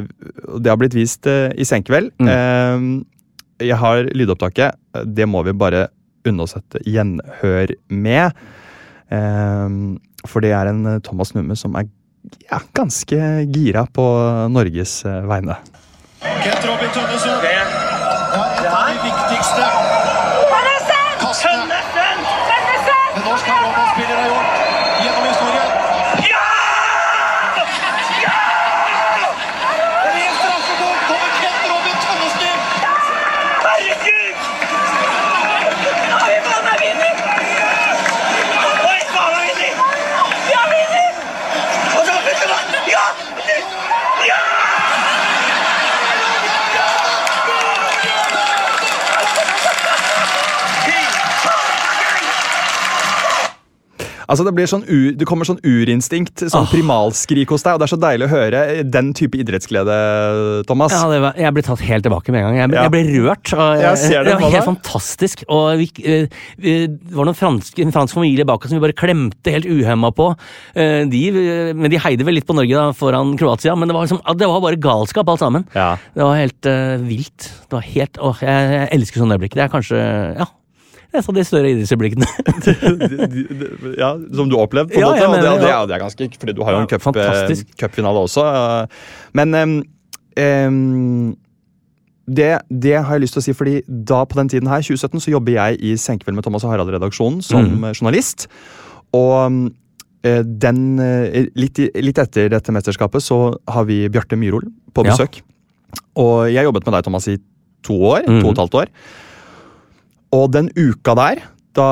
det 0.56 0.70
har 0.70 0.78
blitt 0.80 0.96
vist 0.96 1.28
eh, 1.28 1.50
i 1.60 1.66
senkveld. 1.68 2.14
Mm. 2.22 2.30
Eh, 2.32 3.68
jeg 3.68 3.78
har 3.80 4.08
lydopptaket. 4.16 4.78
Det 5.04 5.26
må 5.28 5.42
vi 5.44 5.56
bare 5.56 5.88
unne 6.28 6.44
oss 6.44 6.56
et 6.58 6.78
gjenhør 6.88 7.74
med. 7.92 8.38
Eh, 9.12 9.78
for 10.28 10.44
det 10.44 10.54
er 10.56 10.72
en 10.72 10.84
eh, 10.86 11.00
Thomas 11.04 11.34
Numme 11.36 11.56
som 11.58 11.76
er 11.78 11.88
ja, 12.48 12.60
ganske 12.76 13.20
gira 13.54 13.86
på 13.92 14.06
Norges 14.52 15.00
eh, 15.08 15.20
vegne. 15.28 15.58
Kent 16.22 16.66
Robin 16.66 16.90
Tønnesen. 16.94 17.38
Det, 17.44 17.54
er 17.54 18.56
det 18.62 18.72
av 18.72 18.90
de 18.90 18.98
viktigste 19.06 19.87
Altså 54.28 54.44
Det 54.44 54.52
blir 54.52 54.68
sånn 54.68 54.82
u, 54.84 55.12
det 55.16 55.24
kommer 55.28 55.48
sånn 55.48 55.60
urinstinkt, 55.64 56.42
sånn 56.52 56.66
oh. 56.66 56.68
primalskrik 56.72 57.48
hos 57.54 57.62
deg. 57.64 57.76
Og 57.76 57.80
det 57.80 57.86
er 57.88 57.92
så 57.94 57.98
deilig 58.02 58.26
å 58.26 58.32
høre 58.32 58.60
den 58.84 59.12
type 59.16 59.38
idrettsglede, 59.40 59.94
Thomas. 60.68 60.92
Ja, 60.92 61.06
det 61.08 61.20
var, 61.24 61.38
jeg 61.40 61.54
ble 61.56 61.64
tatt 61.64 61.84
helt 61.88 62.04
tilbake 62.04 62.34
med 62.34 62.42
en 62.42 62.48
gang. 62.50 62.58
Jeg, 62.60 62.68
ble- 62.72 62.78
Ja. 62.78 62.82
jeg 62.84 62.92
ble 62.92 63.24
rørt. 63.24 63.52
Og, 63.56 63.80
Jeg 63.80 64.00
ser 64.02 64.24
det 64.24 64.34
det 64.34 64.40
var 64.42 64.52
helt 64.52 64.68
fantastisk. 64.68 65.44
Og 65.48 65.78
vi, 65.80 65.88
eh, 66.04 66.28
vi, 66.60 66.74
det 66.92 67.16
var 67.16 67.24
noen 67.30 67.38
franske, 67.40 67.80
en 67.86 67.94
fransk 67.96 68.18
familie 68.20 68.44
bak 68.48 68.64
oss 68.64 68.70
som 68.72 68.78
vi 68.78 68.84
bare 68.84 68.98
klemte 69.00 69.54
helt 69.56 69.64
uhemma 69.68 70.12
på. 70.12 70.28
Eh, 70.76 71.06
De, 71.08 71.22
men 71.74 71.88
de 71.90 71.96
heide 72.04 72.24
vel 72.28 72.36
litt 72.36 72.46
på 72.48 72.54
Norge 72.56 72.74
da, 72.76 72.92
foran 72.92 73.32
Kroatia, 73.40 73.74
men 73.78 73.88
det 73.88 73.96
var, 73.96 74.04
liksom, 74.04 74.20
det 74.36 74.48
var 74.52 74.60
bare 74.60 74.76
galskap 74.76 75.28
alt 75.32 75.40
sammen. 75.40 75.64
Ja. 75.74 75.96
Det 76.14 76.22
var 76.24 76.36
helt 76.36 76.68
uh, 76.68 76.98
vilt. 77.08 77.48
Det 77.68 77.72
var 77.78 77.84
helt, 77.88 78.18
åh, 78.20 78.36
jeg, 78.44 78.70
jeg 78.76 78.88
elsker 78.98 79.22
sånne 79.24 79.38
øyeblikk. 79.38 79.56
Det 79.56 79.64
er 79.64 79.72
kanskje 79.72 79.98
ja, 80.36 80.46
et 81.14 81.28
av 81.28 81.34
de 81.34 81.42
større 81.44 81.70
idrettsøyeblikkene. 81.72 82.26
ja, 84.02 84.10
Som 84.36 84.48
du 84.50 84.56
har 84.58 84.66
opplevd, 84.66 84.90
på 84.92 84.98
en 85.00 85.04
Ja, 85.04 85.10
måte. 85.12 85.28
Mener, 85.32 85.50
og 85.54 85.60
det, 85.62 85.70
ja. 85.72 85.78
det 85.88 85.94
er 85.96 86.02
ganske 86.04 86.28
Fordi 86.38 86.54
du 86.56 86.62
har 86.66 86.72
jo 86.76 86.80
en 86.82 86.88
Ja, 86.90 86.96
eh, 86.96 87.02
fantastisk. 87.04 87.66
cupfinale 87.80 88.18
også. 88.26 88.44
Men 89.38 89.54
um, 89.54 89.76
um, 90.38 91.36
det, 92.28 92.50
det 92.68 92.94
har 92.98 93.14
jeg 93.16 93.22
lyst 93.24 93.32
til 93.38 93.40
å 93.40 93.46
si, 93.46 93.54
fordi 93.56 93.76
da 93.88 94.22
på 94.28 94.36
den 94.36 94.48
tiden 94.52 94.68
her, 94.68 94.82
2017, 94.84 95.20
så 95.24 95.30
jobber 95.32 95.52
jeg 95.56 95.78
i 95.80 95.94
Senkveld 95.96 96.36
med 96.36 96.44
Thomas 96.44 96.64
og 96.66 96.74
Harald-redaksjonen 96.74 97.40
som 97.42 97.64
Mm. 97.78 97.86
journalist. 97.96 98.48
Og 99.16 99.70
eh, 100.24 100.42
den, 100.44 100.98
eh, 101.00 101.46
litt, 101.56 101.78
litt 101.96 102.18
etter 102.20 102.50
dette 102.52 102.70
mesterskapet 102.74 103.22
så 103.24 103.56
har 103.66 103.84
vi 103.88 104.02
Bjarte 104.12 104.36
Myhrol 104.36 104.66
på 104.92 105.06
Ja. 105.06 105.14
besøk. 105.16 105.40
Og 106.16 106.52
jeg 106.52 106.64
jobbet 106.68 106.84
med 106.84 106.92
deg, 106.98 107.04
Thomas, 107.04 107.28
i 107.28 107.38
to 107.82 107.94
år. 107.94 108.26
Mm. 108.28 108.42
To 108.42 108.48
og 108.48 108.52
et 108.52 108.58
halvt 108.58 108.74
år. 108.82 108.88
Og 110.32 110.50
den 110.52 110.68
uka 110.76 111.14
der, 111.16 111.42
da 111.78 111.86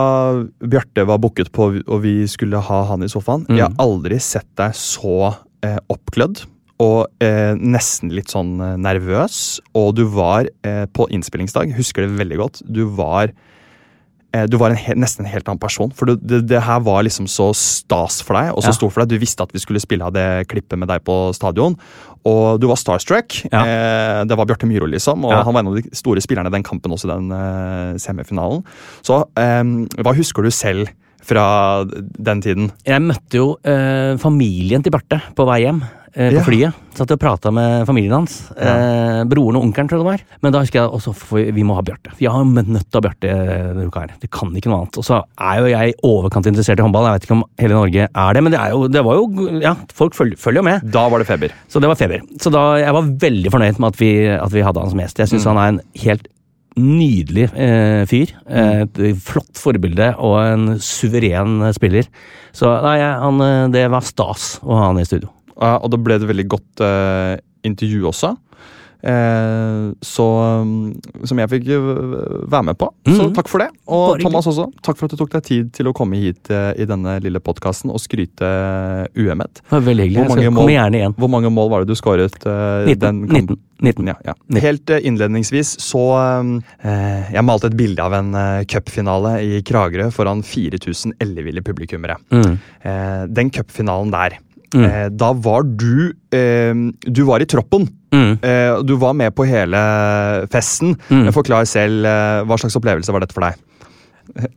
Bjarte 0.61 1.05
var 1.07 1.19
booket 1.23 1.53
på 1.55 1.69
og 1.87 2.03
vi 2.03 2.27
skulle 2.29 2.59
ha 2.61 2.83
han 2.91 3.03
i 3.07 3.09
sofaen 3.13 3.47
Jeg 3.49 3.63
har 3.63 3.71
Mhm. 3.71 3.79
aldri 3.81 4.19
sett 4.21 4.49
deg 4.57 4.73
så 4.75 5.37
eh, 5.63 5.79
oppglødd 5.89 6.45
og 6.79 7.07
eh, 7.25 7.55
nesten 7.57 8.11
litt 8.13 8.29
sånn 8.29 8.61
eh, 8.61 8.77
nervøs. 8.77 9.61
Og 9.75 9.95
du 9.97 10.05
var 10.05 10.45
eh, 10.63 10.85
på 10.93 11.07
innspillingsdag, 11.09 11.73
husker 11.77 12.05
det 12.05 12.19
veldig 12.19 12.37
godt. 12.37 12.63
Du 12.69 12.85
var 12.87 13.33
du 14.51 14.57
var 14.61 14.71
en 14.75 14.77
he 14.77 14.93
nesten 14.99 15.25
en 15.25 15.31
helt 15.33 15.47
annen 15.49 15.61
person. 15.63 15.91
For 15.97 16.05
det, 16.11 16.19
det, 16.27 16.43
det 16.51 16.61
her 16.67 16.81
var 16.85 17.03
liksom 17.07 17.29
så 17.31 17.47
stas 17.57 18.19
for 18.27 18.37
deg 18.37 18.51
og 18.53 18.61
så 18.63 18.69
Ja. 18.73 18.77
stort 18.77 18.93
for 18.93 19.01
deg. 19.05 19.15
Du 19.15 19.23
visste 19.23 19.43
at 19.47 19.53
vi 19.55 19.59
skulle 19.63 19.81
spille 19.81 20.05
av 20.05 20.13
det 20.13 20.47
klippet 20.51 20.77
med 20.79 20.89
deg 20.89 21.05
på 21.07 21.33
stadion. 21.37 21.77
Og 22.27 22.59
du 22.61 22.67
var 22.69 22.77
starstruck. 22.77 23.39
Ja. 23.53 23.63
Eh, 23.65 24.25
det 24.29 24.37
var 24.37 24.45
Bjarte 24.51 24.67
Myhrvold, 24.69 24.93
liksom. 24.93 25.25
Og 25.25 25.33
Ja. 25.33 25.43
han 25.47 25.55
var 25.55 25.61
en 25.63 25.69
av 25.73 25.75
de 25.79 25.89
store 25.97 26.21
spillerne 26.21 26.49
i 26.53 26.57
den 26.59 26.63
kampen 26.67 26.93
også, 26.93 27.09
den 27.09 27.31
eh, 27.33 27.97
semifinalen. 28.03 28.65
Så 29.03 29.23
eh, 29.39 29.63
hva 30.03 30.13
husker 30.15 30.43
du 30.43 30.51
selv 30.51 30.89
fra 31.27 31.85
den 31.89 32.43
tiden? 32.43 32.73
Jeg 32.87 33.03
møtte 33.03 33.35
jo 33.41 33.57
eh, 33.65 34.17
familien 34.21 34.83
til 34.85 34.93
Bjarte 34.93 35.23
på 35.35 35.47
vei 35.49 35.63
hjem. 35.65 35.81
Eh, 36.17 36.31
på 36.33 36.39
Ja. 36.41 36.43
flyet. 36.47 36.75
Satt 36.97 37.11
og 37.13 37.21
prata 37.21 37.51
med 37.53 37.85
familien 37.87 38.13
hans. 38.17 38.51
Eh, 38.57 39.23
broren 39.29 39.59
og 39.59 39.67
onkelen, 39.69 39.87
tror 39.89 40.01
jeg 40.01 40.05
det 40.05 40.11
var. 40.11 40.39
Men 40.43 40.53
da 40.55 40.61
husker 40.65 40.81
jeg 40.81 40.91
også 40.97 41.13
for 41.15 41.37
vi 41.53 41.63
må 41.63 41.75
ha 41.77 41.83
Bjarte. 41.85 42.11
Vi 42.19 42.27
har 42.27 42.43
nødt 42.45 42.89
til 42.89 42.97
å 42.97 43.03
ha 43.03 43.05
Bjarte 43.05 43.33
denne 43.77 43.87
uka 43.91 44.01
her. 44.07 44.15
Det 44.21 44.31
kan 44.33 44.49
ikke 44.57 44.71
noe 44.73 44.81
annet. 44.87 44.97
Og 44.97 45.05
så 45.05 45.23
er 45.39 45.61
jo 45.61 45.67
jeg 45.75 45.95
overkant 46.03 46.47
interessert 46.49 46.81
i 46.81 46.87
håndball. 46.87 47.05
Jeg 47.11 47.21
vet 47.21 47.27
ikke 47.29 47.37
om 47.37 47.45
hele 47.61 47.75
Norge 47.77 48.09
er 48.09 48.33
det, 48.35 48.43
men 48.43 48.53
det, 48.57 48.61
er 48.61 48.71
jo, 48.73 48.89
det 48.89 49.05
var 49.05 49.15
jo 49.21 49.61
Ja, 49.61 49.75
folk 49.93 50.15
følger, 50.17 50.57
jo 50.57 50.63
med. 50.63 50.91
Da 50.91 51.09
var 51.13 51.19
det 51.21 51.29
feber. 51.29 51.53
Så 51.69 51.81
det 51.85 51.89
var 51.93 52.01
feber. 52.01 52.25
Så 52.41 52.51
da, 52.51 52.65
jeg 52.81 52.93
var 52.97 53.03
veldig 53.29 53.53
fornøyd 53.53 53.79
med 53.79 53.93
at 53.93 54.01
vi, 54.01 54.11
at 54.27 54.53
vi 54.57 54.65
hadde 54.65 54.81
han 54.81 54.91
som 54.91 54.99
gjest. 55.05 55.19
Jeg 55.21 55.29
syns 55.29 55.45
Mm. 55.47 55.53
han 55.53 55.59
er 55.63 55.69
en 55.69 55.81
helt 56.03 56.27
nydelig 56.77 57.47
eh, 57.57 58.05
fyr. 58.09 58.33
Eh, 58.49 58.83
et 58.85 58.99
flott 59.25 59.57
forbilde 59.57 60.11
og 60.21 60.37
en 60.43 60.67
suveren 60.83 61.63
spiller. 61.77 62.09
Så 62.57 62.69
nei, 62.85 62.99
han, 63.01 63.41
eh, 63.41 63.69
det 63.73 63.87
var 63.93 64.05
stas 64.05 64.59
å 64.65 64.77
ha 64.77 64.87
han 64.91 64.99
i 65.01 65.05
studio. 65.09 65.31
Ja, 65.61 65.77
og 65.81 65.91
da 65.91 65.97
ble 65.97 66.19
det 66.21 66.29
veldig 66.29 66.49
godt 66.53 66.81
eh, 66.85 67.37
intervju 67.65 68.07
også. 68.11 68.37
Eh, 69.07 69.93
så 70.03 70.25
um, 70.65 70.95
Som 71.29 71.39
jeg 71.39 71.51
fikk 71.53 71.67
eh, 71.77 71.91
være 72.51 72.65
med 72.71 72.79
på. 72.81 72.89
Så 73.07 73.27
Mhm. 73.29 73.35
takk 73.37 73.49
for 73.49 73.59
det. 73.63 73.69
Og 73.87 74.17
Bare 74.17 74.23
Thomas 74.25 74.47
også. 74.51 74.65
Takk 74.83 74.97
for 74.97 75.05
at 75.07 75.11
du 75.13 75.17
tok 75.21 75.31
deg 75.31 75.43
tid 75.47 75.69
til 75.73 75.87
å 75.87 75.93
komme 75.95 76.17
hit 76.19 76.51
eh, 76.51 76.73
i 76.81 76.87
denne 76.89 77.21
lille 77.23 77.39
podkasten 77.39 77.91
og 77.93 78.01
skryte 78.03 78.49
UM-et. 79.15 79.61
Det 79.63 79.71
var 79.77 79.85
veldig 79.87 80.07
hyggelig. 80.09 80.25
Jeg 80.25 80.31
skal 80.33 80.55
komme 80.57 80.75
gjerne 80.75 80.99
igjen. 81.01 81.15
Hvor 81.21 81.31
mange 81.31 81.53
mål 81.53 81.71
var 81.71 81.85
det 81.85 81.89
du 81.93 81.95
skåret? 81.99 82.35
eh, 82.47 82.87
19. 82.89 82.99
den 82.99 83.21
19. 83.29 83.57
19. 83.83 84.07
Ja, 84.09 84.15
ja. 84.25 84.35
Helt 84.65 84.91
eh, 84.91 85.05
innledningsvis 85.07 85.75
så 85.85 86.03
eh, 86.83 87.33
Jeg 87.37 87.45
malte 87.45 87.67
et 87.71 87.77
bilde 87.77 88.01
av 88.03 88.13
en 88.17 88.35
eh, 88.35 88.65
cupfinale 88.65 89.37
i 89.45 89.61
Kragerø 89.63 90.11
foran 90.11 90.43
4000 90.43 91.13
elleville 91.21 91.63
publikummere. 91.63 92.17
Mm. 92.33 92.59
Eh, 92.83 93.27
den 93.29 93.51
cupfinalen 93.51 94.11
der, 94.11 94.39
Mm. 94.77 94.85
eh, 94.85 95.07
da 95.17 95.31
var 95.33 95.63
du 95.65 96.13
eh, 96.37 96.75
Du 97.09 97.23
var 97.29 97.41
i 97.41 97.47
troppen. 97.49 97.87
Mm. 98.13 98.33
Eh, 98.45 98.83
du 98.85 98.95
var 99.01 99.15
med 99.17 99.33
på 99.37 99.47
hele 99.49 99.81
festen. 100.53 100.95
Mm. 101.09 101.31
Forklar 101.35 101.65
selv 101.69 102.05
eh, 102.07 102.43
hva 102.49 102.59
slags 102.61 102.77
opplevelse 102.79 103.15
var 103.15 103.25
dette 103.25 103.37
for 103.37 103.47
deg? 103.47 103.57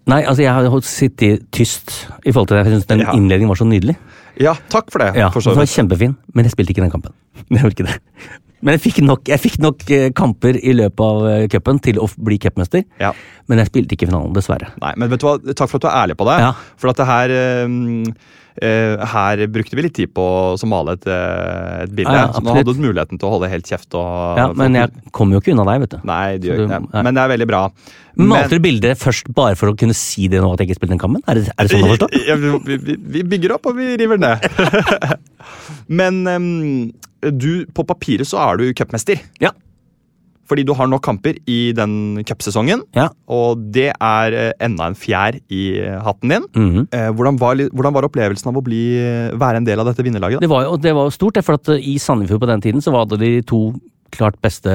Nei, 0.10 0.24
altså 0.26 0.42
jeg 0.42 0.50
har 0.56 0.82
sittet 0.84 1.44
tyst 1.54 1.94
i 2.26 2.32
forhold 2.34 2.50
til 2.50 2.58
det. 2.58 2.66
Jeg 2.66 2.74
synes 2.80 2.88
den 2.90 3.04
Ja. 3.06 3.14
innledningen 3.14 3.52
var 3.52 3.60
så 3.60 3.68
nydelig. 3.70 3.96
Ja, 4.40 4.56
takk 4.72 4.90
for 4.92 5.00
det. 5.04 5.12
Ja, 5.20 5.30
for 5.30 5.42
Den 5.46 5.60
var 5.60 5.68
kjempefin, 5.70 6.16
men 6.34 6.46
jeg 6.48 6.52
spilte 6.56 6.72
ikke 6.74 6.82
den 6.86 6.92
kampen. 6.92 7.14
Jeg 7.50 7.62
gjorde 7.62 7.76
ikke 7.78 7.88
det. 7.90 8.00
Men 8.62 8.76
jeg 8.76 8.82
fikk 8.84 8.98
nok, 9.08 9.22
jeg 9.32 9.40
fikk 9.40 9.54
nok 9.64 9.84
eh, 9.96 10.10
kamper 10.12 10.58
i 10.60 10.74
løpet 10.76 11.00
av 11.06 11.28
eh, 11.32 11.46
cupen 11.48 11.78
til 11.80 11.96
å 12.04 12.10
bli 12.20 12.36
cupmester. 12.44 12.82
Ja. 13.00 13.14
Men 13.48 13.62
jeg 13.62 13.70
spilte 13.70 13.96
ikke 13.96 14.10
finalen, 14.10 14.34
dessverre. 14.36 14.74
Nei, 14.82 14.92
men 15.00 15.08
vet 15.14 15.22
du 15.24 15.28
hva? 15.30 15.38
Takk 15.56 15.70
for 15.72 15.78
at 15.80 15.86
du 15.86 15.88
er 15.88 15.96
ærlig 16.02 16.18
på 16.20 16.28
det. 16.28 16.36
Ja. 16.44 16.50
For 16.76 16.92
at 16.92 17.00
det 17.00 17.08
her 17.08 17.32
eh, 17.38 18.12
Her 18.60 19.44
brukte 19.52 19.78
vi 19.78 19.86
litt 19.86 19.96
tid 19.96 20.12
på 20.16 20.26
å 20.56 20.70
male 20.70 20.98
et, 20.98 21.08
eh, 21.08 21.84
et 21.86 21.94
bilde. 21.96 22.12
Ja, 22.12 22.28
ja, 22.28 22.34
så 22.36 22.44
nå 22.44 22.56
hadde 22.58 22.76
du 22.76 22.82
muligheten 22.84 23.20
til 23.20 23.30
å 23.30 23.34
holde 23.36 23.50
helt 23.52 23.70
kjeft. 23.70 23.90
Og, 23.96 24.38
Ja, 24.40 24.50
men 24.54 24.78
jeg 24.78 24.92
kommer 25.16 25.38
jo 25.38 25.44
ikke 25.44 25.54
unna 25.56 25.66
deg, 25.70 25.86
vet 25.86 25.96
du. 25.96 26.00
Nei, 26.10 26.38
det 26.38 26.50
gjør 26.50 26.64
ikke 26.66 26.80
det. 26.92 27.04
Men 27.08 27.20
det 27.20 27.24
er 27.24 27.34
veldig 27.36 27.50
bra. 27.50 27.62
Malte 28.20 28.60
du 28.60 28.64
bildet 28.64 29.00
først 29.00 29.30
bare 29.32 29.56
for 29.56 29.72
å 29.72 29.78
kunne 29.80 29.96
si 29.96 30.28
det 30.28 30.42
nå 30.44 30.52
at 30.52 30.60
jeg 30.60 30.70
ikke 30.70 30.80
spilte 30.82 30.96
den 30.98 31.02
kampen? 31.02 31.24
Er 31.30 31.40
det, 31.40 31.54
er 31.56 31.68
det 31.68 31.72
sånn 31.72 31.88
å 31.88 31.94
forstå? 31.96 32.10
Ja, 32.30 32.36
vi, 32.36 32.78
vi, 32.84 32.98
vi 33.16 33.24
bygger 33.24 33.56
opp, 33.56 33.70
og 33.72 33.80
vi 33.80 33.94
river 34.00 34.20
ned. 34.20 34.44
Men 36.02 36.22
um, 36.28 36.50
du, 37.22 37.66
på 37.76 37.86
papiret 37.88 38.28
så 38.28 38.42
er 38.44 38.60
du 38.60 38.70
cupmester. 38.76 39.24
Ja. 39.44 39.54
Fordi 40.50 40.64
du 40.66 40.74
har 40.74 40.88
nok 40.90 41.04
kamper 41.06 41.38
i 41.48 41.72
den 41.78 42.24
cupsesongen, 42.26 42.82
Ja. 42.98 43.10
og 43.30 43.62
det 43.72 43.92
er 43.94 44.34
eh, 44.34 44.52
enda 44.66 44.88
en 44.90 44.96
fjær 44.98 45.38
i 45.54 45.62
eh, 45.80 46.00
hatten 46.02 46.30
din. 46.34 46.48
Mm 46.56 46.70
-hmm. 46.74 47.14
hvordan, 47.16 47.38
var, 47.40 47.56
hvordan 47.56 47.94
var 47.94 48.04
opplevelsen 48.10 48.50
av 48.50 48.58
å 48.58 48.64
bli, 48.64 48.82
være 49.38 49.58
en 49.58 49.64
del 49.66 49.80
av 49.80 49.86
dette 49.86 50.04
vinnerlaget? 50.04 50.42
Det 50.42 50.50
var 50.50 50.64
jo 50.64 50.78
det 50.78 50.94
var 50.96 51.06
jo 51.06 51.10
stort, 51.12 51.44
for 51.44 51.54
at 51.54 51.70
i 51.80 51.98
Sandefjord 52.00 52.42
på 52.42 52.48
den 52.48 52.62
tiden 52.62 52.82
så 52.82 52.92
var 52.92 53.06
det 53.06 53.20
de 53.20 53.42
to 53.44 53.74
klart 54.12 54.42
beste 54.42 54.70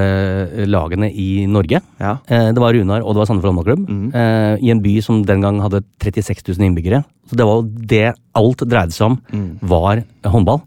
lagene 0.66 1.10
i 1.10 1.44
Norge. 1.46 1.80
Ja. 2.00 2.18
Det 2.28 2.56
var 2.60 2.72
Runar 2.72 3.02
og 3.02 3.14
det 3.14 3.18
var 3.18 3.26
Sandefjord 3.26 3.54
håndballklubb. 3.54 3.88
Mm. 3.88 4.62
I 4.62 4.70
en 4.70 4.80
by 4.82 5.00
som 5.02 5.24
den 5.24 5.40
gang 5.40 5.60
hadde 5.60 5.82
36 6.00 6.42
000 6.58 6.66
innbyggere. 6.68 7.04
Så 7.28 7.34
det 7.36 7.44
var 7.44 7.62
jo 7.62 7.68
det 7.86 8.14
alt 8.34 8.58
dreide 8.58 8.92
seg 8.92 9.06
om, 9.06 9.18
Mm. 9.32 9.58
var 9.62 10.04
håndball. 10.24 10.60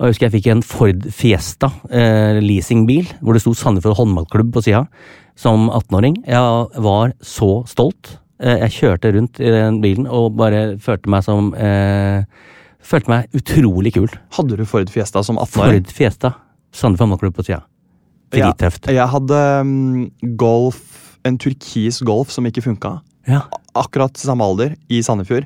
Og 0.00 0.08
jeg 0.08 0.14
husker 0.14 0.26
jeg 0.30 0.34
fikk 0.38 0.46
en 0.48 0.62
Ford 0.64 1.02
Fiesta 1.12 1.68
eh, 1.92 2.38
leasingbil, 2.40 3.10
hvor 3.20 3.36
det 3.36 3.42
sto 3.44 3.52
Sandefjord 3.52 3.98
håndballklubb 3.98 4.54
på 4.54 4.62
sida, 4.64 4.86
som 5.36 5.68
18-åring. 5.68 6.22
Jeg 6.24 6.84
var 6.86 7.12
så 7.20 7.50
stolt. 7.68 8.14
Eh, 8.40 8.62
jeg 8.62 8.76
kjørte 8.78 9.12
rundt 9.12 9.42
i 9.44 9.52
den 9.52 9.82
bilen 9.84 10.08
og 10.08 10.38
bare 10.40 10.78
følte 10.80 11.12
meg 11.12 11.26
som 11.26 11.52
eh, 11.52 12.24
Følte 12.80 13.12
meg 13.12 13.36
utrolig 13.36 13.90
kul. 13.92 14.08
Hadde 14.32 14.56
du 14.56 14.64
Ford 14.64 14.88
Fiesta 14.88 15.20
som 15.22 15.36
18-åring? 15.36 15.82
Ford 15.84 15.92
Fiesta. 15.98 16.30
Sandefjord 16.72 17.10
håndballklubb 17.10 17.36
på 17.36 17.44
sida. 17.44 17.60
Drittøft. 18.32 18.88
Jeg, 18.88 18.96
jeg 18.96 19.12
hadde 19.12 19.40
um, 19.60 20.06
golf, 20.40 20.80
en 21.28 21.36
turkis 21.38 22.00
golf 22.08 22.32
som 22.32 22.48
ikke 22.48 22.64
funka. 22.64 22.94
Ja. 23.28 23.42
Akkurat 23.76 24.16
samme 24.16 24.48
alder, 24.48 24.72
i 24.88 25.02
Sandefjord. 25.04 25.44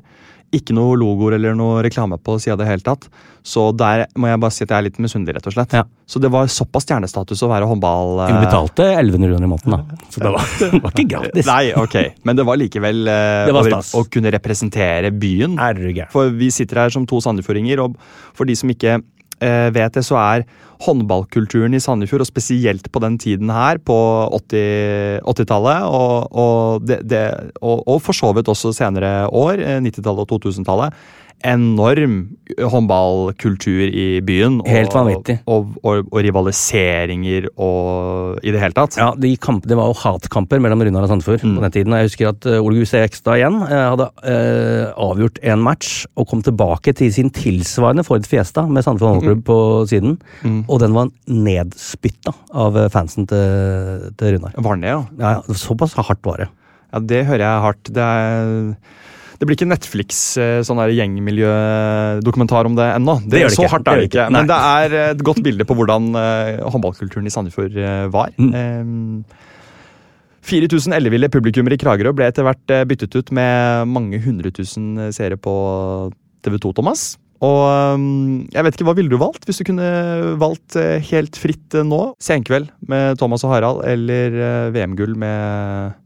Ikke 0.55 0.75
noe 0.77 0.97
logoer 1.01 1.39
eller 1.39 1.57
noe 1.59 1.83
reklame 1.85 2.19
på 2.23 2.37
sida 2.43 2.57
i 2.57 2.63
det 2.63 2.69
hele 2.69 2.85
tatt. 2.87 3.09
Så 3.45 3.67
der 3.77 4.07
må 4.17 4.31
jeg 4.31 4.41
bare 4.41 4.55
si 4.57 4.63
at 4.65 4.71
jeg 4.71 4.77
er 4.79 4.87
litt 4.87 5.01
misunnelig, 5.05 5.35
rett 5.37 5.49
og 5.51 5.55
slett. 5.57 5.75
Så 6.09 6.21
det 6.23 6.31
var 6.33 6.49
såpass 6.53 6.87
stjernestatus 6.87 7.43
å 7.45 7.49
være 7.51 7.69
håndball... 7.69 8.23
Hun 8.25 8.41
betalte 8.41 8.87
1100 8.95 9.35
kroner 9.35 9.45
i 9.45 9.51
måneden, 9.51 9.75
da. 9.75 9.99
Så 10.09 10.23
det 10.23 10.33
var, 10.33 10.53
det 10.63 10.81
var 10.85 10.95
ikke 10.95 11.07
gratis. 11.11 11.51
Nei, 11.51 11.65
ok. 11.77 11.97
Men 12.25 12.41
det 12.41 12.47
var 12.49 12.61
likevel 12.61 13.03
eh, 13.13 13.41
Det 13.51 13.57
var 13.57 13.69
å, 13.77 13.83
å 14.01 14.05
kunne 14.17 14.33
representere 14.33 15.13
byen. 15.13 15.59
For 16.15 16.33
vi 16.33 16.49
sitter 16.55 16.85
her 16.87 16.95
som 16.95 17.05
to 17.09 17.21
sandefjordinger, 17.25 17.85
og 17.85 17.99
for 18.37 18.49
de 18.49 18.57
som 18.57 18.73
ikke 18.73 18.97
eh, 18.97 19.05
vet 19.41 19.97
det, 19.97 20.05
så 20.07 20.18
er 20.20 20.45
håndballkulturen 20.85 21.74
i 21.76 21.80
Sandefjord, 21.82 22.24
og 22.24 22.28
spesielt 22.28 22.91
på 22.93 23.03
den 23.03 23.18
tiden 23.20 23.53
her, 23.53 23.78
på 23.78 23.97
80 24.51 25.22
80-tallet, 25.24 25.87
og, 25.89 26.28
og, 26.32 26.87
det, 26.87 27.01
det, 27.09 27.22
og, 27.61 27.85
og 27.89 28.01
for 28.05 28.16
så 28.16 28.32
vidt 28.37 28.51
også 28.51 28.74
senere 28.76 29.28
år, 29.28 29.62
eh, 29.62 29.80
90-tallet 29.85 30.24
og 30.24 30.35
2000-tallet, 30.35 31.05
enorm 31.45 32.17
håndballkultur 32.59 33.89
i 33.89 34.21
byen. 34.25 34.61
Og, 34.63 34.69
Helt 34.71 34.95
vanvittig. 34.95 35.37
Og, 35.51 35.75
og, 35.83 36.09
og 36.11 36.19
rivaliseringer 36.25 37.49
og 37.55 38.41
i 38.45 38.55
det 38.55 38.63
hele 38.63 38.77
tatt. 38.77 38.99
Ja, 39.01 39.11
de 39.19 39.35
kamp, 39.41 39.67
Det 39.69 39.77
var 39.79 39.91
jo 39.91 39.99
hatkamper 40.01 40.63
mellom 40.63 40.85
Runar 40.85 41.07
og 41.07 41.13
Sandefjord 41.13 41.45
på 41.45 41.65
den 41.65 41.75
tiden. 41.75 41.97
Jeg 41.99 42.11
husker 42.11 42.31
at 42.33 42.49
uh, 42.49 42.59
Ole 42.65 42.81
Guse 42.83 43.03
Ekstad 43.05 43.41
igjen 43.41 43.61
eh, 43.67 43.85
hadde 43.93 44.09
eh, 44.31 44.89
avgjort 45.05 45.41
en 45.45 45.65
match 45.65 46.05
og 46.19 46.29
kom 46.31 46.43
tilbake 46.45 46.95
til 46.97 47.13
sin 47.15 47.33
tilsvarende 47.35 48.05
Ford 48.07 48.27
Fiesta 48.29 48.67
med 48.69 48.87
Sandefjord 48.87 49.19
håndballklubb 49.19 49.47
på 49.49 49.61
siden. 49.91 50.19
Og 50.69 50.81
den 50.83 50.97
var 50.97 51.13
nedspytta 51.29 52.35
av 52.53 52.81
eh, 52.81 52.91
fansen 52.93 53.29
til, 53.31 54.11
til 54.21 54.37
Runar. 54.37 54.57
Var 54.57 54.77
den 54.77 54.87
det, 54.87 54.93
ja? 54.93 55.01
Ja, 55.21 55.39
ja, 55.39 55.59
Såpass 55.65 55.97
hardt 55.99 56.25
var 56.27 56.45
det. 56.45 56.51
Ja, 56.95 57.01
det 57.03 57.25
hører 57.27 57.43
jeg 57.43 57.65
hardt. 57.65 57.91
Det, 57.91 58.05
er, 58.05 59.03
det 59.39 59.49
blir 59.49 59.59
ikke 59.59 59.70
Netflix 59.70 60.20
eh, 60.41 60.61
sånn 60.66 60.82
gjengmiljødokumentar 60.95 62.68
om 62.68 62.76
det 62.78 62.87
ennå. 62.97 63.16
Det 63.24 63.43
gjør 63.43 63.51
det 63.53 63.57
så 63.57 63.64
ikke. 63.64 63.72
hardt 63.72 63.89
er 63.89 63.99
det 63.99 64.05
Det 64.05 64.11
ikke. 64.12 64.28
Men 64.37 64.51
det 64.51 64.61
er 64.68 64.99
et 65.01 65.24
godt 65.26 65.43
bilde 65.47 65.66
på 65.68 65.78
hvordan 65.78 66.12
eh, 66.20 66.62
håndballkulturen 66.74 67.26
i 67.26 67.35
Sandefjord 67.35 67.76
eh, 67.80 68.05
var. 68.14 68.32
Mm. 68.39 68.55
Eh, 68.61 69.51
4000 70.45 70.93
elleville 70.93 71.30
publikummere 71.32 71.78
i 71.78 71.80
Kragerø 71.80 72.12
ble 72.16 72.28
etter 72.28 72.45
hvert 72.47 72.72
eh, 72.72 72.87
byttet 72.89 73.16
ut 73.16 73.35
med 73.35 73.91
mange 73.91 74.20
hundre 74.24 74.53
tusen 74.55 75.11
seere 75.16 75.41
på 75.41 75.55
TV 76.45 76.59
2, 76.61 76.74
Thomas. 76.76 77.14
Og 77.45 78.05
jeg 78.55 78.64
vet 78.64 78.76
ikke, 78.76 78.87
Hva 78.89 78.95
ville 78.97 79.12
du 79.12 79.18
valgt 79.20 79.47
hvis 79.49 79.61
du 79.61 79.66
kunne 79.68 79.89
valgt 80.41 80.76
eh, 80.80 81.03
helt 81.11 81.37
fritt 81.41 81.76
eh, 81.76 81.87
nå? 81.87 82.14
Senkveld 82.22 82.70
med 82.91 83.18
Thomas 83.20 83.45
og 83.47 83.55
Harald 83.55 83.82
eller 83.89 84.39
eh, 84.39 84.70
VM-gull 84.74 85.16
med, 85.18 85.99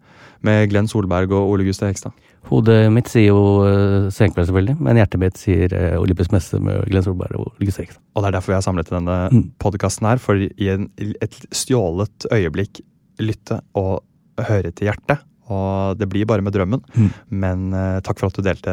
med 0.47 0.65
Glenn 0.73 0.89
Solberg 0.91 1.35
og 1.37 1.53
Ole 1.53 1.69
Gustav 1.69 1.93
Hekstad? 1.93 2.17
Hodet 2.49 2.79
mitt 2.95 3.11
sier 3.13 3.29
jo 3.29 3.41
uh, 3.61 4.09
Senkveld, 4.15 4.49
selvfølgelig, 4.49 4.79
men 4.81 4.97
hjertet 5.01 5.21
mitt 5.21 5.37
sier 5.41 5.73
uh, 5.77 5.99
Olympisk 6.01 6.33
messe 6.33 6.57
med 6.65 6.87
Glenn 6.89 7.05
Solberg 7.05 7.37
og 7.37 7.51
Ole 7.51 7.69
Gustav 7.69 7.91
Og 8.17 8.23
det 8.25 8.31
er 8.31 8.37
derfor 8.39 8.55
vi 8.55 8.57
har 8.59 8.65
samlet 8.65 8.93
denne 8.93 9.17
Mm. 9.29 9.43
podkasten 9.61 10.07
her, 10.09 10.21
for 10.23 10.41
i 10.41 10.69
en, 10.73 10.87
et 10.97 11.35
stjålet 11.53 12.25
øyeblikk 12.33 12.81
lytte 13.21 13.61
og 13.77 14.01
høre 14.41 14.71
til 14.73 14.89
hjertet. 14.89 15.21
Og 15.49 15.97
det 16.01 16.09
blir 16.09 16.27
bare 16.29 16.45
med 16.45 16.53
drømmen. 16.57 16.81
Mm. 16.95 17.11
Men 17.31 17.67
uh, 17.75 18.01
takk 18.05 18.21
for 18.21 18.29
at 18.31 18.37
du 18.37 18.45
delte 18.45 18.73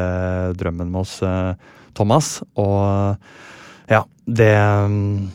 drømmen 0.56 0.88
med 0.92 1.02
oss, 1.02 1.18
uh, 1.24 1.52
Thomas. 1.96 2.38
Og 2.56 3.16
ja, 3.88 4.02
det 4.26 4.50
um, 4.58 5.28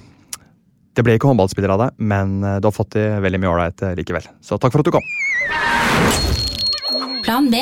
Det 0.93 1.05
ble 1.07 1.15
ikke 1.15 1.29
håndballspiller 1.29 1.71
av 1.71 1.79
deg, 1.85 2.01
men 2.03 2.41
eh, 2.43 2.57
du 2.59 2.67
har 2.67 2.73
fått 2.75 2.97
i 2.99 3.05
veldig 3.23 3.39
mye 3.39 3.51
ålreit 3.53 3.81
eh, 3.87 3.93
likevel. 3.95 4.25
Så 4.43 4.57
takk 4.59 4.73
for 4.75 4.83
at 4.83 4.89
du 4.89 4.91
kom. 4.91 5.05
Plan 7.23 7.47
B. 7.47 7.61